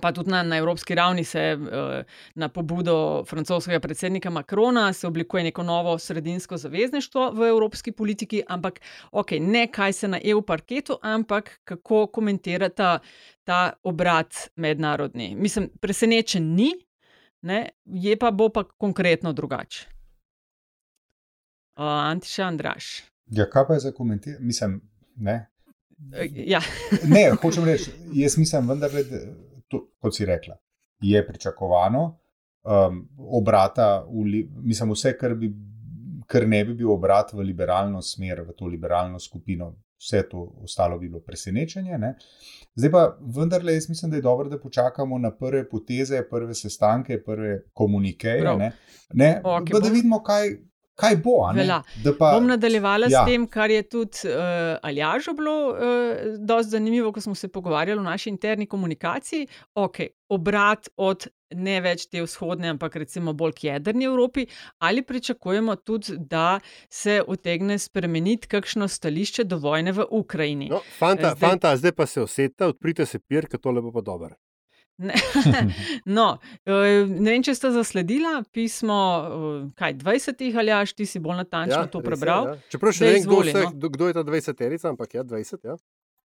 Pa 0.00 0.12
tudi 0.12 0.30
na, 0.30 0.42
na 0.42 0.56
evropski 0.56 0.94
ravni 0.94 1.24
se 1.24 1.38
eh, 1.38 2.04
na 2.34 2.48
pobudo 2.48 3.24
francoskega 3.24 3.80
predsednika 3.80 4.30
Macrona 4.30 4.92
se 4.92 5.06
oblikuje 5.06 5.44
neko 5.44 5.62
novo 5.62 5.98
sredinsko 5.98 6.56
zavezništvo 6.56 7.30
v 7.30 7.48
evropski 7.48 7.92
politiki, 7.92 8.42
ampak 8.48 8.80
ok, 9.12 9.30
ne 9.40 9.66
kaj 9.66 9.92
se 9.92 10.08
na 10.08 10.20
EU 10.24 10.42
parketu, 10.42 10.98
ampak 11.02 11.60
kako 11.64 12.06
komentirata 12.06 12.98
ta 13.44 13.72
obrat 13.82 14.34
mednarodni. 14.56 15.34
Mislim, 15.36 15.70
presenečen 15.80 16.54
ni, 16.54 16.72
ne, 17.42 17.68
je 17.84 18.16
pa 18.16 18.30
bo 18.30 18.48
pa 18.48 18.64
konkretno 18.64 19.32
drugače. 19.32 19.88
Uh, 21.76 21.84
Antiša 21.84 22.44
Andraš. 22.44 23.02
Ja, 23.26 23.50
kaj 23.50 23.66
pa 23.66 23.74
je 23.74 23.80
za 23.80 23.92
komentirati? 23.92 24.44
Mislim, 24.44 24.80
ne. 25.16 25.50
Ja. 26.34 26.60
ne, 27.04 27.30
hočem 27.42 27.64
reči, 27.64 27.90
jaz 28.12 28.38
mislim, 28.38 28.68
vendar, 28.68 28.90
da, 28.90 29.18
to, 29.74 29.86
kot 30.00 30.16
si 30.16 30.26
rekla, 30.28 30.56
je 31.02 31.26
pričakovano. 31.26 32.04
Um, 32.64 33.02
obrata, 33.18 34.06
v, 34.08 34.46
mislim, 34.64 34.94
vse, 34.94 35.12
kar, 35.20 35.34
bi, 35.36 35.50
kar 36.26 36.46
ne 36.48 36.62
bi 36.64 36.78
bil 36.78 36.94
obrat 36.94 37.34
v 37.36 37.44
liberalno 37.44 38.00
smer, 38.02 38.40
v 38.46 38.54
to 38.56 38.70
liberalno 38.72 39.20
skupino, 39.20 39.74
vse 40.00 40.22
to 40.30 40.46
ostalo 40.64 40.98
bi 40.98 41.08
bilo 41.08 41.20
presenečenje. 41.20 41.98
Ne? 41.98 42.14
Zdaj 42.74 42.90
pa 42.90 43.02
vendarle, 43.36 43.74
jaz 43.74 43.88
mislim, 43.88 44.10
da 44.10 44.16
je 44.16 44.22
dobro, 44.22 44.48
da 44.48 44.60
počakamo 44.60 45.18
na 45.18 45.30
prve 45.36 45.68
poteze, 45.68 46.22
prve 46.30 46.54
sestanke, 46.54 47.20
prve 47.22 47.62
komunikacije. 47.72 48.56
Ne? 48.58 48.72
Ne? 49.12 49.40
Okay, 49.44 49.82
da 49.82 49.88
vidimo, 49.88 50.22
kaj, 50.22 50.56
kaj 50.94 51.16
bo. 51.16 51.38
Pa, 52.18 52.32
Bom 52.34 52.46
nadaljevala 52.46 53.08
ja. 53.10 53.22
s 53.22 53.30
tem, 53.30 53.46
kar 53.50 53.70
je 53.70 53.82
tudi 53.82 54.28
uh, 54.30 54.78
Aljažo 54.82 55.34
bilo 55.34 55.54
uh, 55.70 55.78
dosti 56.38 56.70
zanimivo, 56.70 57.12
ko 57.12 57.20
smo 57.20 57.34
se 57.34 57.48
pogovarjali 57.48 58.00
o 58.00 58.02
naši 58.04 58.30
interni 58.30 58.66
komunikaciji. 58.66 59.46
Okay, 59.74 60.08
obrat 60.28 60.88
od 60.96 61.26
ne 61.54 61.76
več 61.80 62.06
te 62.10 62.22
vzhodne, 62.22 62.72
ampak 62.74 62.96
recimo 62.98 63.34
bolj 63.36 63.54
k 63.58 63.68
jedrni 63.68 64.08
Evropi, 64.08 64.46
ali 64.78 65.02
pričakujemo 65.02 65.76
tudi, 65.76 66.16
da 66.18 66.60
se 66.90 67.20
utegne 67.26 67.78
spremeniti 67.78 68.48
kakšno 68.48 68.88
stališče 68.88 69.44
do 69.44 69.60
vojne 69.62 69.92
v 69.92 70.06
Ukrajini. 70.10 70.70
No, 70.72 70.82
fanta, 70.98 71.34
zdaj, 71.34 71.48
fanta, 71.48 71.76
zdaj 71.76 71.92
pa 71.92 72.06
se 72.06 72.22
oseta, 72.22 72.72
odprite 72.72 73.06
se 73.06 73.18
pir, 73.18 73.46
ker 73.50 73.60
tole 73.60 73.82
bo 73.84 73.92
pa 73.94 74.02
dobro. 74.02 74.34
No, 76.18 76.26
ne 76.66 77.30
vem, 77.30 77.42
če 77.42 77.54
ste 77.56 77.72
zasledili 77.74 78.30
pismo, 78.54 78.98
kaj 79.78 79.98
20 80.02 80.46
ali 80.60 80.74
až 80.74 80.94
ti 80.94 81.06
si 81.06 81.22
bolj 81.22 81.42
natančno 81.42 81.84
ja, 81.84 81.90
to 81.90 82.02
prebral. 82.04 82.46
Je, 82.46 82.54
ja. 82.54 82.72
Čeprav 82.74 82.94
še 82.94 83.04
ne 83.04 83.12
vem, 83.16 83.26
kdo, 83.26 83.42
no. 83.74 83.92
kdo 83.96 84.10
je 84.10 84.16
ta 84.16 84.24
20-terica, 84.24 84.94
ampak 84.94 85.18
ja, 85.18 85.26
20. 85.26 85.66
Ja. 85.66 85.76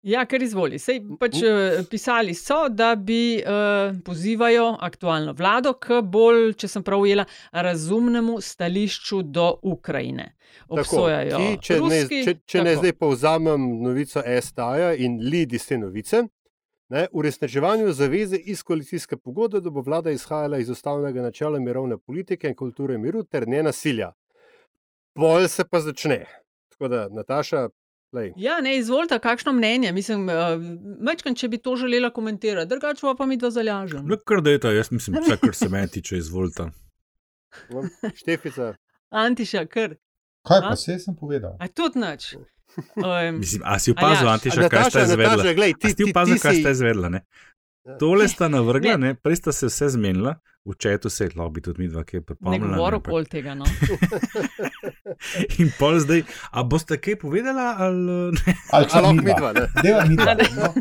Ja, 0.07 0.23
kar 0.29 0.43
izvoli. 0.43 0.79
Sej, 0.79 1.01
pač, 1.19 1.41
uh, 1.43 1.81
pisali 1.91 2.35
so, 2.39 2.67
da 2.71 2.93
bi 2.95 3.41
uh, 3.41 3.97
pozivajo 4.07 4.69
aktualno 4.87 5.35
vlado 5.35 5.73
k 5.83 5.99
bolj, 6.05 6.53
če 6.61 6.71
sem 6.71 6.85
prav 6.87 7.03
ujela, 7.03 7.25
razumnemu 7.51 8.37
stališču 8.45 9.25
do 9.35 9.49
Ukrajine. 9.67 10.29
Obsojajo. 10.69 11.33
Tako, 11.33 11.43
ki, 11.43 11.59
če 11.63 11.79
Ruski, 11.81 12.21
ne, 12.21 12.25
če, 12.29 12.37
če 12.47 12.63
ne 12.69 12.77
zdaj 12.79 12.95
povzamem 13.01 13.67
novico 13.83 14.23
STA 14.23 14.93
in 15.03 15.19
lidi 15.27 15.59
iz 15.59 15.67
te 15.67 15.79
novice, 15.81 16.23
ne, 16.89 17.07
uresničevanju 17.13 17.93
zaveze 17.93 18.37
iz 18.37 18.63
koalicijske 18.63 19.17
pogodbe, 19.17 19.61
da 19.61 19.71
bo 19.71 19.81
vlada 19.81 20.11
izhajala 20.11 20.59
iz 20.59 20.71
ustavnega 20.71 21.23
načela 21.23 21.59
mirovne 21.59 21.99
politike 21.99 22.49
in 22.49 22.55
kulture 22.55 22.99
miru 22.99 23.25
ter 23.25 23.49
ne 23.49 23.63
nasilja. 23.63 24.13
Bolj 25.15 25.49
se 25.49 25.65
pa 25.65 25.81
začne. 25.81 26.25
Tako 26.69 26.89
da, 26.89 27.09
Nataša, 27.09 27.69
Lej. 28.13 28.33
Ja, 28.37 28.61
ne, 28.61 28.77
izvolite, 28.77 29.19
kakšno 29.19 29.53
mnenje. 29.53 29.93
Mislim, 29.93 30.29
uh, 30.29 30.35
mečkan, 31.01 31.35
če 31.35 31.49
bi 31.49 31.59
to 31.59 31.77
želela 31.77 32.11
komentirati, 32.11 32.69
drugače 32.69 33.15
pa 33.19 33.27
mi 33.27 33.39
to 33.39 33.51
zalažem. 33.51 34.07
No, 34.07 34.17
kar 34.25 34.41
da 34.41 34.51
je 34.51 34.61
to, 34.61 34.71
jaz 34.71 34.91
mislim, 34.91 35.19
vse, 35.23 35.37
kar 35.43 35.55
se 35.55 35.69
meni 35.69 35.89
tiče, 35.89 36.17
izvolite. 36.17 36.71
Štefica. 38.15 38.75
Antiša, 39.11 39.67
kar. 39.67 39.97
Kaj 40.47 40.61
pa 40.69 40.77
se 40.77 40.99
sem 40.99 41.17
povedal? 41.17 41.57
A 41.61 41.69
tudi 41.69 41.99
nič. 41.99 42.37
Um, 42.77 43.39
mislim, 43.39 43.63
a 43.65 43.79
si 43.79 43.91
opazil, 43.91 44.29
Antiša, 44.29 44.69
kaj 44.69 44.91
ste 44.91 45.03
izvedla? 45.03 45.69
Ti 45.81 45.91
si 45.97 46.11
opazil, 46.11 46.39
kaj 46.43 46.55
ste 46.61 46.71
izvedla? 46.71 47.09
Ja. 47.09 47.21
Tole 48.01 48.29
sta 48.29 48.49
navrgla, 48.49 48.97
ne. 48.97 49.13
Ne? 49.13 49.15
prej 49.15 49.37
sta 49.37 49.53
se 49.53 49.71
vse 49.71 49.89
zmenila, 49.95 50.35
v 50.67 50.75
četu 50.75 51.11
se 51.11 51.25
je 51.25 51.31
lobby 51.39 51.63
tudi 51.63 51.83
mi 51.83 51.89
dva, 51.89 52.03
ki 52.05 52.17
je 52.17 52.23
pripravljena. 52.27 52.67
Ne 52.67 52.77
govorim 52.77 53.03
pol 53.03 53.25
tega. 53.31 53.55
No. 53.55 53.65
In 55.63 55.71
pol 55.79 56.01
zdaj, 56.03 56.25
a 56.51 56.65
boste 56.67 56.99
kaj 56.99 57.19
povedala? 57.23 57.69
Ali, 57.87 58.17
ali 58.75 58.91
če 58.91 59.03
lahko 59.05 59.23
mi 59.23 59.37
dva, 59.39 59.53
ne? 59.55 59.67
Deva 59.79 60.03
mi 60.09 60.19
dva. 60.19 60.35
No. 60.57 60.73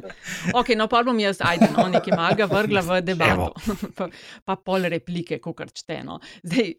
ok, 0.61 0.73
no 0.79 0.89
pa 0.89 1.03
bom 1.05 1.21
jaz, 1.21 1.43
ajde, 1.45 1.69
no, 1.75 1.85
nekaj 1.93 2.17
maga 2.17 2.49
vrgla 2.49 2.81
v 2.87 2.99
debato. 3.05 3.53
pa, 3.97 4.09
pa 4.41 4.57
pol 4.57 4.89
replike, 4.89 5.37
ko 5.43 5.53
kar 5.53 5.69
čteno. 5.69 6.17
Zdaj, 6.41 6.73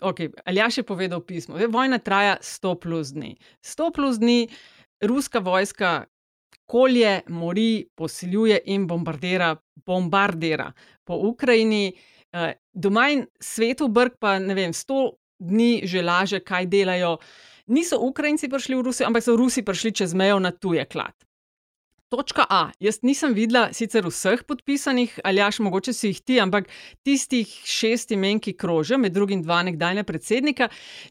ok, 0.00 0.24
ali 0.48 0.64
ja 0.64 0.72
še 0.72 0.86
povedal 0.88 1.20
pismo. 1.28 1.60
Vojna 1.60 2.00
traja 2.00 2.40
100 2.40 2.76
plus 2.80 3.12
dni. 3.12 3.36
100 3.60 3.92
plus 3.92 4.22
dni. 4.22 4.48
Ruska 5.04 5.44
vojska 5.44 6.06
kolje, 6.66 7.20
mori, 7.28 7.86
posiljuje 7.94 8.60
in 8.74 8.86
bombardira, 8.86 9.56
bombardira 9.86 10.72
po 11.04 11.14
Ukrajini. 11.14 11.92
Eh, 12.32 12.52
doma 12.72 13.08
in 13.10 13.26
svetu, 13.40 13.88
brk 13.88 14.18
pa 14.20 14.38
ne 14.38 14.54
vem, 14.54 14.72
sto 14.72 15.16
dni 15.38 15.86
že 15.86 16.02
laže, 16.02 16.40
kaj 16.40 16.66
delajo. 16.66 17.16
Niso 17.66 17.98
Ukrajinci 17.98 18.48
prišli 18.48 18.76
v 18.78 18.82
Rusijo, 18.82 19.06
ampak 19.06 19.22
so 19.22 19.36
Rusi 19.36 19.62
prišli 19.62 19.92
čez 19.92 20.14
mejo 20.14 20.38
na 20.38 20.50
tuje 20.50 20.84
klad. 20.84 21.25
Točka 22.08 22.44
A. 22.50 22.70
Jaz 22.78 23.00
nisem 23.02 23.32
videla 23.34 23.72
sicer 23.74 24.04
vseh 24.06 24.44
podpisanih, 24.46 25.16
ali 25.26 25.40
jaš 25.40 25.58
mogoče 25.58 25.92
si 25.92 26.12
jih 26.12 26.20
ti, 26.22 26.36
ampak 26.38 26.68
tistih 27.02 27.50
šest 27.66 28.12
imen, 28.14 28.38
ki 28.38 28.52
krožijo, 28.54 28.98
med 29.02 29.12
drugim 29.12 29.42
dva 29.42 29.58
nekdanja 29.66 30.04
predsednika. 30.06 30.68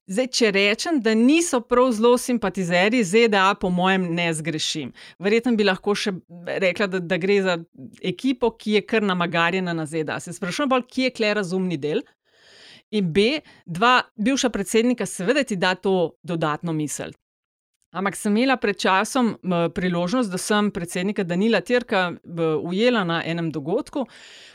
Zdaj, 0.08 0.30
če 0.38 0.52
rečem, 0.56 1.02
da 1.04 1.12
niso 1.20 1.60
prav 1.68 1.92
zelo 1.98 2.14
simpatizeri 2.18 3.04
ZDA, 3.04 3.50
po 3.60 3.74
mojem, 3.76 4.08
ne 4.16 4.30
zgrešim. 4.34 4.94
Verjetno 5.20 5.52
bi 5.60 5.68
lahko 5.68 5.98
še 6.00 6.16
rekla, 6.64 6.88
da, 6.88 7.04
da 7.04 7.20
gre 7.20 7.42
za 7.44 7.58
ekipo, 8.00 8.54
ki 8.56 8.78
je 8.78 8.86
kar 8.88 9.04
namagarjena 9.04 9.76
na 9.76 9.84
ZDA. 9.84 10.22
Se 10.24 10.32
sprašujem 10.38 10.72
bolj, 10.72 10.88
kje 10.96 11.10
je 11.10 11.16
kle 11.20 11.34
razumni 11.42 11.76
del. 11.76 12.06
In 12.96 13.12
B, 13.12 13.42
dva 13.68 13.98
bivša 14.16 14.48
predsednika, 14.54 15.04
seveda 15.04 15.44
ti 15.44 15.60
da 15.60 15.76
to 15.76 16.16
dodatno 16.24 16.72
misel. 16.72 17.12
Ampak 17.96 18.18
sem 18.20 18.34
imela 18.36 18.58
pred 18.60 18.76
časom 18.76 19.38
priložnost, 19.74 20.32
da 20.32 20.38
sem 20.38 20.68
predsednika 20.72 21.24
Danila 21.24 21.62
Tirka 21.62 22.10
ujela 22.64 23.06
na 23.08 23.22
enem 23.26 23.52
dogodku, 23.52 24.04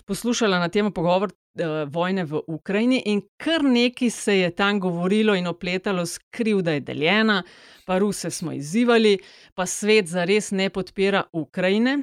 poslušala 0.04 0.58
na 0.60 0.68
temo 0.68 0.90
pogovor 0.90 1.30
eh, 1.32 1.86
vojne 1.88 2.24
v 2.24 2.42
Ukrajini 2.46 3.00
in 3.06 3.22
kar 3.40 3.64
nekaj 3.64 4.10
se 4.10 4.38
je 4.38 4.50
tam 4.50 4.80
govorilo 4.80 5.34
in 5.34 5.46
opletalo 5.46 6.06
s 6.06 6.18
kriv, 6.30 6.60
da 6.60 6.76
je 6.76 6.80
deljena, 6.80 7.42
pa 7.86 7.98
Ruse 7.98 8.30
smo 8.30 8.52
izzivali, 8.52 9.18
pa 9.54 9.66
svet 9.66 10.06
zares 10.06 10.50
ne 10.50 10.68
podpira 10.70 11.22
Ukrajine 11.32 12.02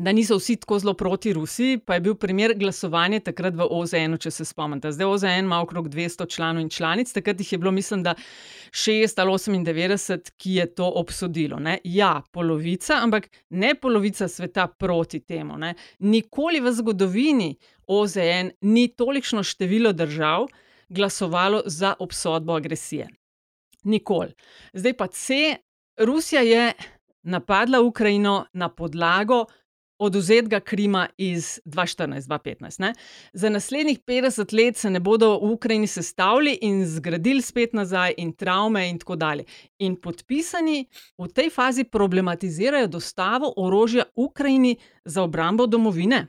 da 0.00 0.12
niso 0.12 0.36
vsi 0.36 0.56
tako 0.56 0.78
zelo 0.78 0.94
proti 0.94 1.32
Rusiji, 1.32 1.78
pa 1.78 1.94
je 1.94 2.00
bil 2.00 2.14
primer 2.14 2.54
glasovanja 2.56 3.20
takrat 3.20 3.54
v 3.54 3.66
OZN, 3.70 4.16
če 4.20 4.30
se 4.32 4.44
spomnite. 4.48 4.92
Zdaj 4.96 5.06
OZN 5.06 5.44
ima 5.44 5.58
okrog 5.60 5.90
200 5.92 6.28
članov 6.34 6.62
in 6.62 6.70
članic, 6.72 7.12
takrat 7.12 7.40
jih 7.40 7.52
je 7.52 7.58
bilo, 7.58 7.70
mislim, 7.70 8.02
da 8.02 8.14
6 8.72 9.20
ali 9.20 9.32
98, 9.32 10.32
ki 10.36 10.54
je 10.54 10.66
to 10.74 10.88
obsodilo. 11.02 11.58
Ne? 11.60 11.78
Ja, 11.84 12.22
polovica, 12.32 12.96
ampak 13.02 13.28
ne 13.50 13.74
polovica 13.74 14.28
sveta 14.28 14.66
proti 14.66 15.20
temu. 15.20 15.58
Ne? 15.58 15.74
Nikoli 15.98 16.60
v 16.60 16.72
zgodovini 16.72 17.50
OZN 17.86 18.54
ni 18.60 18.88
tolikšno 18.88 19.42
število 19.42 19.92
držav 19.92 20.48
glasovalo 20.88 21.62
za 21.66 21.94
obsodbo 21.98 22.56
agresije. 22.56 23.08
Nikoli. 23.84 24.32
Zdaj 24.72 24.96
pa 24.96 25.06
C. 25.06 25.56
Rusija 25.98 26.40
je 26.40 26.72
napadla 27.22 27.80
Ukrajino 27.80 28.46
na 28.52 28.68
podlago 28.68 29.44
oduzetega 30.00 30.60
Krima 30.60 31.06
iz 31.16 31.60
2014-2015. 31.64 32.94
Za 33.32 33.48
naslednjih 33.50 34.00
50 34.06 34.64
let 34.64 34.76
se 34.76 34.90
ne 34.90 35.00
bodo 35.00 35.38
v 35.38 35.52
Ukrajini 35.52 35.86
sestavili 35.86 36.58
in 36.62 36.86
zgradili 36.86 37.42
spet 37.42 37.72
nazaj, 37.72 38.14
in 38.16 38.32
travme, 38.32 38.88
in 38.88 38.98
tako 38.98 39.16
dalje. 39.16 39.44
In 39.78 39.96
podpisani 39.96 40.86
v 41.18 41.28
tej 41.28 41.50
fazi 41.50 41.84
problematizirajo 41.84 42.86
dostavo 42.86 43.52
orožja 43.56 44.04
Ukrajini 44.16 44.76
za 45.04 45.22
obrambo 45.22 45.66
domovine. 45.66 46.26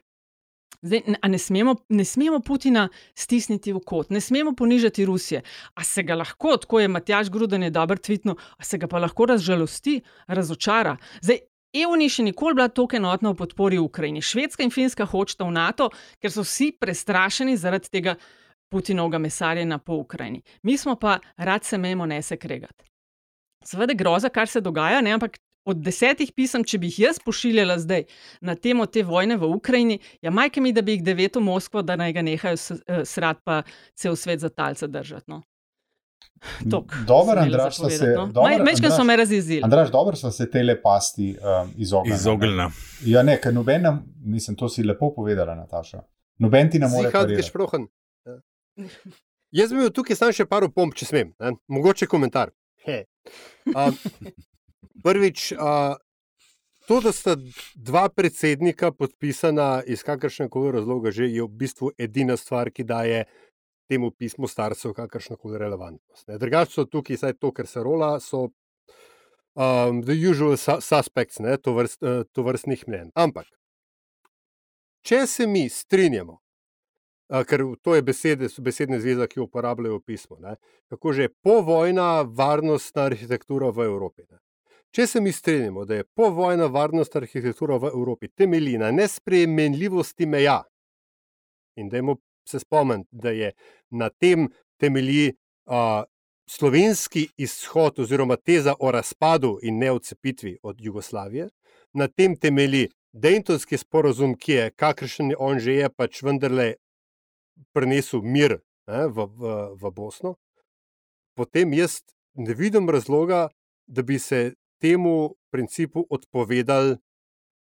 Zdaj, 0.81 1.01
ne, 1.29 1.37
smemo, 1.37 1.75
ne 1.89 2.05
smemo 2.05 2.39
Putina 2.39 2.87
stisniti 3.15 3.73
v 3.73 3.79
kot, 3.85 4.09
ne 4.09 4.21
smemo 4.21 4.55
ponižati 4.57 5.05
Rusije. 5.05 5.43
A 5.73 5.83
se 5.83 6.03
ga 6.03 6.15
lahko, 6.15 6.57
tako 6.57 6.79
je 6.79 6.87
Matjaš 6.87 7.29
Gruden 7.29 7.63
je 7.63 7.69
dober 7.69 7.97
tvitno, 7.97 8.35
a 8.57 8.63
se 8.63 8.77
ga 8.77 8.87
pa 8.87 8.99
lahko 8.99 9.25
razžalosti, 9.25 9.99
razočara. 10.27 10.97
Zdaj, 11.21 11.37
EU 11.73 11.95
ni 11.95 12.09
še 12.11 12.23
nikoli 12.27 12.57
bila 12.57 12.67
tako 12.67 12.97
enotna 12.99 13.31
v 13.31 13.39
podpori 13.39 13.79
Ukrajini. 13.79 14.21
Švedska 14.21 14.63
in 14.63 14.71
Finska 14.71 15.05
hočeta 15.07 15.47
v 15.47 15.55
NATO, 15.55 15.89
ker 16.19 16.31
so 16.31 16.43
vsi 16.43 16.71
prestrašeni 16.79 17.57
zaradi 17.57 17.91
tega 17.91 18.15
Putinovega 18.71 19.19
mesarjenja 19.19 19.77
po 19.83 19.97
Ukrajini. 19.99 20.41
Mi 20.63 20.77
smo 20.77 20.95
pa 20.95 21.19
rad 21.37 21.63
se 21.63 21.77
memo 21.77 22.05
ne 22.05 22.21
se 22.21 22.37
kregati. 22.37 22.85
Seveda 23.63 23.93
groza, 23.93 24.29
kar 24.29 24.47
se 24.47 24.61
dogaja, 24.61 25.01
ne? 25.01 25.11
ampak 25.11 25.37
od 25.65 25.81
desetih 25.83 26.31
pisem, 26.33 26.63
če 26.63 26.79
bi 26.81 26.89
jih 26.89 26.99
jaz 27.05 27.19
pošiljala 27.21 27.77
zdaj 27.83 28.07
na 28.41 28.55
temo 28.55 28.87
te 28.87 29.03
vojne 29.05 29.37
v 29.37 29.49
Ukrajini, 29.51 29.99
ja, 30.21 30.31
majke 30.31 30.61
mi, 30.61 30.71
da 30.73 30.81
bi 30.81 30.97
jih 30.97 31.03
deveto 31.05 31.43
Moskvo, 31.43 31.83
da 31.85 31.95
naj 31.99 32.15
ga 32.15 32.23
nehajo 32.25 32.57
eh, 32.57 33.03
srat 33.05 33.43
pa 33.45 33.61
cel 33.93 34.15
svet 34.15 34.41
za 34.41 34.49
talce 34.49 34.87
držati. 34.87 35.29
No? 35.31 35.43
Dobro, 37.05 37.41
Andraš, 37.41 37.77
da 37.77 37.89
se. 37.89 38.15
No? 38.33 38.63
Mečkaj 38.65 38.89
so 38.97 39.03
me 39.03 39.15
razjezili. 39.15 39.61
Andraš, 39.63 39.91
dobro 39.91 40.15
so 40.15 40.31
se 40.31 40.49
tele 40.51 40.81
pasti 40.81 41.37
um, 41.37 41.71
izognili. 41.77 42.15
Izognili. 42.15 42.63
Ja, 43.05 43.23
ne, 43.23 43.37
ker 43.41 43.53
noben 43.53 43.81
nam, 43.81 44.03
mislim, 44.25 44.57
to 44.57 44.69
si 44.69 44.83
lepo 44.83 45.13
povedala, 45.15 45.55
Nataša. 45.55 46.01
Noben 46.39 46.71
ti 46.71 46.79
ne 46.79 46.87
more. 46.87 47.11
Ja. 48.25 48.39
Jaz 49.51 49.69
bi 49.69 49.75
imel 49.75 49.91
tukaj 49.93 50.15
samo 50.15 50.33
še 50.33 50.45
par 50.49 50.63
opomb, 50.65 50.95
če 50.97 51.05
smem. 51.05 51.33
Ne? 51.39 51.55
Mogoče 51.69 52.07
komentar. 52.09 52.53
He. 52.85 53.03
Um, 53.75 53.97
prvič, 55.03 55.51
uh, 55.53 55.99
to, 56.87 57.01
da 57.03 57.11
sta 57.13 57.35
dva 57.75 58.07
predsednika 58.09 58.91
podpisana 58.91 59.81
iz 59.85 60.05
kakršnega 60.07 60.49
koli 60.51 60.71
razloga, 60.79 61.11
že 61.13 61.29
je 61.29 61.45
v 61.45 61.51
bistvu 61.61 61.91
edina 61.99 62.37
stvar, 62.39 62.71
ki 62.73 62.87
daje 62.87 63.25
temu 63.91 64.11
pismu 64.11 64.47
starcev 64.47 64.93
kakršno 64.95 65.35
koli 65.35 65.59
relevantnost. 65.59 66.29
Drugače 66.39 66.71
so 66.71 66.85
tukaj, 66.87 67.17
saj 67.17 67.33
to, 67.39 67.51
kar 67.51 67.67
se 67.67 67.83
rola, 67.83 68.13
so 68.23 68.45
um, 68.47 69.99
the 70.05 70.15
usual 70.31 70.55
su 70.57 70.77
suspects, 70.81 71.41
ne, 71.43 71.57
to, 71.57 71.73
vrst, 71.75 72.03
uh, 72.03 72.21
to 72.31 72.45
vrstnih 72.47 72.85
mnen. 72.87 73.11
Ampak, 73.19 73.49
če 75.03 75.25
se 75.27 75.47
mi 75.47 75.65
strinjamo, 75.69 76.37
uh, 76.37 77.43
ker 77.47 77.65
to 77.83 77.97
je 77.97 78.05
besede, 78.07 78.47
besedne 78.63 79.01
zveze, 79.03 79.27
ki 79.27 79.41
jo 79.41 79.49
uporabljajo 79.49 79.99
v 79.99 80.05
pismu, 80.13 80.39
ne, 80.39 80.55
kako 80.93 81.17
že 81.19 81.29
povojna 81.43 82.23
varnostna 82.23 83.09
arhitektura 83.11 83.73
v 83.75 83.89
Evropi. 83.91 84.23
Ne. 84.29 84.39
Če 84.95 85.07
se 85.07 85.19
mi 85.23 85.31
strinjamo, 85.35 85.85
da 85.87 85.99
je 85.99 86.07
povojna 86.15 86.71
varnostna 86.71 87.25
arhitektura 87.25 87.77
v 87.79 87.91
Evropi 87.91 88.31
temelji 88.31 88.77
na 88.79 88.91
nespremenljivosti 88.91 90.25
meja 90.27 90.61
in 91.79 91.87
da 91.89 91.99
je 91.99 92.03
se 92.47 92.59
spomniti, 92.59 93.09
da 93.11 93.29
je 93.29 93.51
na 93.89 94.09
tem 94.09 94.49
temelji 94.79 95.33
uh, 95.65 96.03
slovenski 96.49 97.27
izhod 97.37 97.99
oziroma 97.99 98.35
teza 98.35 98.75
o 98.79 98.91
razpadu 98.91 99.59
in 99.63 99.77
neodcepitvi 99.77 100.57
od 100.63 100.81
Jugoslavije, 100.81 101.49
na 101.93 102.07
tem 102.07 102.35
temelji 102.35 102.89
Dejtonski 103.13 103.77
sporozum, 103.77 104.35
ki 104.39 104.51
je, 104.51 104.71
kakršen 104.71 105.33
on 105.37 105.59
že 105.59 105.73
je, 105.73 105.89
pač 105.89 106.21
vendarle 106.23 106.75
prenesel 107.75 108.21
mir 108.23 108.61
ne, 108.87 109.07
v, 109.07 109.27
v, 109.27 109.51
v 109.75 109.91
Bosno, 109.91 110.35
potem 111.35 111.73
jaz 111.75 111.99
ne 112.39 112.55
vidim 112.55 112.89
razloga, 112.89 113.49
da 113.87 114.01
bi 114.01 114.19
se 114.19 114.53
temu 114.79 115.35
principu 115.51 116.05
odpovedali 116.09 116.97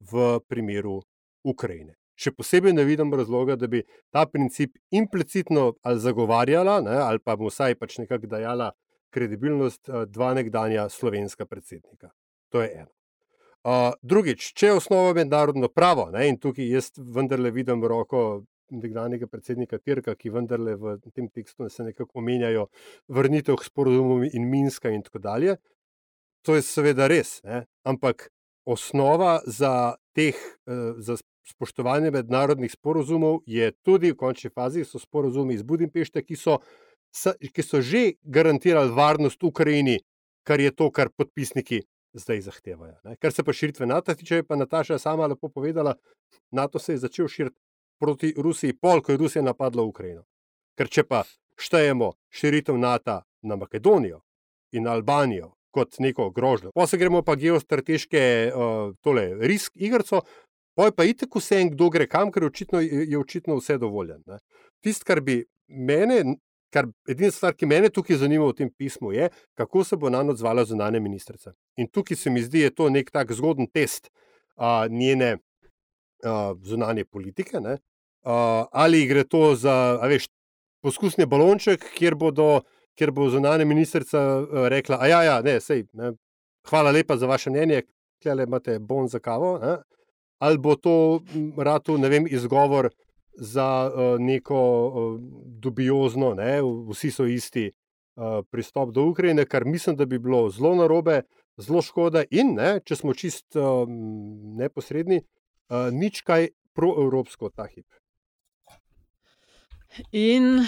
v 0.00 0.40
primeru 0.48 1.00
Ukrajine. 1.44 1.94
Še 2.18 2.32
posebej 2.34 2.74
ne 2.74 2.82
vidim 2.84 3.14
razloga, 3.14 3.54
da 3.54 3.68
bi 3.70 3.84
ta 4.10 4.24
princip 4.26 4.74
implicitno 4.90 5.72
ali 5.86 6.02
zagovarjala, 6.02 6.80
ne, 6.82 6.96
ali 6.98 7.22
pa 7.22 7.36
mu 7.38 7.52
vsaj 7.52 7.78
pač 7.78 7.98
nekako 8.02 8.26
dajala 8.26 8.72
kredibilnost 9.14 9.88
dva 10.10 10.34
nekdanja 10.34 10.88
slovenska 10.90 11.46
predsednika. 11.46 12.10
To 12.52 12.62
je 12.64 12.72
eno. 12.82 12.92
Uh, 13.68 13.92
drugič, 14.02 14.52
če 14.56 14.70
je 14.70 14.76
osnova 14.78 15.12
mednarodno 15.16 15.68
pravo, 15.68 16.08
ne, 16.14 16.28
in 16.30 16.38
tukaj 16.40 16.68
jaz 16.72 16.90
vendarle 16.98 17.50
vidim 17.52 17.82
roko 17.84 18.44
nekdanjega 18.70 19.26
predsednika 19.26 19.78
Tirka, 19.78 20.14
ki 20.14 20.30
vendarle 20.32 20.76
v 20.78 20.94
tem 21.10 21.28
tekstu 21.28 21.68
se 21.72 21.86
nekako 21.86 22.20
omenjajo 22.22 22.68
vrnitev 23.08 23.58
k 23.58 23.66
sporozumom 23.66 24.26
in 24.28 24.46
Minska 24.50 24.92
in 24.94 25.02
tako 25.02 25.22
dalje. 25.24 25.56
To 26.46 26.54
je 26.54 26.62
seveda 26.62 27.08
res, 27.10 27.38
ne, 27.44 27.64
ampak 27.88 28.28
osnova 28.68 29.38
za 29.46 29.96
teh, 30.14 30.36
za 30.98 31.16
spoštovanje 31.48 32.10
mednarodnih 32.10 32.72
sporozumov 32.72 33.40
je 33.46 33.70
tudi 33.82 34.12
v 34.12 34.16
končni 34.16 34.50
fazi, 34.50 34.84
so 34.84 34.98
sporozumi 34.98 35.54
iz 35.54 35.62
Budimpešte, 35.62 36.22
ki 36.22 36.36
so, 36.36 36.58
ki 37.52 37.62
so 37.64 37.80
že 37.80 38.18
garantirali 38.22 38.92
varnost 38.94 39.42
Ukrajini, 39.42 39.98
kar 40.44 40.60
je 40.60 40.70
to, 40.74 40.90
kar 40.90 41.10
podpisniki 41.10 41.82
zdaj 42.12 42.40
zahtevajo. 42.40 42.96
Ne. 43.04 43.16
Kar 43.16 43.32
se 43.32 43.44
pa 43.44 43.52
širitve 43.52 43.86
NATO 43.86 44.14
tiče, 44.14 44.42
pa 44.42 44.56
Nataša 44.56 44.98
sama 44.98 45.26
lepo 45.26 45.48
povedala, 45.48 45.94
NATO 46.50 46.78
se 46.78 46.92
je 46.92 47.04
začel 47.04 47.28
širiti 47.28 47.60
proti 48.00 48.34
Rusiji, 48.36 48.72
pol, 48.72 49.02
ko 49.02 49.12
je 49.12 49.18
Rusija 49.18 49.42
napadla 49.42 49.82
Ukrajino. 49.82 50.24
Ker 50.78 50.88
če 50.88 51.04
pa 51.04 51.24
štejemo 51.58 52.12
širitev 52.30 52.78
NATO 52.78 53.22
na 53.42 53.56
Makedonijo 53.56 54.20
in 54.72 54.86
Albanijo 54.88 55.54
kot 55.74 55.98
neko 55.98 56.30
grožnjo, 56.30 56.72
pa 56.74 56.86
se 56.86 56.96
gremo 56.96 57.22
pa 57.22 57.34
geostrateške 57.36 58.22
uh, 58.48 58.94
tole 59.04 59.34
risk 59.40 59.72
igrico, 59.76 60.22
Poj 60.78 60.92
pa 60.94 61.04
idite, 61.04 61.26
ko 61.26 61.40
se 61.42 61.56
en 61.58 61.72
kdo 61.72 61.88
gre 61.90 62.06
kam, 62.06 62.28
ker 62.30 62.44
očitno, 62.46 62.78
je 62.80 63.18
očitno 63.18 63.56
vse 63.58 63.80
dovoljeno. 63.82 64.36
Tisto, 64.78 65.02
kar 65.08 65.18
bi 65.26 65.40
mene, 65.66 66.20
kar 66.70 66.86
edina 67.10 67.32
stvar, 67.34 67.56
ki 67.58 67.66
me 67.66 67.80
tukaj 67.90 68.20
zanima 68.20 68.46
v 68.46 68.54
tem 68.60 68.70
pismu, 68.70 69.10
je, 69.12 69.26
kako 69.58 69.82
se 69.84 69.98
bo 69.98 70.10
na 70.10 70.20
noč 70.22 70.38
zvala 70.38 70.62
zunanje 70.64 71.00
ministrice. 71.02 71.50
In 71.82 71.90
tukaj 71.90 72.16
se 72.16 72.30
mi 72.30 72.44
zdi, 72.46 72.62
da 72.62 72.68
je 72.68 72.74
to 72.78 72.88
nek 72.94 73.10
tak 73.10 73.34
zgoden 73.34 73.66
test 73.66 74.06
a, 74.54 74.86
njene 74.86 75.32
a, 76.22 76.54
zunanje 76.62 77.04
politike. 77.04 77.58
A, 77.58 78.38
ali 78.70 79.02
gre 79.10 79.26
to 79.26 79.56
za 79.58 79.98
veš, 80.06 80.30
poskusni 80.78 81.26
balonček, 81.26 81.90
kjer, 81.98 82.14
bodo, 82.14 82.60
kjer 82.94 83.10
bo 83.10 83.26
zunanja 83.34 83.66
ministrica 83.66 84.46
rekla: 84.70 85.02
ja, 85.10 85.24
ja, 85.26 85.42
ne, 85.42 85.58
sej, 85.60 85.88
ne, 85.92 86.14
hvala 86.70 86.94
lepa 86.94 87.18
za 87.18 87.26
vaše 87.26 87.50
mnenje, 87.50 87.82
klele 88.22 88.46
imate 88.46 88.78
bon 88.78 89.10
za 89.10 89.18
kavo. 89.18 89.56
Ne? 89.58 89.80
Ali 90.38 90.58
bo 90.58 90.76
to 90.76 91.20
rado, 91.56 91.98
ne 91.98 92.08
vem, 92.08 92.26
izgovor 92.30 92.90
za 93.38 93.90
uh, 93.94 94.20
neko 94.20 94.60
uh, 94.88 95.20
dubiozno, 95.46 96.34
ne, 96.34 96.58
vsi 96.90 97.10
so 97.10 97.26
isti 97.26 97.70
uh, 97.70 98.44
pristop 98.50 98.90
do 98.94 99.06
Ukrajine, 99.06 99.44
kar 99.44 99.64
mislim, 99.64 99.96
da 99.96 100.06
bi 100.06 100.18
bilo 100.18 100.48
zelo 100.50 100.74
narobe, 100.74 101.22
zelo 101.56 101.82
škoda. 101.82 102.24
In 102.30 102.54
ne, 102.58 102.78
če 102.84 102.96
smo 102.96 103.14
čist 103.14 103.56
uh, 103.56 103.86
neposredni, 104.58 105.22
uh, 105.22 105.90
nič 105.94 106.22
kaj 106.26 106.50
proevropsko 106.74 107.50
ta 107.54 107.66
hip. 107.70 107.86
In 110.12 110.66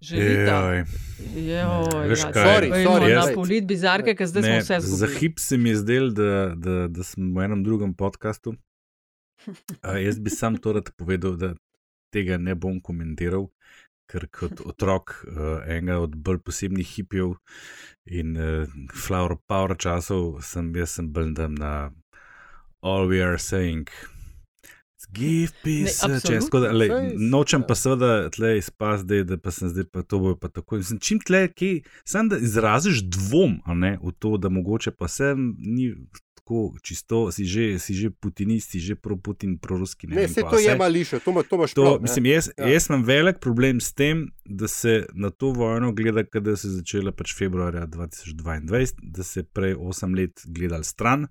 želite. 0.00 0.86
Veš 2.08 2.24
kaj, 2.32 2.70
na 2.70 3.26
polit 3.34 3.66
bizarke, 3.66 4.14
ker 4.14 4.30
zdaj 4.30 4.42
ne, 4.42 4.48
smo 4.48 4.62
vse 4.62 4.80
zgubili. 4.86 5.02
Za 5.02 5.18
hip 5.18 5.42
se 5.42 5.58
mi 5.58 5.74
je 5.74 5.82
zdel, 5.82 6.10
da, 6.14 6.54
da, 6.54 6.80
da 6.88 7.06
sem 7.06 7.34
v 7.34 7.46
enem 7.46 7.66
drugem 7.66 7.94
podkastu 7.94 8.54
Uh, 9.48 9.96
jaz 10.04 10.18
bi 10.20 10.30
sam 10.30 10.56
to 10.56 10.72
rad 10.76 10.90
povedal, 10.96 11.36
da 11.36 11.54
tega 12.14 12.38
ne 12.40 12.54
bom 12.54 12.80
komentiral, 12.84 13.48
ker 14.08 14.26
kot 14.32 14.60
otrok 14.64 15.14
uh, 15.28 15.64
enega 15.68 15.98
od 16.04 16.16
bolj 16.16 16.40
posebnih 16.44 16.88
hipijev 16.96 17.34
in 18.08 18.36
uh, 18.36 18.76
flower 18.96 19.36
power 19.46 19.76
časov 19.76 20.40
sem 20.44 20.70
jaz 20.76 20.96
sem 20.96 21.12
tam 21.36 21.54
na 21.54 21.90
All 22.80 23.08
We 23.08 23.20
Are 23.24 23.38
Saying. 23.38 23.88
Give 25.14 25.52
peace, 25.62 26.04
če 26.20 26.40
skoda, 26.44 26.68
lej, 26.74 26.90
nočem 27.16 27.62
pa 27.64 27.72
seveda 27.78 28.28
tle 28.34 28.56
izpas, 28.58 29.06
da, 29.08 29.22
da 29.24 29.38
pa 29.40 29.52
sem 29.54 29.70
zdaj 29.70 29.86
pa 29.94 30.02
to 30.04 30.18
bo 30.20 30.34
pa 30.36 30.50
tako. 30.52 30.80
Mislim, 30.82 30.98
čim 31.00 31.20
tle, 31.24 31.46
ki 31.48 31.70
sem 32.04 32.28
da 32.28 32.36
izraziš 32.36 33.04
dvom 33.06 33.60
ne, 33.78 33.94
v 34.02 34.12
to, 34.20 34.34
da 34.36 34.50
mogoče 34.52 34.92
pa 34.98 35.08
sem 35.08 35.54
ni 35.56 35.94
tako 36.48 36.72
čisto, 36.82 37.32
si 37.32 37.44
že, 37.44 37.78
si 37.78 37.92
že 37.92 38.08
putinist, 38.10 38.72
si 38.72 38.80
že 38.80 38.96
pro-Putin, 38.96 39.58
pro-ruski. 39.58 40.08
Ne, 40.08 40.24
ne 40.24 40.28
se 40.28 40.40
to 40.40 40.58
je 40.58 40.76
mališče, 40.76 41.20
to, 41.20 41.42
to 41.42 41.56
imaš 41.56 41.74
prav. 41.74 42.00
Mislim, 42.00 42.26
jaz, 42.26 42.48
ja. 42.56 42.68
jaz 42.68 42.88
imam 42.88 43.04
velik 43.04 43.38
problem 43.40 43.80
s 43.80 43.92
tem, 43.92 44.30
da 44.44 44.68
se 44.68 45.04
na 45.12 45.30
to 45.30 45.52
vojno 45.52 45.92
gleda, 45.92 46.24
da 46.40 46.56
se 46.56 46.68
je 46.68 46.80
začela 46.80 47.12
pač 47.12 47.36
februarja 47.36 47.84
2022, 47.86 48.96
da 49.02 49.22
se 49.22 49.44
prej 49.44 49.74
8 49.76 50.16
let 50.16 50.40
gledal 50.46 50.82
stran. 50.82 51.28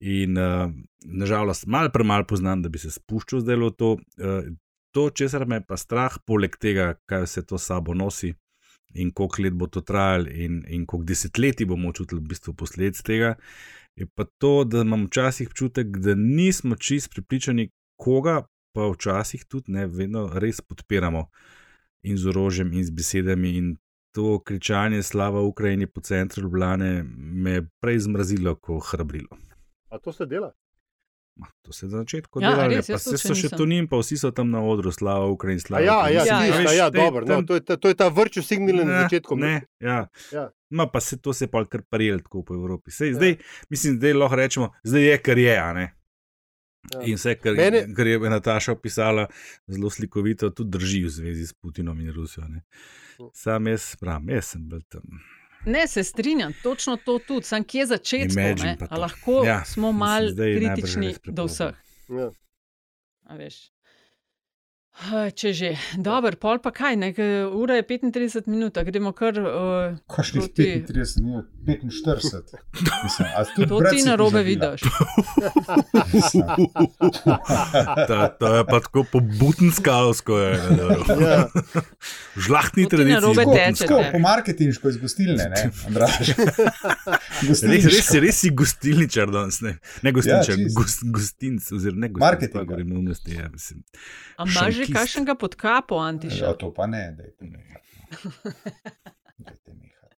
In 0.00 0.34
uh, 0.38 0.72
nažalost, 1.04 1.66
malo 1.66 1.88
premalo 1.94 2.26
poznam, 2.26 2.62
da 2.62 2.68
bi 2.68 2.78
se 2.82 2.90
spuščal 2.90 3.46
zdaj 3.46 3.56
v 3.56 3.70
to. 3.78 3.96
Uh, 4.18 4.50
to, 4.94 5.10
česar 5.10 5.46
me 5.46 5.58
pa 5.62 5.78
strah, 5.78 6.18
poleg 6.26 6.58
tega, 6.58 6.94
kaj 7.06 7.24
vse 7.26 7.42
to 7.46 7.58
sabo 7.58 7.94
nosi 7.94 8.34
in 8.94 9.10
koliko 9.10 9.42
let 9.42 9.54
bo 9.58 9.66
to 9.66 9.80
trajalo, 9.80 10.30
in, 10.30 10.62
in 10.70 10.86
koliko 10.86 11.08
desetletij 11.08 11.66
bomo 11.66 11.92
čutili 11.92 12.20
v 12.20 12.30
bistvu 12.30 12.54
posledic 12.54 13.02
tega, 13.02 13.34
je 13.96 14.06
pa 14.14 14.24
to, 14.38 14.64
da 14.64 14.80
imam 14.80 15.06
včasih 15.06 15.48
občutek, 15.48 15.86
da 15.86 16.14
nismo 16.14 16.76
čist 16.76 17.10
pripričani, 17.10 17.70
koga 17.96 18.42
pa 18.72 18.88
včasih 18.90 19.44
tudi 19.48 19.72
ne 19.72 19.86
vedno 19.86 20.26
res 20.34 20.60
podpiramo 20.60 21.26
in 22.02 22.16
z 22.16 22.28
orožjem 22.28 22.72
in 22.72 22.84
z 22.84 22.90
besedami. 22.90 23.56
In 23.56 23.76
to 24.14 24.40
kričanje 24.42 25.02
slava 25.02 25.42
Ukrajini 25.42 25.86
po 25.86 26.00
centru 26.00 26.42
Ljubljane 26.42 27.04
me 27.16 27.50
je 27.50 27.68
prej 27.80 27.98
zmrazilo, 27.98 28.54
kot 28.56 28.82
hrabrilo. 28.90 29.38
A 29.88 29.98
to 29.98 30.12
se 30.12 30.26
dela? 30.26 30.52
Ma, 31.36 31.46
to 31.62 31.72
se 31.72 31.86
je 31.86 31.90
na 31.90 31.98
začetku 31.98 32.40
ja, 32.40 32.50
delalo, 32.50 32.82
pa 32.86 32.98
se 32.98 33.18
so 33.18 33.34
še 33.34 33.48
tu 33.50 33.66
njim, 33.66 33.88
pa 33.90 33.98
vsi 33.98 34.20
so 34.20 34.30
tam 34.30 34.52
na 34.54 34.60
odru, 34.62 34.92
slava 34.94 35.26
Ukrajini, 35.32 35.64
slava. 35.64 35.82
Ja, 35.82 35.96
ja, 36.08 36.22
ja, 36.28 36.38
ja, 36.46 36.72
ja, 36.72 36.86
dobro, 36.94 37.26
no, 37.26 37.40
to, 37.42 37.58
je, 37.58 37.64
to 37.74 37.90
je 37.90 37.96
ta 37.98 38.06
vrču 38.08 38.42
signal 38.42 38.84
na 38.86 39.02
začetku. 39.02 39.34
Ne, 39.42 39.56
ja. 39.82 40.04
ja. 40.30 40.46
Ma 40.70 40.86
pa 40.86 41.02
se 41.02 41.18
to 41.18 41.34
se 41.34 41.50
pa 41.50 41.64
kar 41.66 41.82
parijel 41.90 42.22
tako 42.22 42.44
po 42.46 42.54
Evropi. 42.54 42.94
Sej, 42.94 43.12
ja. 43.12 43.18
zdaj, 43.18 43.36
mislim, 43.70 43.98
da 43.98 44.14
lahko 44.14 44.38
rečemo, 44.38 44.70
zdaj 44.86 45.10
je 45.10 45.18
kar 45.26 45.42
je. 45.42 45.58
Ja. 46.92 47.02
In 47.02 47.18
vse, 47.18 47.34
kar, 47.40 47.56
Mene... 47.58 47.86
kar 47.96 48.06
je 48.06 48.18
Nataša 48.30 48.72
opisala, 48.76 49.26
zelo 49.66 49.90
slikovito, 49.90 50.50
tudi 50.50 50.70
drži 50.78 51.04
v 51.06 51.10
zvezi 51.10 51.46
s 51.46 51.56
Putinom 51.56 52.00
in 52.00 52.12
Rusijo. 52.12 52.46
Ne. 52.48 52.62
Hm. 53.16 53.30
Sam 53.34 53.66
jaz, 53.72 53.94
pravim, 54.00 54.34
jaz 54.36 54.54
sem 54.54 54.68
bil 54.68 54.82
tam. 54.92 55.02
Ne, 55.66 55.86
se 55.86 56.04
strinjam, 56.04 56.52
točno 56.62 56.96
to 56.96 57.18
tudi, 57.18 57.46
sam 57.46 57.64
kje 57.64 57.86
začeti. 57.86 58.34
Lahko 58.90 59.44
ja, 59.44 59.64
smo 59.64 59.92
malo 59.92 60.30
kritični 60.36 61.14
do 61.24 61.44
vseh. 61.44 61.74
Ja. 62.08 62.30
Ah, 63.24 63.36
Če 65.34 65.50
že, 65.50 65.68
dobro, 65.98 66.30
pol 66.34 66.58
pa 66.58 66.70
kaj, 66.70 66.94
ne, 66.94 67.08
ura 67.50 67.74
je 67.74 67.82
35 67.84 68.46
minut, 68.46 68.78
a 68.78 68.84
gremo 68.84 69.10
kar. 69.10 69.34
Uh, 69.34 69.98
Kašnih 70.06 70.46
proti- 70.46 70.84
35 70.86 71.18
minut, 71.20 71.46
45. 71.66 72.62
Mislim, 73.02 73.26
To 73.66 73.80
ti 73.82 74.02
na 74.02 74.14
robe 74.14 74.42
vidiš. 74.42 74.86
Ta, 78.06 78.28
to 78.30 78.46
je 78.48 78.64
pa 78.64 78.80
tako 78.80 79.04
po 79.04 79.20
butenskalovsko. 79.20 80.38
Je, 80.38 80.50
ne, 80.54 80.84
Ja. 81.16 81.48
Ti 82.74 82.86
tradiciji. 82.86 83.12
narobe 83.12 83.42
tako, 83.42 83.54
tečete. 83.54 83.86
tako, 83.86 84.02
po 84.12 84.18
marketinško 84.18 84.88
iz 84.88 84.96
gostilne, 84.96 85.44
ne, 85.46 85.70
Andraž. 85.86 86.12
Res, 87.44 87.62
res, 87.84 88.10
res 88.14 88.36
si 88.36 88.50
gostilničar 88.50 89.30
danes, 89.30 89.60
ne, 89.60 89.74
ne 90.02 90.12
gostilničar, 90.12 90.54
Ja, 90.54 90.68
gost, 90.72 91.02
gostinc, 91.04 91.72
oziroma 91.72 92.00
ne 92.00 92.08
gostinc, 92.08 92.20
Marketinga. 92.22 92.58
pa 92.58 92.64
govorim 92.64 92.88
že 94.84 94.92
Šankist. 94.92 95.00
kakšnega 95.00 95.34
pod 95.40 95.56
kapo, 95.56 95.98
Antiša? 95.98 96.44
Ja, 96.44 96.54
to 96.60 96.70
pa 96.74 96.86
ne, 96.86 97.08
dajte 97.16 97.48
nehati. 97.48 97.88
no. 98.24 98.30
Dajte 99.38 99.70
nehati. 99.72 100.16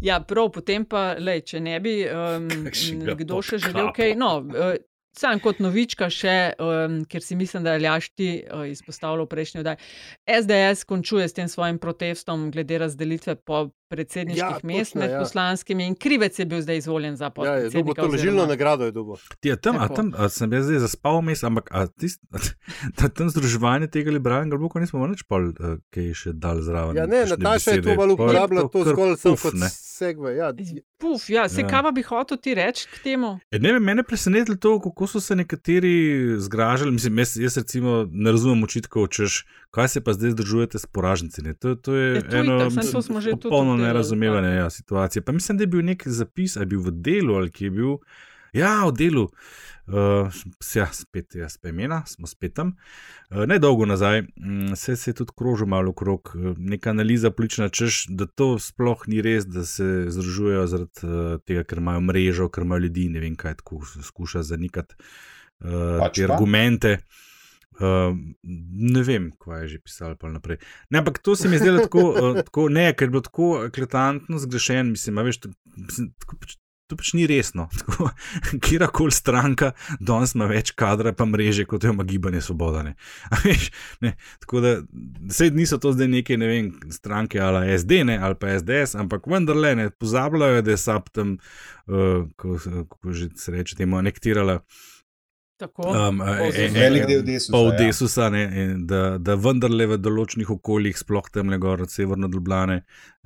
Ja, 0.00 0.20
prav, 0.20 0.52
potem 0.54 0.84
pa, 0.84 1.16
lej, 1.18 1.42
če 1.52 1.60
ne 1.64 1.78
bi 1.80 2.02
um, 2.06 2.48
Kakšnega 2.68 3.18
kdo 3.24 3.42
še 3.42 3.58
želel 3.62 3.90
kaj. 3.96 4.14
No, 4.20 4.38
uh, 4.44 4.76
sam 5.18 5.40
kot 5.42 5.58
novička 5.62 6.08
še, 6.12 6.36
um, 6.62 7.00
ker 7.08 7.24
si 7.24 7.36
mislim, 7.38 7.64
da 7.66 7.74
je 7.74 7.82
Ljašti 7.86 8.28
uh, 8.44 8.66
izpostavljal 8.70 9.26
v 9.26 9.32
prejšnji 9.32 9.62
oddaji. 9.64 9.82
SDS 10.28 10.86
končuje 10.88 11.28
s 11.28 11.36
tem 11.36 11.48
svojim 11.50 11.80
protestom 11.82 12.50
glede 12.54 12.78
razdelitve 12.84 13.38
po 13.42 13.68
predsedniških 13.88 14.38
Ja, 14.40 14.48
ja, 14.52 14.58
mest 14.64 14.90
točno, 14.90 15.00
med 15.00 15.10
ja. 15.10 15.14
ja. 15.14 15.20
poslanskimi 15.20 15.86
in 15.86 15.94
krivec 15.96 16.38
je 16.38 16.44
bil 16.44 16.60
zdaj 16.60 16.76
izvoljen 16.76 17.16
za 17.16 17.24
Ja, 17.24 17.28
je 17.28 17.32
dobo 17.32 17.44
podpredsednika. 17.54 18.02
to 18.02 18.08
ležilno 18.08 18.16
oziroma- 18.34 18.48
nagrado 18.48 18.84
je 18.84 18.92
dobo. 18.92 19.16
Ti, 19.40 19.52
a 19.52 19.56
tam, 19.56 19.76
a 19.76 19.88
tam 19.88 20.12
a 20.16 20.28
sem 20.28 20.52
jaz 20.52 20.64
zdaj 20.64 20.78
zaspal 20.78 21.18
vmes, 21.18 21.42
ampak 21.42 21.68
a 21.70 21.86
tist, 21.88 22.20
a, 22.94 23.08
tam 23.08 23.30
združevanje 23.30 23.86
tega 23.88 24.10
liberalnega 24.10 24.56
bloka 24.56 24.80
nismo 24.80 25.06
nič 25.06 25.22
pol, 25.22 25.48
uh, 25.50 25.78
kaj 25.90 26.12
še 26.14 26.32
dal 26.34 26.60
zraven. 26.60 26.96
Ja, 26.96 27.06
ne, 27.06 27.24
Nataša 27.26 27.70
je 27.70 27.82
to 27.82 27.94
malo 27.94 28.08
je 28.08 28.14
uporabljala, 28.14 28.68
to 28.68 28.84
zgolj 28.84 29.16
sem 29.16 29.32
puf, 29.32 29.42
kot 29.42 29.54
ne. 29.54 29.68
segve. 29.70 30.36
Ja, 30.36 30.52
Puf, 30.98 31.30
ja, 31.30 31.48
se 31.48 31.60
Ja. 31.60 31.68
kaj 31.68 31.82
pa 31.82 31.90
bi 31.90 32.02
hotel 32.02 32.38
ti 32.38 32.54
reči 32.54 32.86
k 32.88 32.98
temu? 33.00 33.38
E, 33.50 33.58
Ne, 33.58 33.72
vem, 33.72 33.82
mene 33.82 34.00
je 34.00 34.04
presenetilo 34.04 34.56
to, 34.56 34.80
kako 34.80 35.06
so 35.06 35.20
se 35.20 35.36
nekateri 35.36 35.94
zgražali. 36.38 36.90
Mislim, 36.90 37.18
jaz, 37.18 37.36
jaz 37.36 37.56
recimo 37.56 38.06
ne 38.10 38.30
razumem 38.30 38.62
očitkov, 38.62 39.06
češ, 39.08 39.44
kaj 39.70 39.88
se 39.88 40.00
pa 40.04 40.12
zdaj 40.12 40.30
združujete 40.30 40.78
s 40.78 40.86
poraženci. 40.86 41.42
Ne? 41.42 41.54
To, 41.54 41.74
to 41.74 41.94
je 41.94 42.14
Ja, 42.14 42.22
to 42.22 42.36
eno 42.36 42.56
itak, 42.56 42.72
saj 42.72 42.92
to 42.92 43.02
popolno 43.42 43.72
obdelali, 43.72 43.82
nerazumevanje 43.82 44.56
ja, 44.56 44.70
situacije. 44.70 45.22
Pa 45.22 45.32
mislim, 45.32 45.58
da 45.58 45.62
je 45.62 45.66
bil 45.66 45.84
nek 45.84 46.08
zapis, 46.08 46.56
ali 46.56 46.62
je 46.62 46.66
bil 46.66 46.80
v 46.80 46.90
delu 46.90 47.34
ali 47.34 47.50
ki 47.50 47.64
je 47.64 47.70
bil. 47.70 47.96
Ja, 48.52 48.86
v 48.86 48.92
delu. 48.96 49.28
Uh, 49.88 50.28
ja, 50.74 50.84
spet 50.92 51.34
jaz 51.34 51.56
pa 51.56 51.70
imena, 51.72 52.02
smo 52.06 52.26
spet 52.28 52.54
tam. 52.54 52.74
Uh, 53.30 53.46
ne 53.48 53.56
dolgo 53.58 53.86
nazaj, 53.88 54.22
mm, 54.36 54.76
se, 54.76 54.96
se 54.96 55.10
je 55.10 55.14
tudi 55.14 55.32
krožil 55.36 55.66
malo 55.66 55.90
okrog, 55.90 56.32
uh, 56.34 56.58
neka 56.58 56.90
analiza 56.90 57.30
politična, 57.30 57.68
češ, 57.68 58.02
da 58.08 58.26
to 58.26 58.58
sploh 58.60 59.06
ni 59.08 59.22
res, 59.24 59.46
da 59.48 59.64
se 59.64 60.04
združujejo 60.12 60.66
zaradi 60.66 61.08
uh, 61.08 61.40
tega, 61.40 61.64
ker 61.64 61.80
imajo 61.80 62.04
mrežo, 62.04 62.50
ker 62.52 62.68
imajo 62.68 62.84
ljudi, 62.84 63.08
ne 63.08 63.24
vem 63.24 63.36
kaj, 63.36 63.62
tako 63.62 63.80
skuša 64.10 64.44
zanikati 64.44 64.96
uh, 65.00 65.96
Pač 66.04 66.20
te 66.20 66.26
pa. 66.26 66.36
argumente. 66.36 66.98
Uh, 67.00 67.24
ne 67.78 69.02
vem, 69.06 69.30
kaj 69.38 69.62
je 69.62 69.68
že 69.68 69.78
pisal 69.86 70.16
pa 70.18 70.30
naprej. 70.32 70.58
Ne, 70.90 70.98
ampak 70.98 71.18
to 71.22 71.36
se 71.36 71.48
mi 71.48 71.56
je 71.56 71.66
zdelo 71.66 71.86
tako, 71.86 72.04
uh, 72.10 72.40
tako 72.48 72.68
ne, 72.68 72.90
ker 72.92 73.06
je 73.06 73.10
bilo 73.10 73.22
tako 73.22 73.50
eklatantno 73.66 74.38
zgrešen, 74.38 74.90
mislim, 74.90 75.18
a 75.18 75.26
veš, 75.26 75.44
to, 75.44 75.52
mislim, 75.76 76.10
tako, 76.18 76.40
pač- 76.42 76.58
to 76.88 76.96
pač 76.96 77.12
ni 77.14 77.26
resno. 77.28 77.68
Kjerkoli 78.64 79.12
stranka 79.12 79.72
danes 80.00 80.34
ima 80.34 80.48
več 80.50 80.72
kadra, 80.72 81.12
pa 81.12 81.26
mreže, 81.28 81.68
kot 81.68 81.84
ima 81.84 82.06
gibanje 82.08 82.40
Svoboda. 82.48 82.82
Ne. 82.86 82.94
A 83.32 83.38
Veš, 83.44 83.68
ne, 84.00 84.14
tako 84.42 84.64
da 84.64 84.74
sej 85.30 85.52
niso 85.54 85.78
to 85.78 85.92
zdaj 85.92 86.08
neke 86.08 86.38
ne 86.40 86.48
vem, 86.50 86.72
stranke 86.90 87.40
ali 87.44 87.76
SD 87.78 88.02
ne, 88.08 88.18
ali 88.18 88.38
pa 88.40 88.56
SDS, 88.58 88.96
ampak 88.98 89.28
vendarle 89.30 89.74
ne 89.76 89.90
pozabljajo, 89.90 90.64
da 90.64 90.74
je 90.74 90.80
SAP 90.80 91.12
tam, 91.12 91.36
uh, 91.86 92.24
ko, 92.40 92.56
kako 92.58 93.12
že 93.12 93.30
se 93.36 93.54
reče, 93.54 93.76
temu 93.78 94.00
anektirala. 94.00 94.62
Tako. 95.58 95.82
Um, 95.90 96.20
Oziroma- 96.20 96.54
e- 96.54 96.64
e- 96.64 96.68
Velik 96.70 97.06
del 97.06 97.22
Desusa, 97.26 97.52
Pol 97.52 97.72
ja. 97.72 97.78
Desusa, 97.80 98.28
ne, 98.30 98.42
in 98.62 98.86
da, 98.86 99.18
da 99.18 99.34
vendarle 99.34 99.88
v 99.90 99.96
določenih 99.98 100.50
okoljih, 100.54 100.94
sploh 101.00 101.26
tam 101.34 101.50
le 101.50 101.58
gor 101.58 101.82
od 101.82 101.90
severno 101.90 102.28
Ljubljane, 102.30 102.76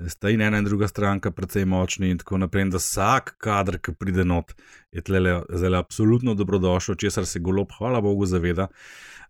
sta 0.08 0.32
in 0.32 0.40
ena 0.40 0.56
in 0.62 0.64
druga 0.64 0.88
stranka 0.88 1.30
precej 1.30 1.66
močni 1.68 2.08
in 2.10 2.18
tako 2.22 2.40
naprej. 2.40 2.70
Da 2.72 2.80
vsak 2.80 3.34
kader, 3.38 3.76
ki 3.84 3.92
pride 4.00 4.24
not, 4.24 4.54
je 4.92 5.04
tlele 5.04 5.42
zelo 5.60 5.76
absolutno 5.84 6.32
dobrodošel, 6.34 6.96
česar 6.96 7.28
se 7.28 7.40
golob, 7.44 7.68
hvala 7.78 8.00
Bogu, 8.00 8.24
zaveda. 8.26 8.70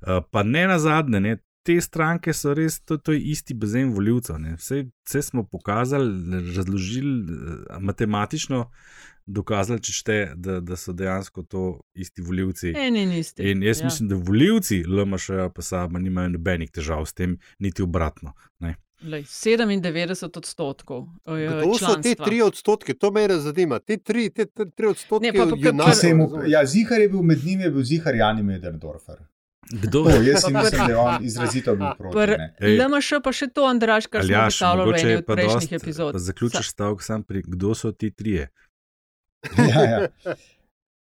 Uh, 0.06 0.22
pa 0.30 0.42
ne 0.46 0.68
na 0.70 0.78
zadnje, 0.78 1.20
ne. 1.20 1.36
Te 1.62 1.76
stranke 1.80 2.32
so 2.34 2.54
res, 2.58 2.80
to, 2.82 2.96
to 2.98 3.12
je 3.14 3.20
isti 3.34 3.54
bazen 3.54 3.92
voljivcev. 3.94 4.38
ne. 4.42 4.56
Vse, 4.58 4.80
vse 5.06 5.22
smo 5.22 5.44
pokazali, 5.46 6.10
razložili, 6.56 7.20
eh, 7.22 7.76
matematično 7.78 8.64
dokazali, 9.26 9.80
če 9.80 9.92
šte, 9.92 10.16
da, 10.36 10.60
da 10.60 10.76
so 10.76 10.92
dejansko 10.92 11.42
to 11.42 11.80
isti 11.94 12.22
voljivci. 12.22 12.72
Eni 12.76 13.02
in 13.02 13.12
isti. 13.12 13.50
In 13.50 13.62
jaz 13.62 13.80
ja. 13.80 13.84
mislim, 13.84 14.08
da 14.08 14.16
voljivci 14.16 14.84
LMŠ 14.84 15.30
pa 15.54 15.62
sama 15.62 15.98
nimajo 15.98 16.28
nobenih 16.28 16.70
težav 16.70 17.06
s 17.06 17.12
tem, 17.14 17.38
niti 17.58 17.82
obratno. 17.82 18.32
Ne. 18.58 18.76
Lej, 19.02 19.24
97 19.26 20.38
odstotkov. 20.38 21.08
Kdo 21.26 21.74
so 21.78 21.96
te 22.02 22.14
tri 22.14 22.42
odstotke, 22.42 22.94
to 22.94 23.10
me 23.10 23.26
res 23.26 23.42
zanima. 23.42 23.80
Te 23.82 23.96
tri, 23.96 24.28
te 24.30 24.46
tri 24.46 24.86
odstotke 24.86 25.26
Ne, 25.26 25.32
pa- 25.32 25.46
pa- 25.46 25.50
pa- 25.50 25.90
Ki 25.90 25.96
se 25.96 26.12
razumeš? 26.14 26.46
ja, 26.46 26.66
Zihar 26.66 27.00
je 27.00 27.08
bil 27.08 27.22
med 27.22 27.44
njimi, 27.44 27.62
je 27.62 27.70
bil 27.70 27.82
Zihar 27.82 28.14
Jani 28.14 28.42
Mederdorfer. 28.42 29.16
Kdo 29.72 30.04
To, 30.04 30.10
jaz 30.22 30.42
Pa 30.42 30.50
mislim, 30.50 30.86
da 30.86 30.92
je 30.92 30.96
on 30.96 31.24
izrazito 31.24 31.76
bil 31.76 31.86
proti. 31.98 32.18
LMŠ 32.60 33.12
pa 33.24 33.32
še 33.32 33.46
to, 33.46 33.64
Andraš, 33.66 34.06
kar 34.06 34.22
smo 34.22 34.34
Aljaš, 34.34 34.58
predstavljali 34.58 34.92
v 34.92 34.96
eni 34.98 35.10
je 35.10 35.18
od 35.18 35.24
pa 35.26 35.34
prejšnjih 35.34 35.72
epizod. 35.72 36.12
pa 36.12 36.18
zaključiš 36.18 36.70
stavek 36.70 37.02
sam 37.02 37.22
pri, 37.22 37.42
kdo 37.46 37.74
so 37.74 37.92
ti 37.92 38.10
trije. 38.10 38.48
Ja, 39.74 39.82
ja. 39.82 40.08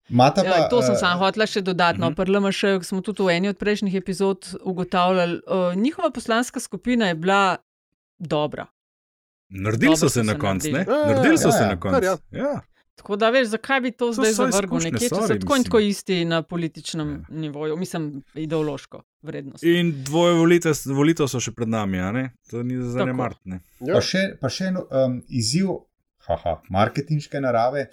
Mata 0.09 0.43
pa, 0.43 0.49
Ja, 0.49 0.69
to 0.69 0.83
sem 0.83 0.95
eh, 0.95 0.99
sam 0.99 1.19
hotela 1.19 1.47
še 1.47 1.63
dodatno. 1.63 2.11
mhm. 2.11 2.15
Pri 2.15 2.31
LMŠ 2.31 2.61
smo 2.83 3.01
tudi 3.01 3.23
v 3.23 3.29
eni 3.31 3.49
od 3.49 3.57
prejšnjih 3.57 3.95
epizod 3.95 4.55
ugotavljali, 4.63 5.41
uh, 5.47 5.75
njihova 5.77 6.11
poslanska 6.11 6.61
skupina 6.61 7.09
je 7.09 7.15
bila 7.15 7.57
dobra. 8.19 8.67
Naredili 9.49 9.97
so 9.97 10.09
se 10.09 10.23
na 10.23 10.33
se 10.33 10.39
koncu, 10.39 10.69
ne? 10.69 10.73
naredili. 10.73 10.97
Ja, 10.97 11.01
ja, 11.01 11.07
Naredili 11.07 11.39
so 11.39 11.49
ja, 11.49 11.53
se 11.53 11.63
ja, 11.63 11.69
na 11.69 11.81
koncu. 11.81 12.05
ja. 12.05 12.17
Ja. 12.33 12.61
Tako 12.95 13.17
da 13.17 13.31
veš, 13.31 13.49
zakaj 13.49 13.81
bi 13.81 13.91
to, 13.91 14.07
To 14.07 14.13
zdaj 14.13 14.33
so 14.33 14.47
zavrgel 14.51 14.79
nekje, 14.79 15.09
so 15.09 15.17
sorry, 15.17 15.41
tako 15.41 15.57
in 15.57 15.65
tako 15.65 15.79
isti 15.81 16.25
na 16.25 16.43
političnem 16.43 17.09
Ja. 17.09 17.15
ja. 17.15 17.41
nivoju, 17.41 17.77
mislim, 17.77 18.23
ideološko 18.35 19.03
vrednost. 19.23 19.65
In 19.65 20.05
dvoje 20.05 20.35
volitev, 20.35 20.73
volitev 20.87 21.27
so 21.27 21.41
še 21.41 21.53
pred 21.53 21.69
nami, 21.69 21.99
a 21.99 22.13
ne? 22.13 22.31
To 22.51 22.63
ni 22.63 22.77
za 22.77 22.99
Tako. 22.99 23.07
ne 23.07 23.13
martne. 23.13 23.61
Ja. 23.81 23.95
Pa 23.95 24.01
še, 24.01 24.37
pa 24.41 24.49
še 24.49 24.65
en 24.67 24.77
um, 24.77 25.23
izziv, 25.29 25.69
haha, 26.27 26.57
marketinške 26.71 27.41
narave, 27.41 27.87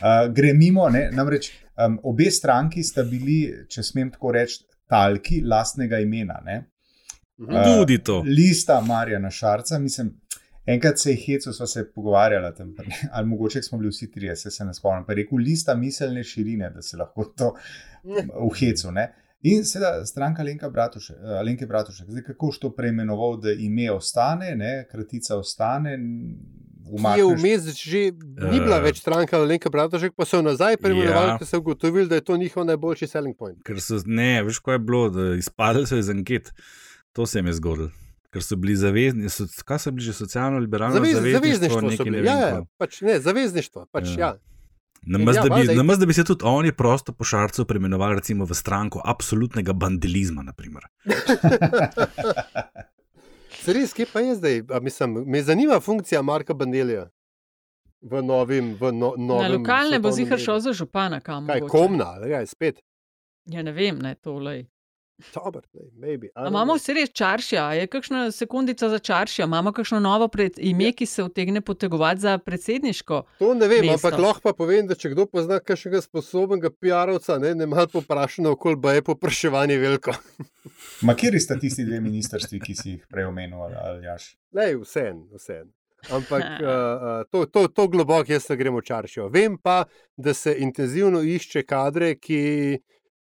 uh, 0.00 0.26
gre 0.34 0.52
mimo. 0.54 0.88
Ne? 0.92 1.08
Namreč 1.14 1.50
um, 1.78 1.98
obe 2.02 2.30
stranki 2.30 2.84
sta 2.84 3.04
bili, 3.06 3.40
če 3.70 3.84
smem 3.86 4.10
tako 4.14 4.34
reči, 4.36 4.64
talki 4.90 5.42
lastnega 5.44 6.00
imena. 6.02 6.40
Ne? 6.44 6.60
Eh, 7.38 7.64
Tudi 7.64 7.98
to. 8.02 8.22
Lista 8.26 8.80
Marjana 8.80 9.30
Šarca, 9.30 9.78
mislim. 9.78 10.14
Enkrat 10.66 10.98
se 10.98 11.12
je 11.12 11.18
hecu, 11.22 11.52
sva 11.54 11.66
se 11.70 11.84
pogovarjala 11.94 12.50
tam, 12.54 12.72
ali 13.12 13.26
mogoče 13.26 13.62
smo 13.62 13.78
bili 13.78 13.90
vsi 13.90 14.10
trije, 14.10 14.36
se, 14.36 14.50
se 14.50 14.64
ne 14.64 14.74
spomnim. 14.74 15.04
Pa 15.06 15.12
je 15.12 15.22
rekel, 15.22 15.38
lista 15.38 15.74
miselne 15.78 16.24
širine, 16.24 16.70
da 16.74 16.82
se 16.82 16.96
lahko 16.96 17.24
to 17.38 17.52
v 18.02 18.50
hecu. 18.58 18.90
Ne? 18.92 19.12
In 19.46 19.62
seveda 19.64 20.06
stranka 20.06 20.42
Alenka 20.42 20.70
Bratušek, 20.70 21.16
eh, 21.16 21.38
Alenke 21.38 21.66
Bratušek, 21.66 22.10
zdaj 22.10 22.22
kako 22.32 22.46
už 22.46 22.58
to 22.58 22.72
preimenoval, 22.74 23.36
da 23.40 23.52
ime 23.52 23.90
ostane, 23.92 24.56
ne, 24.56 24.86
kratica 24.90 25.36
ostane. 25.36 25.98
Ki 26.86 26.92
je 26.92 27.24
umakneš- 27.24 27.36
vmes 27.36 27.62
že 27.76 28.00
ni 28.44 28.58
bila 28.60 28.76
Eh. 28.76 28.82
več 28.82 28.98
stranka 28.98 29.38
Lenka 29.38 29.68
Bratošek, 29.68 30.12
pa 30.12 30.24
so 30.24 30.36
jo 30.36 30.42
nazaj 30.44 30.76
preimenovali, 30.76 31.28
Ja. 31.28 31.38
ker 31.38 31.46
so 31.46 31.58
ugotovili, 31.58 32.06
da 32.06 32.14
je 32.14 32.20
to 32.22 32.36
njihov 32.36 32.64
najboljši 32.64 33.06
selling 33.08 33.34
point. 33.34 33.58
Ker 33.62 33.76
so, 33.78 33.98
ne, 34.06 34.42
veš, 34.42 34.58
kaj 34.60 34.74
je 34.74 34.78
bilo, 34.80 35.02
izpadli 35.34 35.82
so 35.84 35.96
iz 35.96 36.08
anket. 36.08 36.52
To 37.12 37.26
se 37.26 37.38
jim 37.38 37.46
je 37.46 37.52
zgodilo. 37.54 37.90
Ker 38.30 38.42
so 38.42 38.56
bili 38.56 38.76
zavezni, 38.76 39.26
so, 39.28 39.44
kaj 39.62 39.78
so 39.78 39.90
bili 39.90 40.04
že 40.04 40.12
socialno-liberalno 40.14 40.94
Zavez, 40.94 41.14
zavezništvo, 41.14 41.40
zavezništvo 41.40 41.90
so 41.92 42.04
bili. 42.04 42.22
Ja, 42.22 42.38
ja, 42.38 42.62
pač, 42.76 43.00
ne, 43.00 43.18
zavezništvo. 43.18 43.86
Pač, 43.90 44.04
Ja. 44.08 44.18
ja. 44.18 44.34
Namaz, 45.08 45.36
Ja, 45.36 45.42
da, 45.44 45.56
bi, 45.56 45.74
namaz, 45.74 45.98
da 45.98 46.06
bi 46.06 46.12
se 46.12 46.24
tudi 46.24 46.42
oni 46.44 46.72
prosto 46.72 47.12
po 47.12 47.24
šarcu 47.24 47.64
preimenovali 47.64 48.14
recimo 48.14 48.44
v 48.44 48.52
stranko 48.52 49.00
absolutnega 49.04 49.72
bandelizma. 49.72 50.42
res, 53.68 53.92
kje 53.92 54.06
pa 54.12 54.20
je 54.20 54.34
zdaj? 54.34 54.62
A, 54.70 54.80
mislim, 54.80 55.22
me 55.26 55.42
zanima 55.42 55.80
funkcija 55.80 56.22
Marka 56.22 56.54
Bandelija 56.54 57.08
v 58.00 58.22
novim. 58.22 58.74
V 58.80 58.92
no, 58.92 59.14
Na 59.16 59.24
novem 59.24 59.52
lokalne 59.52 59.98
bo 59.98 60.10
zihar 60.10 60.38
šel 60.38 60.60
za 60.60 60.72
župana, 60.72 61.20
kam 61.20 61.46
Kaj, 61.46 61.60
mogoče. 61.60 61.70
komna, 61.70 62.04
ali 62.04 62.30
kaj, 62.30 62.46
spet. 62.46 62.82
Ja, 63.44 63.62
ne 63.62 63.72
vem, 63.72 63.98
ne 63.98 64.14
to 64.14 64.38
lej. 65.18 65.32
Dober, 65.34 65.62
ne, 65.74 65.82
maybe. 65.96 66.28
A 66.34 66.48
imamo 66.48 66.74
vse 66.74 66.94
res 66.94 67.10
čaršija, 67.12 67.72
je 67.72 67.86
kakšna 67.86 68.30
sekundica 68.30 68.88
za 68.88 68.98
čaršija, 68.98 69.46
imamo 69.46 69.72
kakšno 69.72 70.00
novo 70.00 70.28
pred, 70.28 70.58
ime, 70.58 70.92
ki 70.92 71.06
se 71.06 71.22
utegne 71.22 71.60
potegovati 71.60 72.20
za 72.20 72.38
predsedniško. 72.38 73.22
To 73.38 73.54
ne 73.54 73.68
vem, 73.68 73.86
mesto. 73.86 74.08
ampak 74.08 74.20
lahko 74.20 74.40
pa 74.40 74.52
povem, 74.52 74.86
da 74.86 74.94
če 74.94 75.10
kdo 75.14 75.26
pozna 75.26 75.58
kakšnega 75.60 76.02
sposobnega 76.04 76.70
PR-ovca, 76.70 77.38
ne, 77.40 77.54
ne 77.54 77.66
malo 77.66 77.86
poprašano, 77.92 78.52
okoli 78.52 78.80
pa 78.82 78.92
je 78.92 79.02
popraševanje 79.02 79.78
veliko. 79.78 80.12
Ma 81.06 81.14
kjer 81.14 81.40
sta 81.40 81.56
tisti 81.58 81.84
dve 81.84 82.00
ministrstvi, 82.00 82.60
ki 82.60 82.74
si 82.74 82.90
jih 82.90 83.06
prej 83.08 83.24
omenil, 83.24 83.62
ali- 83.62 83.80
ali 83.80 84.04
jaš? 84.06 84.36
Ne, 84.52 84.74
vseen, 84.76 85.24
vseen. 85.32 85.72
Ampak 86.10 86.42
uh, 86.42 86.66
uh, 86.66 87.24
to, 87.30 87.46
to, 87.46 87.68
to 87.68 87.88
globoko 87.88 88.32
jaz 88.32 88.48
ne 88.50 88.56
gremo 88.56 88.80
čaršijo. 88.80 89.28
Vem 89.28 89.56
pa, 89.58 89.84
da 90.16 90.34
se 90.34 90.54
intenzivno 90.58 91.22
išče 91.22 91.62
kadre, 91.62 92.14
ki, 92.14 92.78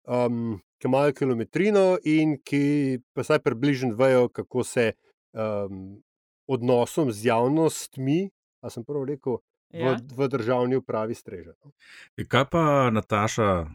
um, 0.08 0.58
ki 0.78 0.88
imajo 0.88 1.14
kilometrino 1.14 1.98
in 2.04 2.38
ki 2.40 2.64
pa 3.12 3.22
vsaj 3.22 3.40
približno 3.40 3.94
vejo, 3.94 4.30
kako 4.30 4.64
se 4.64 4.94
um, 5.32 6.02
odnosom 6.48 7.12
z 7.12 7.26
javnostmi, 7.26 8.30
a 8.62 8.70
sem 8.70 8.84
prav 8.84 9.04
rekel, 9.04 9.38
v, 9.68 9.82
Ja. 9.82 9.98
v 9.98 10.28
državni 10.28 10.76
upravi 10.76 11.14
streže. 11.14 11.52
no. 11.60 11.72
E, 12.16 12.24
Kaj 12.24 12.46
pa 12.46 12.62
Nataša, 12.90 13.50
uh, 13.62 13.68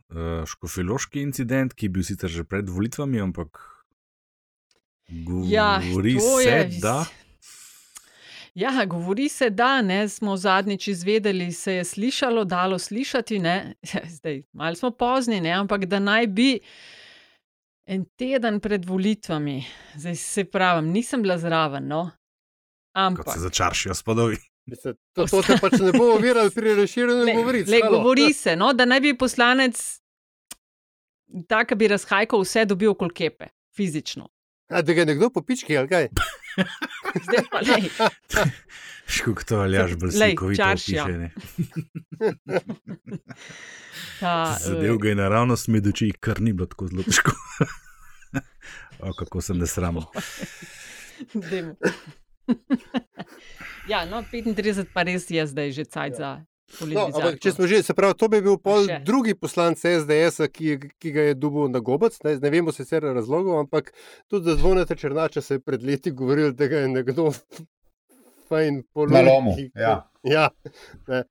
škofiloški 0.45 1.21
incident, 1.21 1.75
ki 1.75 1.87
je 1.87 1.91
bil 1.91 2.03
sicer 2.03 2.31
že 2.31 2.45
pred 2.45 2.65
volitvami, 2.65 3.21
ampak 3.21 3.59
Ja, 5.45 5.81
govori 5.83 6.15
to 6.15 6.39
se, 6.39 6.49
je- 6.49 6.79
da. 6.81 7.05
Ja, 8.55 8.85
govori 8.85 9.29
se, 9.29 9.51
da 9.51 9.83
ne, 9.83 10.09
smo 10.09 10.37
zadnjič 10.37 10.89
izvedeli, 10.89 11.53
se 11.53 11.75
je 11.75 11.85
slišalo, 11.85 12.45
dalo 12.45 12.79
slišati, 12.79 13.39
ne, 13.39 13.75
zdaj 14.17 14.43
malo 14.53 14.75
smo 14.75 14.91
pozni, 14.91 15.41
ne, 15.41 15.51
ampak 15.51 15.85
da 15.85 15.99
naj 15.99 16.27
bi 16.27 16.59
en 17.87 18.05
teden 18.17 18.61
pred 18.61 18.85
volitvami, 18.85 19.65
zdaj 19.95 20.17
se 20.17 20.45
pravim, 20.45 20.91
nisem 20.91 21.23
bila 21.23 21.39
zraven, 21.39 21.87
no, 21.87 22.05
Kot 22.05 23.03
ampak. 23.03 23.33
se 23.35 23.41
začaršijo 23.41 23.95
spodovi. 23.95 24.37
Mislim, 24.67 24.95
To, 25.13 25.27
to 25.27 25.43
te 25.43 25.57
pač 25.61 25.73
ne 25.81 25.93
bo 25.93 26.13
oviralo 26.15 26.51
pri 26.51 26.75
razširjenju 26.75 27.35
govoric. 27.37 27.69
le, 27.69 27.81
govori 27.91 28.33
se, 28.33 28.57
no, 28.57 28.73
da 28.73 28.85
naj 28.85 29.01
bi 29.01 29.19
poslanec, 29.19 29.81
tako 31.49 31.75
bi 31.75 31.89
razhajkal 31.89 32.41
vse 32.41 32.65
dobil 32.65 32.91
okoli 32.91 33.15
kepe, 33.15 33.47
fizično. 33.77 34.29
A, 34.71 34.83
da 34.83 34.93
ga 34.95 35.05
nekdo 35.05 35.31
popički, 35.31 35.77
ali 35.77 35.89
kaj? 35.89 36.09
Zdaj 37.25 37.45
pa 37.51 37.61
lej, 37.61 37.89
Škuk 39.15 39.43
to 39.45 39.59
aljaš 39.61 39.97
bolj 39.99 40.11
Glej, 40.11 40.29
slikovito 40.31 40.63
čaršija. 40.63 41.05
opiše. 41.05 41.19
ne. 41.19 41.31
ta, 44.21 44.57
Zadev 44.61 44.99
ga 44.99 45.09
je 45.09 45.15
naravno 45.15 45.57
smedoči, 45.57 46.13
kar 46.21 46.41
ni 46.41 46.53
bilo 46.53 46.67
tako 46.67 46.87
zelo 46.87 47.03
težko. 47.03 47.33
o, 49.01 49.13
kako 49.13 49.41
sem 49.41 49.59
nesramen. 49.59 50.03
Dajmo. 51.35 51.75
ja, 53.89 54.05
no, 54.05 54.23
35 54.23 54.85
pa 54.95 55.03
res 55.03 55.31
je 55.31 55.47
zdaj 55.47 55.73
že 55.73 55.85
cajt 55.85 56.15
za 56.17 56.45
No, 56.87 57.07
ampak, 57.07 57.37
če 57.37 57.51
smo 57.51 57.67
že, 57.67 57.83
se 57.83 57.93
pravi, 57.93 58.15
to 58.15 58.29
bi 58.29 58.41
bil 58.41 58.57
pol 58.57 58.85
Še. 58.85 59.01
drugi 59.03 59.35
poslanec 59.35 59.79
SDS, 59.79 60.47
ki, 60.49 60.65
je- 60.67 60.91
ki 60.97 61.11
ga 61.11 61.23
je 61.23 61.35
dubil 61.37 61.69
na 61.69 61.81
gobec. 61.81 62.15
Ne, 62.23 62.37
ne 62.37 62.51
vemo 62.51 62.71
sicer 62.71 63.03
razlogov, 63.05 63.59
ampak 63.59 63.93
tudi 64.27 64.45
za 64.45 64.57
zvonete 64.57 64.95
Črnača 64.95 65.41
se 65.41 65.55
je 65.55 65.61
pred 65.61 65.83
leti 65.83 66.11
govoril, 66.13 66.53
da 66.53 66.67
ga 66.67 66.77
je 66.79 66.89
nekdo 66.91 67.33
fajn 68.49 68.83
polomil. 68.89 69.15
Na 69.15 69.23
lomu, 69.25 69.57
ja. 69.75 69.95
ja 70.25 70.49
ne. 71.07 71.25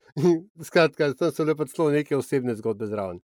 Skratka, 0.62 1.14
tam 1.14 1.32
so 1.32 1.44
lepo 1.44 1.66
celo 1.66 1.90
neke 1.90 2.16
osebne 2.16 2.56
zgodbe 2.56 2.86
zraven. 2.86 3.20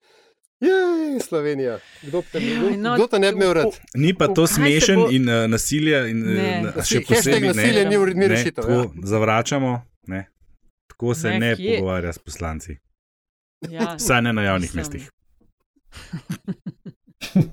Jej, 0.60 1.20
Slovenija, 1.20 1.78
kdo 2.00 2.22
te, 2.22 2.40
kdo, 2.40 2.68
Aj, 2.68 2.76
no, 2.78 2.94
kdo 2.94 3.06
te 3.06 3.18
ne 3.18 3.28
bi 3.28 3.36
imel 3.36 3.52
rad? 3.52 3.74
Ni 3.94 4.14
pa 4.14 4.28
to 4.28 4.46
smešen 4.46 4.96
bo- 4.96 5.08
in 5.10 5.26
uh, 5.26 5.46
nasilje, 5.46 6.10
in, 6.10 6.18
Ne. 6.24 6.46
uh, 6.62 6.70
na, 6.70 6.82
še 6.82 7.02
posebej 7.02 7.50
nasilje 7.50 7.82
ne, 7.84 7.90
ni, 7.90 8.14
ni 8.14 8.26
rešitev. 8.26 8.64
Ja. 8.64 8.84
zavračamo. 9.04 9.72
Ne. 10.06 10.28
Tako 10.94 11.14
se 11.14 11.30
Ne, 11.30 11.38
ne, 11.40 11.56
kje? 11.56 11.76
pogovarja 11.76 12.12
s 12.12 12.18
poslanci, 12.20 12.76
Ja, 13.66 13.94
vsaj 13.96 14.22
ne 14.22 14.32
na 14.32 14.42
javnih 14.44 14.70
Mislim. 14.70 15.02
mestih. 15.02 15.10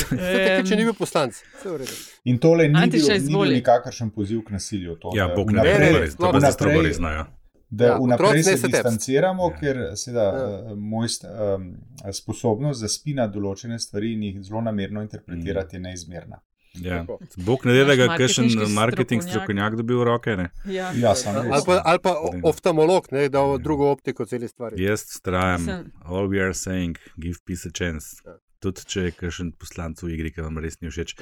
Tako, 0.00 0.16
če 0.64 0.76
ni 0.76 0.84
bil 0.84 0.94
poslanec, 0.94 1.36
vse 1.52 1.68
v 1.68 1.76
redu. 1.76 1.96
In 2.24 2.38
tole 2.38 2.66
ni 2.66 2.76
Antiša, 2.76 2.90
bil, 3.04 3.12
ni 3.12 3.18
bil 3.18 3.28
izvoli. 3.28 3.54
nikakršen 3.54 4.10
poziv 4.10 4.42
k 4.42 4.50
nasilju. 4.50 4.96
To, 4.96 5.12
Ja, 5.14 5.26
da 5.26 5.34
bog 5.34 5.52
ne, 5.52 5.60
to 5.60 5.68
res- 5.68 6.16
to 6.16 6.22
pa 6.22 6.28
sploh 6.28 6.32
zdaj 6.34 6.40
ne. 6.42 6.52
strogo 6.52 6.82
res 6.82 6.96
znajo. 6.96 7.26
Da 7.70 7.86
Ja, 7.86 7.98
vnaprej 7.98 8.42
se 8.42 8.56
distanciramo, 8.66 9.44
Ja. 9.44 9.56
ker 9.56 9.76
seveda 9.94 10.24
Ja. 10.24 10.30
ja. 10.64 10.74
moj 10.76 11.06
um, 11.22 11.66
sposobnost 12.12 12.80
zaspina 12.80 13.28
določene 13.28 13.78
stvari 13.78 14.12
in 14.12 14.22
jih 14.24 14.40
zelo 14.42 14.60
namerno 14.60 15.02
interpretirati 15.02 15.76
je 15.76 15.80
neizmerna. 15.80 16.40
Ja. 16.74 17.06
Bog 17.36 17.66
ne 17.66 17.74
da, 17.74 17.84
da 17.84 17.94
ga 17.96 18.06
Naš 18.06 18.18
kakšen 18.18 18.44
marketinški 18.44 18.74
marketing 18.74 19.22
strokovnjak. 19.22 19.30
strokovnjak 19.30 19.74
dobi 19.74 19.94
v 19.94 20.04
roke. 20.04 20.36
Ne. 20.36 20.50
ja. 20.64 20.92
Ja. 20.92 21.14
Ali 21.50 21.62
pa, 21.66 21.82
ali 21.84 21.98
pa 21.98 22.14
oftalmolog, 22.42 23.06
ne, 23.12 23.28
da 23.28 23.38
Ja. 23.38 23.44
v 23.44 23.58
drugo 23.58 23.90
optiko 23.90 24.24
celi 24.24 24.48
stvari. 24.48 24.82
Jaz 24.82 25.20
trajam, 25.20 25.66
all 26.04 26.26
we 26.28 26.40
are 26.40 26.54
saying, 26.54 26.98
give 27.16 27.38
peace 27.44 27.68
a 27.68 27.72
chance. 27.74 28.06
Ja. 28.26 28.38
Tudi 28.60 28.84
če 28.84 29.02
je 29.06 29.12
kakšen 29.16 29.52
poslanec 29.56 30.02
v 30.04 30.10
igri, 30.12 30.30
ki 30.36 30.42
vam 30.44 30.58
res 30.60 30.76
ni 30.82 30.90
všeč. 30.92 31.14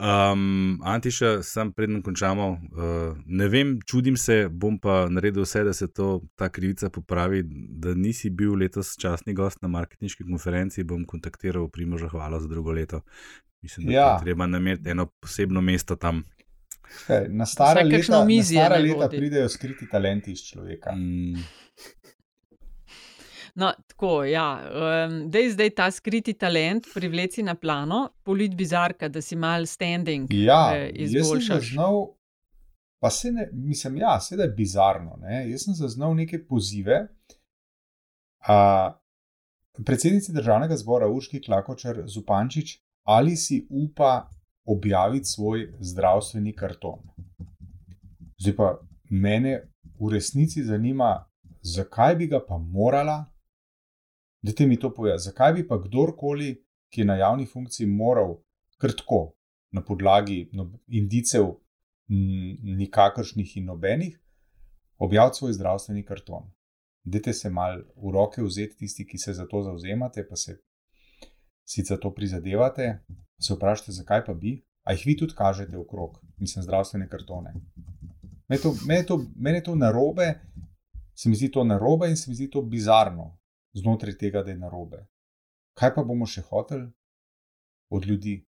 Um, 0.00 0.78
Antiša, 0.80 1.42
sam 1.44 1.74
predem 1.76 2.00
končamo. 2.02 2.46
Uh, 2.72 3.18
ne 3.26 3.48
vem, 3.52 3.74
čudim 3.84 4.16
se, 4.16 4.48
bom 4.48 4.78
pa 4.80 5.02
naredil 5.12 5.44
vse, 5.44 5.64
da 5.68 5.74
se 5.76 5.90
to, 5.92 6.22
ta 6.40 6.48
krivica 6.48 6.88
popravi. 6.88 7.42
Da 7.44 7.92
nisi 7.94 8.30
bil 8.30 8.56
letos 8.56 8.94
časni 8.96 9.34
gost 9.36 9.60
na 9.62 9.68
marketinški 9.68 10.24
konferenci, 10.24 10.84
bom 10.84 11.04
kontaktiral 11.04 11.68
Primoža 11.68 12.08
Hvala 12.08 12.40
za 12.40 12.48
drugo 12.48 12.72
leto. 12.72 13.02
Mislim, 13.62 13.86
da 13.86 13.92
Ja. 13.92 14.18
treba 14.24 14.46
nameriti 14.46 14.88
eno 14.90 15.06
posebno 15.20 15.60
mesto 15.60 15.96
tam. 15.96 16.22
Kaj, 17.06 17.28
Na 17.28 17.46
stara 17.46 17.80
Vsaj 17.80 17.84
leta, 17.84 18.24
na 18.24 18.42
stara 18.42 18.76
leta 18.78 19.08
pridejo 19.08 19.48
skriti 19.48 19.86
talenti 19.88 20.32
iz 20.32 20.40
človeka. 20.42 20.90
Mm, 20.96 21.44
No, 23.54 23.72
tako, 23.88 24.24
ja. 24.24 24.46
Um, 25.06 25.16
dej 25.30 25.50
zdaj 25.54 25.70
ta 25.76 25.90
skriti 25.90 26.34
talent 26.38 26.86
privleci 26.94 27.42
na 27.42 27.54
plano, 27.54 28.08
polit 28.22 28.54
bizarka, 28.54 29.08
da 29.08 29.22
si 29.22 29.36
mal 29.36 29.66
standing 29.66 30.30
Ja, 30.30 30.70
eh, 30.76 30.90
jaz 30.94 31.10
sem 31.10 31.20
izboljšaš. 31.20 31.68
zaznal, 31.70 32.06
pa 33.00 33.10
se 33.10 33.32
ne, 33.32 33.48
mislim, 33.52 33.96
ja, 33.96 34.20
seveda 34.20 34.48
je 34.48 34.56
bizarno. 34.56 35.16
Ne? 35.20 35.50
Jaz 35.50 35.64
sem 35.64 35.74
zaznal 35.74 36.14
neke 36.14 36.46
pozive. 36.46 37.08
A, 38.48 38.92
predsednici 39.86 40.32
državnega 40.32 40.76
zbora 40.76 41.08
Urški 41.08 41.42
Klakočar 41.42 42.02
Zupančič, 42.06 42.78
ali 43.04 43.36
si 43.36 43.66
upa 43.70 44.28
objaviti 44.64 45.24
svoj 45.24 45.72
zdravstveni 45.80 46.54
karton. 46.56 47.00
Zdaj 48.38 48.56
pa 48.56 48.78
mene 49.10 49.72
v 50.00 50.12
resnici 50.12 50.64
zanima, 50.64 51.26
zakaj 51.62 52.16
bi 52.16 52.26
ga 52.26 52.40
pa 52.48 52.58
morala, 52.58 53.24
da 54.42 54.52
te 54.52 54.66
mi 54.66 54.78
to 54.80 54.90
pove, 54.94 55.18
zakaj 55.18 55.52
bi 55.52 55.66
pa 55.68 55.78
kdorkoli, 55.82 56.54
ki 56.90 57.00
je 57.00 57.06
na 57.06 57.16
javni 57.16 57.46
funkciji, 57.46 57.86
moral 57.86 58.38
kar 58.80 58.94
tako, 58.96 59.34
na 59.70 59.84
podlagi 59.84 60.48
no, 60.52 60.70
indicev, 60.88 61.52
m, 62.10 62.56
nikakršnih 62.80 63.56
in 63.60 63.68
nobenih, 63.70 64.16
objaviti 64.98 65.38
svoj 65.38 65.52
zdravstveni 65.52 66.02
karton. 66.04 66.48
Dajte 67.04 67.32
se 67.32 67.50
mal 67.50 67.84
v 67.96 68.12
roke 68.12 68.42
vzeti 68.42 68.76
tisti, 68.82 69.06
ki 69.06 69.18
se 69.18 69.32
za 69.32 69.46
to 69.48 69.62
zauzemate, 69.62 70.26
pa 70.28 70.36
se 70.36 70.58
sicer 71.64 72.00
to 72.00 72.10
prizadevate, 72.14 72.98
se 73.40 73.54
vprašajte, 73.54 73.92
zakaj 74.00 74.24
pa 74.26 74.34
bi, 74.34 74.56
a 74.82 74.96
jih 74.96 75.06
vi 75.06 75.16
tudi 75.16 75.36
kažete 75.36 75.78
okrog, 75.78 76.18
mislim, 76.40 76.64
zdravstvene 76.64 77.08
kartone. 77.08 77.54
Mene 78.50 78.58
je 78.98 79.06
to, 79.06 79.18
to, 79.22 79.60
to 79.64 79.74
narobe, 79.76 80.32
se 81.14 81.28
mi 81.28 81.36
zdi 81.36 81.50
to 81.52 81.64
narobe 81.64 82.08
in 82.10 82.16
se 82.16 82.30
mi 82.30 82.34
zdi 82.34 82.50
to 82.50 82.62
bizarno 82.62 83.39
znotraj 83.72 84.16
tega, 84.18 84.42
da 84.42 84.50
je 84.50 84.58
narobe. 84.58 85.06
Kaj 85.74 85.94
pa 85.94 86.02
bomo 86.02 86.26
še 86.26 86.42
hoteli 86.42 86.88
od 87.90 88.06
ljudi? 88.06 88.40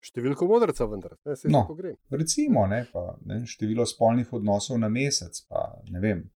Številko 0.00 0.46
modrca, 0.46 0.86
vendar, 0.86 1.16
ne 1.24 1.36
se 1.36 1.48
No. 1.48 1.64
gre. 1.74 1.96
Recimo, 2.10 2.66
ne, 2.66 2.84
pa, 2.92 3.16
ne, 3.24 3.40
število 3.46 3.86
spolnih 3.86 4.32
odnosov 4.32 4.78
na 4.78 4.88
mesec, 4.88 5.40
pa 5.48 5.82
ne 5.88 6.00
vem. 6.00 6.30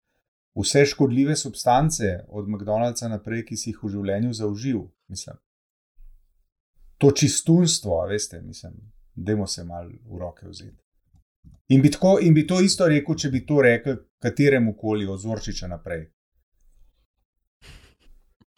Vse 0.56 0.86
škodljive 0.86 1.36
substance 1.36 2.26
od 2.28 2.48
McDonald'sa 2.48 3.08
naprej, 3.08 3.46
ki 3.46 3.58
si 3.58 3.70
jih 3.70 3.84
v 3.84 3.90
življenju 3.90 4.34
zaužil, 4.34 4.82
mislim. 5.08 5.38
To 6.98 7.12
čistunstvo, 7.12 8.08
veste, 8.08 8.42
mislim, 8.42 8.74
dajmo 9.16 9.48
se 9.48 9.64
mal 9.64 9.88
v 9.88 10.18
roke 10.20 10.48
vzeti. 10.48 10.82
In 11.70 11.82
bi, 11.82 11.92
tako, 11.92 12.18
in 12.20 12.34
bi 12.34 12.48
to 12.48 12.58
isto 12.62 12.88
rekel, 12.88 13.16
če 13.16 13.30
bi 13.30 13.46
to 13.46 13.62
rekel 13.62 13.96
kateremu 14.20 14.74
koli 14.76 15.06
od 15.08 15.20
Zorčiča 15.20 15.68
naprej. 15.68 16.08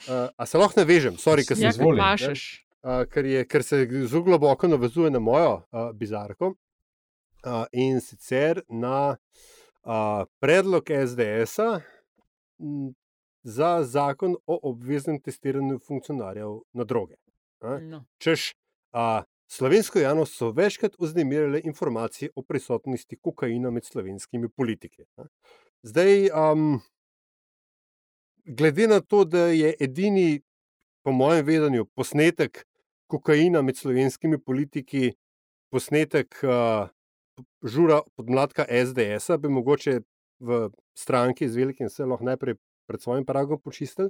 Uh, 0.07 0.29
a 0.37 0.45
se 0.45 0.57
lahko 0.57 0.79
navežem, 0.79 1.17
sorry, 1.17 1.45
ker 1.47 1.57
sem 1.57 1.69
Ja, 1.69 1.95
pašeš. 1.97 2.65
uh, 2.83 3.03
ker, 3.05 3.25
je, 3.25 3.45
ker 3.45 3.63
se 3.63 3.85
zelo 4.07 4.23
globoko 4.23 4.67
navezuje 4.67 5.11
na 5.11 5.19
mojo 5.19 5.61
uh, 5.71 5.91
bizarko 5.93 6.53
uh, 7.45 7.65
in 7.71 8.01
sicer 8.01 8.61
na 8.69 9.17
uh, 9.83 10.23
predlog 10.39 10.83
SDS-a 10.89 11.81
m, 12.59 12.93
za 13.43 13.83
zakon 13.83 14.35
o 14.45 14.59
obveznem 14.69 15.19
testiranju 15.21 15.79
funkcionarjev 15.79 16.59
na 16.73 16.83
droge. 16.83 17.15
No. 17.81 18.03
Češ, 18.17 18.53
A, 18.93 19.23
slovensko 19.47 19.99
javnost 19.99 20.35
so 20.35 20.49
večkrat 20.51 20.95
vznemirjale 20.99 21.61
informacije 21.63 22.29
o 22.35 22.41
prisotnosti 22.41 23.15
kokaina 23.21 23.71
med 23.71 23.85
slovenskimi 23.85 24.49
politiki. 24.49 25.03
ne. 25.17 25.25
Zdaj, 25.83 26.29
um, 26.51 26.81
glede 28.45 28.87
na 28.87 28.99
to, 29.01 29.23
da 29.25 29.47
je 29.47 29.73
edini, 29.79 30.41
po 31.03 31.11
mojem 31.11 31.45
vedenju, 31.45 31.85
posnetek 31.95 32.65
kokaina 33.09 33.61
med 33.61 33.77
slovenskimi 33.77 34.37
politiki, 34.39 35.13
posnetek 35.71 36.37
uh, 36.43 36.89
žura 37.63 38.01
podmladka 38.15 38.65
SDS-a, 38.69 39.37
bi 39.37 39.49
mogoče 39.49 39.99
v 40.39 40.69
stranki 40.97 41.49
z 41.49 41.57
velikim 41.57 41.89
S 41.89 41.99
lahko 41.99 42.25
najprej 42.25 42.55
pred 42.87 43.01
svojim 43.01 43.25
pragom 43.25 43.59
počistili. 43.61 44.09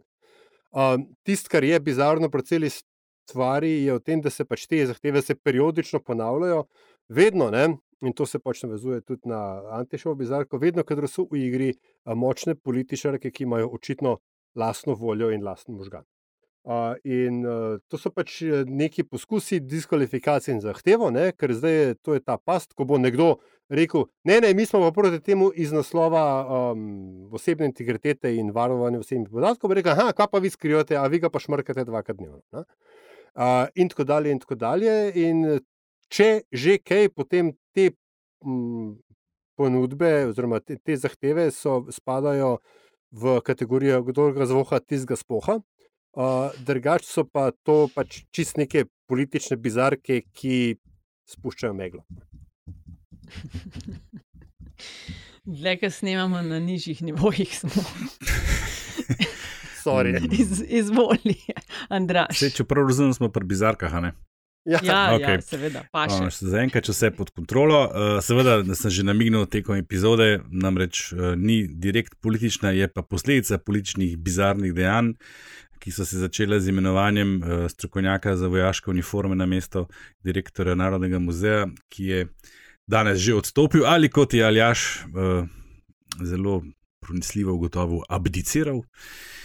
Um, 0.72 1.08
Tisto, 1.24 1.52
kar 1.52 1.64
je 1.64 1.80
bizarno 1.80 2.30
pri 2.30 2.44
celi 2.44 2.70
stvari, 2.72 3.84
je 3.86 3.94
v 3.94 4.04
tem, 4.04 4.22
da 4.22 4.30
se 4.30 4.46
pač 4.46 4.66
te 4.68 4.86
zahteve 4.88 5.22
se 5.22 5.36
periodično 5.36 6.00
ponavljajo, 6.00 6.66
vedno, 7.10 7.50
ne, 7.52 7.76
in 8.02 8.14
to 8.14 8.26
se 8.26 8.40
pač 8.40 8.64
navezuje 8.64 9.02
tudi 9.02 9.30
na 9.30 9.40
Antišovo 9.82 10.16
bizarko, 10.16 10.58
vedno, 10.58 10.84
kadar 10.84 11.08
so 11.10 11.28
v 11.32 11.46
igri 11.46 11.74
a, 12.04 12.16
močne 12.16 12.56
političarke, 12.56 13.32
ki 13.32 13.44
imajo 13.44 13.70
očitno 13.78 14.18
lastno 14.56 14.96
voljo 14.96 15.30
in 15.32 15.44
lasten 15.44 15.76
možgan. 15.76 16.04
Uh, 16.64 16.94
in 17.04 17.40
uh, 17.42 17.80
to 17.90 17.98
so 17.98 18.12
pač 18.14 18.36
eh, 18.46 18.60
neki 18.70 19.02
poskusi 19.10 19.58
diskvalifikacije 19.66 20.54
in 20.54 20.60
zahtevo, 20.62 21.08
ne, 21.10 21.32
ker 21.34 21.56
zdaj 21.58 21.74
je 21.74 21.96
to 22.06 22.14
je 22.14 22.22
ta 22.22 22.36
past, 22.38 22.76
ko 22.78 22.86
bo 22.86 23.00
nekdo 23.02 23.40
rekel: 23.66 24.06
Ne, 24.30 24.38
ne, 24.46 24.54
mi 24.54 24.68
smo 24.70 24.84
pa 24.84 24.92
proti 24.94 25.18
temu 25.26 25.50
iz 25.56 25.74
naslova 25.74 26.22
um, 26.46 27.34
osebne 27.34 27.66
integritete 27.66 28.36
in 28.38 28.52
varovanja 28.54 29.02
osebnih 29.02 29.34
podatkov. 29.34 29.74
Rekel: 29.74 29.96
Aha, 29.96 30.14
kaj 30.14 30.30
pa 30.30 30.38
vi 30.38 30.54
skrivate, 30.54 31.00
a 31.02 31.08
vi 31.10 31.24
ga 31.24 31.34
pa 31.34 31.42
šmrkate 31.42 31.88
dvakrat 31.90 32.22
dnevno. 32.22 32.44
ne." 32.54 32.64
Uh, 33.34 33.66
in 33.76 33.90
tako 33.90 34.04
dalje, 34.04 34.32
in 34.32 34.40
tako 34.40 34.56
dalje. 34.56 35.12
In 35.16 35.46
eh, 35.46 35.60
če 36.12 36.44
že 36.52 36.78
kaj, 36.84 37.10
potem 37.16 37.54
te 37.76 37.92
mm, 38.44 39.00
ponudbe 39.60 40.12
oziroma 40.30 40.60
te, 40.60 40.78
te 40.78 40.98
zahteve 41.00 41.50
so, 41.56 41.86
spadajo 41.92 42.60
v 43.12 43.40
kategorijo, 43.46 44.02
kdo 44.08 44.32
ga 44.36 44.48
zvoha, 44.48 44.80
tistega 44.80 45.18
spoha. 45.20 45.60
Uh, 46.12 46.52
drugače 46.68 47.08
so 47.08 47.24
pa 47.24 47.52
to 47.64 47.88
pač 47.96 48.26
čist 48.36 48.58
neke 48.60 48.84
politične 49.08 49.56
bizarke, 49.56 50.22
ki 50.36 50.76
spuščajo 51.32 51.74
meglo. 51.76 52.04
Dlje, 55.48 55.78
ki 55.80 55.90
snemamo 55.90 56.42
na 56.46 56.60
nižjih 56.60 57.02
nivojih, 57.02 57.56
smo. 57.64 57.84
Sorry. 59.82 60.20
Iz, 60.42 60.62
izvoli, 60.68 61.40
Andraš. 61.90 62.36
Vse, 62.38 62.52
če 62.60 62.68
prav 62.68 62.92
razumem, 62.92 63.16
smo 63.18 63.32
pri 63.34 63.48
bizarkah. 63.56 64.12
Ja, 64.66 64.80
Ja, 64.84 65.16
okay. 65.16 65.40
ja, 65.40 65.42
seveda, 65.42 65.82
pa 65.90 66.04
še. 66.06 66.28
Uh, 66.28 66.50
Zaenkrat, 66.54 66.86
če 66.86 66.94
vse 66.94 67.10
je 67.10 67.16
pod 67.18 67.32
kontrolo, 67.34 67.80
uh, 67.88 68.20
seveda, 68.22 68.60
da 68.62 68.78
sem 68.78 68.94
že 68.94 69.06
namignil 69.08 69.48
tekom 69.50 69.80
epizode, 69.80 70.44
namreč 70.54 71.08
uh, 71.16 71.34
ni 71.34 71.64
direkt 71.66 72.20
politična, 72.22 72.70
je 72.78 72.86
pa 72.92 73.02
posledica 73.02 73.58
političnih 73.58 74.14
bizarnih 74.22 74.76
dejanj, 74.78 75.16
ki 75.82 75.94
so 75.96 76.06
se 76.06 76.22
začele 76.22 76.62
z 76.62 76.70
imenovanjem 76.70 77.34
uh, 77.40 77.66
strokovnjaka 77.74 78.36
za 78.38 78.52
vojaške 78.54 78.94
uniforme 78.94 79.34
na 79.40 79.50
mesto 79.50 79.88
direktorja 80.22 80.78
Narodnega 80.78 81.18
muzeja, 81.18 81.66
ki 81.90 82.12
je 82.12 82.22
danes 82.86 83.18
že 83.18 83.40
odstopil 83.42 83.88
ali 83.90 84.14
kot 84.14 84.38
je 84.38 84.46
Aljaš 84.46 85.08
uh, 85.10 85.50
zelo 86.22 86.62
pronicljivo 87.02 87.58
ugotovil, 87.58 88.06
abdiciral. 88.14 88.86
Uh, 88.86 89.41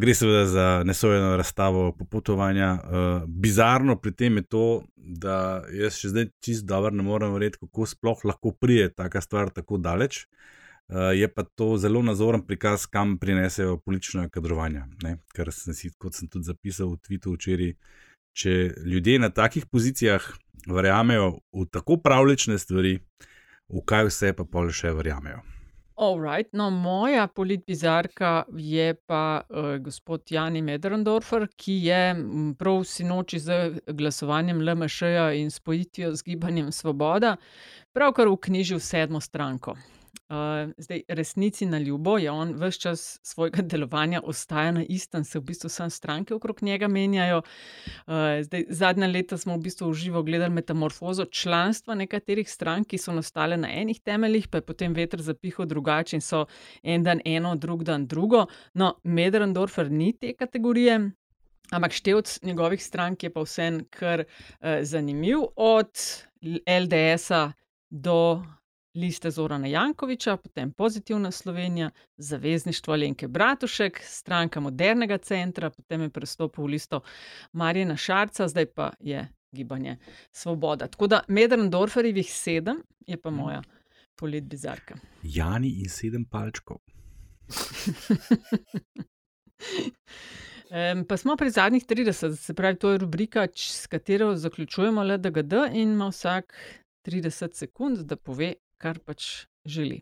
gre 0.00 0.14
seveda 0.14 0.46
za 0.46 0.82
nesojeno 0.84 1.36
razstavo 1.36 1.92
popotovanja. 1.92 2.72
Uh, 2.72 3.28
bizarno 3.28 3.96
pri 3.96 4.12
tem 4.12 4.36
je 4.36 4.42
to, 4.42 4.64
da 4.96 5.64
jaz 5.72 5.96
še 5.96 6.12
zdaj 6.12 6.26
čist 6.44 6.66
dobro 6.68 6.92
ne 6.92 7.04
morem 7.06 7.32
verjeti, 7.32 7.62
kako 7.62 7.86
sploh 7.86 8.24
lahko 8.28 8.52
prije 8.52 8.90
taka 8.94 9.20
stvar 9.20 9.50
tako 9.50 9.78
daleč. 9.80 10.26
Uh, 10.92 11.12
je 11.16 11.28
pa 11.28 11.42
to 11.42 11.76
zelo 11.80 12.02
nazoren 12.02 12.42
prikaz, 12.46 12.86
kam 12.86 13.16
prinesejo 13.18 13.78
politično 13.80 14.28
kadrovanje. 14.28 14.84
Ne? 15.02 15.16
Ker 15.32 15.52
sem 15.52 15.74
si, 15.74 15.92
kot 15.98 16.18
sem 16.18 16.28
tudi 16.28 16.50
zapisal 16.50 16.92
v 16.92 17.00
Twitteru 17.00 17.38
včeraj, 17.38 17.72
če 18.36 18.56
ljudje 18.84 19.18
na 19.22 19.32
takih 19.32 19.66
pozicijah 19.72 20.26
verjamejo 20.68 21.38
v 21.52 21.66
tako 21.72 21.96
pravlične 21.96 22.58
stvari, 22.58 22.98
v 23.72 23.84
kaj 23.88 24.10
vse 24.10 24.36
pa 24.36 24.44
pol 24.44 24.68
še 24.74 24.92
verjamejo. 24.92 25.40
Alright, 26.02 26.48
no, 26.52 26.70
moja 26.70 27.26
politbizarka 27.26 28.44
je 28.58 28.94
pa 29.06 29.42
uh, 29.48 29.76
gospod 29.78 30.22
Jani 30.30 30.62
Medrendorfer, 30.62 31.46
ki 31.56 31.76
je 31.84 32.00
m, 32.10 32.54
prav 32.58 32.82
sinoči 32.84 33.38
z 33.38 33.58
glasovanjem 33.86 34.64
LMŠ-ja 34.66 35.28
in 35.38 35.50
spojitvijo 35.50 36.10
z 36.14 36.26
gibanjem 36.26 36.72
Svoboda 36.72 37.36
pravkar 37.92 38.28
vknjižil 38.28 38.80
sedmo 38.80 39.20
stranko. 39.20 39.76
Uh, 40.32 40.72
zdaj, 40.78 41.02
resnici 41.08 41.66
na 41.66 41.78
ljubo 41.78 42.18
je 42.18 42.30
on 42.30 42.54
vse 42.56 42.80
čas 42.80 43.20
svojega 43.22 43.62
delovanja 43.72 44.20
ostaja 44.24 44.72
na 44.72 44.84
istem, 44.88 45.24
se 45.24 45.38
v 45.38 45.42
bistvu 45.42 45.68
samo 45.68 45.90
stranke 45.90 46.34
okrog 46.34 46.62
njega 46.62 46.88
menjajo. 46.88 47.38
Uh, 47.38 48.14
zdaj, 48.42 48.64
zadnja 48.68 49.06
leta 49.06 49.38
smo 49.38 49.56
v 49.56 49.60
bistvu 49.60 49.90
v 49.90 49.94
živo 49.94 50.22
gledali 50.22 50.54
metamorfozo 50.54 51.24
članstva 51.24 51.94
nekaterih 51.94 52.50
strank, 52.50 52.88
ki 52.88 52.98
so 52.98 53.12
nastale 53.12 53.56
na 53.56 53.68
enih 53.72 54.00
temeljih, 54.00 54.48
pa 54.48 54.58
je 54.58 54.66
potem 54.66 54.94
veter 54.94 55.22
zapihal 55.22 55.66
drugače 55.66 56.16
in 56.16 56.20
so 56.20 56.46
en 56.82 57.02
dan 57.02 57.20
eno, 57.24 57.54
drug 57.56 57.84
dan 57.84 58.06
drugo. 58.06 58.46
No, 58.74 58.94
Medrendorfer 59.04 59.90
ni 59.90 60.12
te 60.12 60.32
kategorije. 60.32 61.10
Ampak 61.70 61.92
števc 61.92 62.38
njegovih 62.42 62.84
strank 62.84 63.22
je 63.22 63.30
pa 63.32 63.44
vsem 63.44 63.84
kar 63.90 64.24
uh, 64.24 64.80
zanimiv, 64.82 65.38
od 65.56 65.92
LDS-a 66.66 67.52
do 67.90 68.42
liste 68.94 69.30
Zorana 69.30 69.66
Jankoviča, 69.66 70.36
potem 70.36 70.72
Pozitivna 70.72 71.30
Slovenija, 71.30 71.90
Zavezništvo 72.16 72.94
Alenke 72.94 73.28
Bratušek, 73.28 74.00
stranka 74.04 74.60
Modernega 74.60 75.18
centra, 75.18 75.70
potem 75.70 76.00
je 76.00 76.10
prestopil 76.10 76.64
v 76.64 76.66
listo 76.66 77.00
Marjena 77.52 77.96
Šarca, 77.96 78.48
zdaj 78.48 78.66
pa 78.66 78.90
je 79.00 79.28
gibanje 79.52 79.96
Svoboda. 80.32 80.86
Tako 80.86 81.06
da 81.06 81.20
Medrendorferjevih 81.28 82.32
sedem 82.32 82.82
je 83.06 83.20
pa 83.20 83.30
moja 83.30 83.62
politbizarka. 84.16 84.94
Jani 85.22 85.68
in 85.68 85.88
sedem 85.88 86.24
palčkov. 86.24 86.78
Um, 90.72 91.04
pa 91.04 91.16
smo 91.16 91.34
pri 91.36 91.50
zadnjih 91.50 91.84
30, 91.84 92.36
se 92.36 92.54
pravi, 92.54 92.78
to 92.80 92.90
je 92.90 92.98
rubrika, 92.98 93.46
s 93.54 93.86
katero 93.86 94.36
zaključujemo 94.36 95.02
LDGD 95.04 95.52
in 95.72 95.92
ima 95.92 96.06
vsak 96.08 96.54
30 97.04 97.54
sekund, 97.54 97.98
da 97.98 98.16
pove, 98.16 98.54
kar 98.82 98.98
pač 99.06 99.46
želi. 99.64 100.00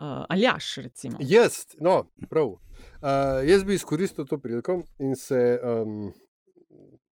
Uh, 0.00 0.24
Aljaš, 0.32 0.76
recimo. 0.76 1.18
Jaz, 1.20 1.66
no, 1.80 2.06
prav. 2.30 2.46
Uh, 2.46 3.42
jaz 3.44 3.64
bi 3.64 3.74
izkoristil 3.76 4.24
to 4.26 4.38
priliko 4.38 4.78
in 4.98 5.16
se 5.16 5.58
um, 5.60 6.12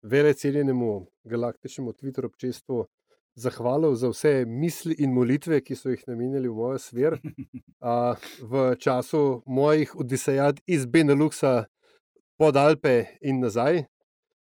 vele 0.03 0.35
cenjenemu 0.35 1.07
galaktičnemu 1.25 1.93
Twitter 1.93 2.27
občestvu 2.27 2.87
zahvalil 3.35 3.95
za 3.95 4.11
vse 4.11 4.45
misli 4.47 4.97
in 4.99 5.13
molitve, 5.15 5.61
ki 5.61 5.77
so 5.77 5.93
jih 5.93 6.03
namenili 6.09 6.49
v 6.49 6.57
mojo 6.57 6.81
smer 6.83 7.19
uh, 7.21 8.17
v 8.41 8.65
času 8.81 9.43
mojih 9.47 9.95
odisejad 9.97 10.61
iz 10.67 10.87
Beneluxa 10.87 11.65
pod 12.39 12.57
Alpe 12.57 13.05
in 13.21 13.41
nazaj. 13.41 13.85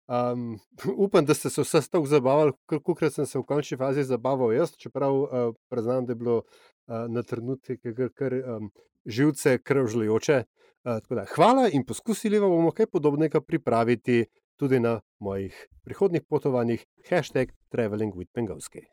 Um, 0.10 0.60
upam, 1.06 1.26
da 1.26 1.34
ste 1.34 1.50
se 1.50 1.62
vse 1.62 1.82
tako 1.92 2.06
zabavali, 2.06 2.52
kot 2.66 3.04
sem 3.14 3.26
se 3.26 3.40
v 3.40 3.44
končni 3.46 3.78
fazi 3.78 4.04
zabaval 4.04 4.54
jaz, 4.54 4.74
čeprav 4.78 5.16
uh, 5.16 5.56
priznam, 5.70 6.06
da 6.06 6.12
je 6.12 6.16
bilo 6.16 6.38
uh, 6.38 7.06
na 7.08 7.24
trenutek 7.24 7.82
kar, 7.84 8.10
kar 8.18 8.34
um, 8.34 8.72
živce 9.06 9.58
krvžljajoče. 9.58 10.44
Uh, 10.84 10.98
tako 11.04 11.16
da, 11.16 11.26
hvala 11.36 11.70
in 11.74 11.86
poskusili 11.86 12.40
vam 12.40 12.50
bomo 12.50 12.72
kaj 12.72 12.88
podobnega 12.88 13.42
pripraviti 13.42 14.26
tudi 14.58 14.80
na 14.80 15.00
mojih 15.20 15.68
prihodnih 15.84 16.24
potovanjih. 16.30 16.86
Hashtag 17.10 17.52
Traveling 17.70 18.16
with 18.16 18.32
Pengovski. 18.34 18.88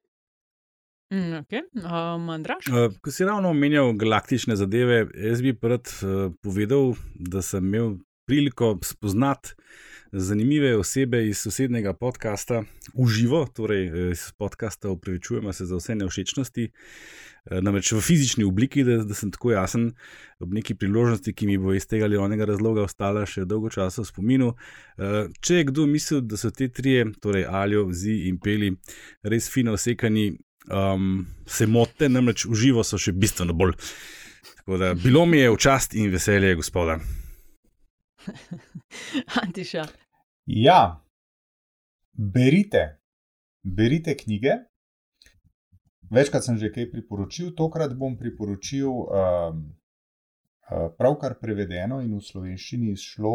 Mm, 1.15 1.33
okay. 1.47 1.63
um, 1.81 2.31
Andraš? 2.31 2.69
Uh, 2.69 2.93
ko 3.01 3.11
si 3.11 3.25
ravno 3.25 3.51
omenjal 3.51 3.93
galaktične 3.93 4.57
zadeve, 4.57 5.07
jaz 5.15 5.43
bi 5.43 5.57
rad 5.63 5.89
uh, 6.03 6.33
povedal, 6.43 6.93
da 7.15 7.43
sem 7.43 7.65
imel 7.65 7.97
priliko 8.27 8.79
spoznati 8.83 9.55
zanimive 10.13 10.77
osebe 10.77 11.29
iz 11.29 11.39
sosednjega 11.39 11.93
podcasta 11.93 12.63
v 12.95 13.09
živo, 13.09 13.47
torej 13.55 13.87
eh, 13.87 14.11
iz 14.11 14.33
podcasta 14.39 14.91
Upravičujemo 14.91 15.53
se 15.53 15.67
za 15.67 15.77
vse 15.77 15.95
nevšečnosti, 15.95 16.65
eh, 16.65 17.61
namreč 17.61 17.93
v 17.93 18.01
fizični 18.01 18.45
obliki, 18.45 18.85
da, 18.85 18.97
da 19.05 19.15
sem 19.15 19.31
tako 19.31 19.53
jasen, 19.53 19.93
ob 20.41 20.55
neki 20.55 20.75
priložnosti, 20.75 21.33
ki 21.33 21.47
mi 21.47 21.59
bo 21.59 21.75
iz 21.75 21.87
tega 21.87 22.05
ali 22.05 22.17
onega 22.17 22.45
razloga 22.45 22.83
ostala 22.83 23.27
še 23.27 23.45
dolgo 23.45 23.71
časa 23.71 24.03
v 24.03 24.11
spominu. 24.11 24.55
Eh, 24.99 25.29
Če 25.41 25.61
je 25.61 25.69
kdo 25.71 25.87
mislil, 25.87 26.21
da 26.21 26.37
so 26.37 26.51
te 26.51 26.69
trije, 26.69 27.13
torej 27.21 27.47
Aljo, 27.47 27.91
Zi 27.93 28.27
in 28.31 28.41
Peli, 28.43 28.73
res 29.23 29.51
fino 29.53 29.77
osekani, 29.77 30.33
um, 30.71 31.27
se 31.47 31.67
mote, 31.67 32.09
namreč 32.09 32.47
v 32.47 32.59
živo 32.59 32.85
so 32.85 32.99
še 32.99 33.13
bistveno 33.13 33.55
bolj. 33.55 33.77
Tako 34.57 34.83
da 34.83 34.95
bilo 34.99 35.27
mi 35.27 35.39
je 35.39 35.51
v 35.51 35.63
čast 35.63 35.95
in 35.95 36.11
veselje, 36.11 36.57
gospoda. 36.59 36.99
Antiša. 39.43 39.87
Ja, 40.47 41.03
berite, 42.13 42.99
berite 43.63 44.17
knjige. 44.17 44.57
Večkrat 46.11 46.45
sem 46.45 46.59
že 46.59 46.71
kaj 46.71 46.91
priporočil, 46.91 47.51
tokrat 47.59 47.97
bom 47.99 48.15
priporočil 48.19 48.87
um, 48.89 49.65
pravkar 50.99 51.35
prevedeno 51.41 51.99
in 52.03 52.15
v 52.15 52.23
slovenščini 52.23 52.93
izšlo 52.95 53.35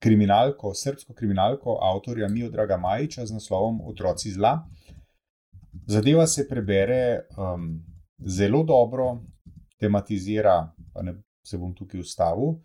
kriminalko, 0.00 0.74
srpsko 0.74 1.14
kriminalko 1.16 1.78
avtorja 1.84 2.28
Miodraga 2.28 2.76
Majiča 2.76 3.26
z 3.26 3.36
naslovom 3.36 3.80
Otroci 3.88 4.32
zla. 4.32 4.58
Zadeva 5.86 6.26
se 6.26 6.48
prebere 6.48 7.26
um, 7.36 7.80
zelo 8.18 8.62
dobro, 8.64 9.22
tematizira, 9.80 10.72
pa 10.92 11.02
ne 11.02 11.14
se 11.44 11.58
bom 11.58 11.74
tukaj 11.74 12.00
ustavil, 12.00 12.58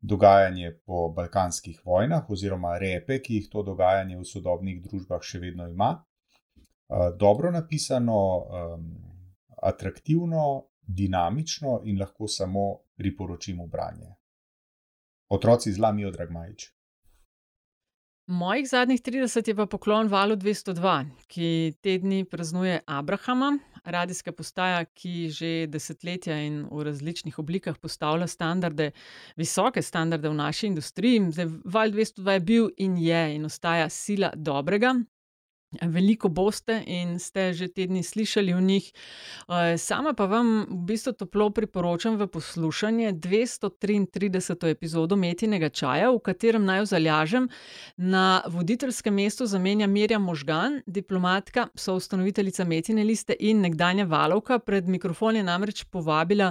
dogajanje 0.00 0.72
po 0.86 1.08
balkanskih 1.16 1.80
vojnah 1.84 2.30
oziroma 2.30 2.78
repe, 2.78 3.20
ki 3.22 3.34
jih 3.34 3.50
to 3.52 3.62
dogajanje 3.62 4.16
v 4.18 4.24
sodobnih 4.24 4.80
družbah 4.82 5.22
še 5.22 5.38
vedno 5.38 5.68
ima. 5.68 5.92
Uh, 6.90 7.10
dobro 7.16 7.50
napisano, 7.50 8.20
atraktivno, 9.62 10.66
dinamično 10.80 11.80
in 11.84 12.00
lahko 12.00 12.28
samo 12.28 12.80
priporočim 12.96 13.60
branje. 13.68 14.14
Otroci 15.28 15.72
zla 15.72 15.92
mi 15.92 16.04
od 16.04 16.14
Dragmajič. 16.14 16.79
Mojih 18.30 18.68
zadnjih 18.68 19.00
30 19.02 19.48
je 19.48 19.54
pa 19.58 19.64
poklon 19.66 20.06
valu 20.06 20.36
202, 20.38 20.90
ki 21.26 21.72
te 21.82 21.96
dni 21.98 22.20
praznuje 22.30 22.76
Abrahama, 22.86 23.56
radijska 23.82 24.30
postaja, 24.32 24.84
ki 24.84 25.14
že 25.34 25.50
desetletja 25.66 26.36
in 26.46 26.60
v 26.70 26.84
različnih 26.86 27.40
oblikah 27.42 27.74
postavlja 27.82 28.28
standarde, 28.30 28.92
visoke 29.34 29.82
standarde 29.82 30.30
v 30.30 30.38
naši 30.38 30.68
industriji. 30.70 31.24
Zdaj, 31.32 31.48
val 31.64 31.90
202 31.90 32.36
je 32.36 32.44
bil 32.52 32.70
in 32.78 32.94
je 33.02 33.24
in 33.34 33.50
ostaja 33.50 33.88
sila 33.90 34.30
dobrega, 34.36 34.94
Veliko 35.70 36.28
boste 36.28 36.80
in 36.86 37.18
ste 37.22 37.52
že 37.54 37.68
tedni 37.70 38.02
slišali 38.02 38.54
o 38.54 38.60
njih. 38.60 38.90
Eh, 38.90 39.78
sama 39.78 40.14
pa 40.18 40.26
vam 40.26 40.66
v 40.66 40.78
bistvu 40.86 41.12
toplo 41.12 41.50
priporočam 41.50 42.16
v 42.18 42.26
poslušanje 42.26 43.12
233. 43.12 44.66
epizodo 44.70 45.16
Metinega 45.16 45.68
čaja, 45.68 46.10
v 46.10 46.18
katerem 46.18 46.64
naj 46.64 46.82
vzaljažem 46.82 47.48
na 47.96 48.42
voditeljskem 48.46 49.14
mestu 49.14 49.46
zamenja 49.46 49.86
Mirja 49.86 50.18
Možgan, 50.18 50.82
diplomatka, 50.86 51.68
soustanoviteljica 51.74 52.64
Metine 52.64 53.04
liste 53.04 53.36
in 53.38 53.60
nekdanja 53.60 54.04
valovka. 54.10 54.58
Pred 54.58 54.88
mikrofon 54.88 55.36
je 55.36 55.42
namreč 55.42 55.84
povabila 55.84 56.50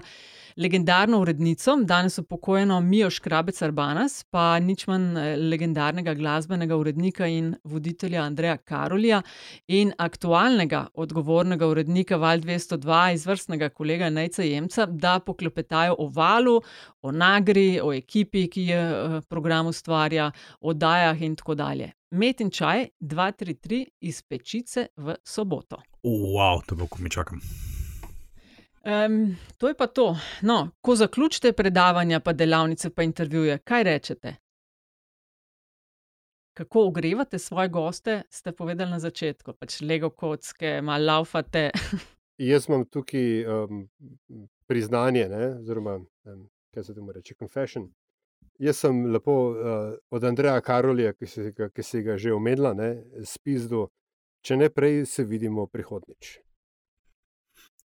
legendarno 0.60 1.20
urednico, 1.22 1.76
danes 1.84 2.18
upokojeno 2.18 2.82
Mijo 2.82 3.10
Škrabec 3.10 3.62
Arbanas, 3.62 4.24
pa 4.24 4.60
nič 4.60 4.88
manj 4.88 5.18
eh, 5.18 5.38
legendarnega 5.38 6.14
glasbenega 6.14 6.76
urednika 6.78 7.28
in 7.28 7.54
voditelja 7.64 8.24
Andreja 8.24 8.58
Karolija 8.58 9.22
in 9.68 9.94
aktualnega 9.98 10.86
odgovornega 10.94 11.68
urednika 11.68 12.18
Val 12.18 12.44
202, 12.44 13.14
izvrstnega 13.14 13.70
kolega 13.70 14.10
Nejca 14.10 14.44
Jemca, 14.44 14.86
da 14.86 15.20
poklepetajo 15.20 15.96
o 16.00 16.10
valu, 16.16 16.60
o 17.02 17.12
nagri, 17.12 17.80
o 17.84 17.94
ekipi, 17.94 18.48
ki 18.52 18.68
je 18.74 18.84
eh, 18.84 19.18
program 19.30 19.72
ustvarja, 19.72 20.32
o 20.62 20.74
dajah 20.74 21.22
in 21.22 21.36
tako 21.36 21.56
dalje. 21.56 21.92
Met 22.12 22.42
in 22.42 22.52
čaj 22.52 22.88
233 23.00 23.86
iz 24.02 24.22
pečice 24.22 24.88
v 24.98 25.16
soboto. 25.24 25.80
Wow, 26.04 26.66
to 26.66 26.76
bo, 26.76 26.88
ko 26.88 27.04
mi 27.04 27.10
čakam. 27.10 27.40
Um, 28.86 29.36
to 29.58 29.68
je 29.68 29.74
pa 29.74 29.88
to. 29.88 30.16
No, 30.42 30.70
ko 30.82 30.96
zaključite 30.96 31.54
predavanja, 31.54 32.20
pa 32.20 32.34
delavnice, 32.34 32.90
pa 32.90 33.04
intervjuje, 33.04 33.58
kaj 33.58 33.84
rečete? 33.84 34.36
Kako 36.54 36.86
ogrevate 36.88 37.40
svoje 37.40 37.70
goste, 37.70 38.22
ste 38.30 38.52
povedali 38.52 38.92
na 38.92 39.00
začetku, 39.00 39.54
pač 39.54 39.82
lego 39.82 40.10
kocke, 40.10 40.82
malo 40.82 41.06
laufate. 41.06 41.70
Jaz 42.52 42.70
imam 42.70 42.86
tukaj 42.86 43.46
um, 43.46 43.88
priznanje, 44.68 45.28
oziroma 45.60 45.96
um, 45.96 46.50
kaj 46.74 46.84
se 46.84 46.96
temu 46.96 47.12
reče, 47.12 47.36
confession. 47.40 47.90
Jaz 48.60 48.78
sem 48.78 49.06
lepo 49.06 49.34
uh, 49.50 49.56
od 50.10 50.24
Andreja 50.24 50.62
Karolija, 50.62 51.14
ki 51.14 51.28
si 51.28 51.54
ki 51.54 51.84
si 51.84 52.02
ga 52.04 52.18
že 52.18 52.34
omenila, 52.34 52.76
spisal, 53.24 53.88
če 54.42 54.58
ne 54.58 54.70
prej, 54.70 55.06
se 55.06 55.24
vidimo 55.24 55.68
prihodnič. 55.68 56.40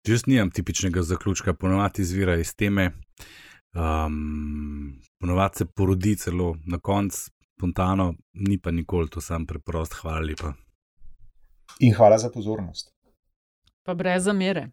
Jaz 0.07 0.25
nimam 0.27 0.49
tipičnega 0.51 1.01
zaključka, 1.01 1.53
ponovadi 1.53 2.01
izvira 2.01 2.35
iz 2.35 2.55
teme, 2.55 2.91
um, 3.75 5.01
ponovadi 5.19 5.57
se 5.57 5.65
porodi 5.65 6.15
celo 6.15 6.57
na 6.65 6.79
koncu, 6.79 7.31
spontano, 7.57 8.13
ni 8.33 8.57
pa 8.57 8.71
nikoli 8.71 9.09
to 9.09 9.21
sam 9.21 9.45
preprost. 9.45 9.93
Hvala 9.93 10.19
lepa. 10.19 10.53
In 11.79 11.93
hvala 11.93 12.17
za 12.17 12.29
pozornost. 12.29 12.91
Pa 13.83 13.93
brez 13.93 14.23
zamere. 14.23 14.69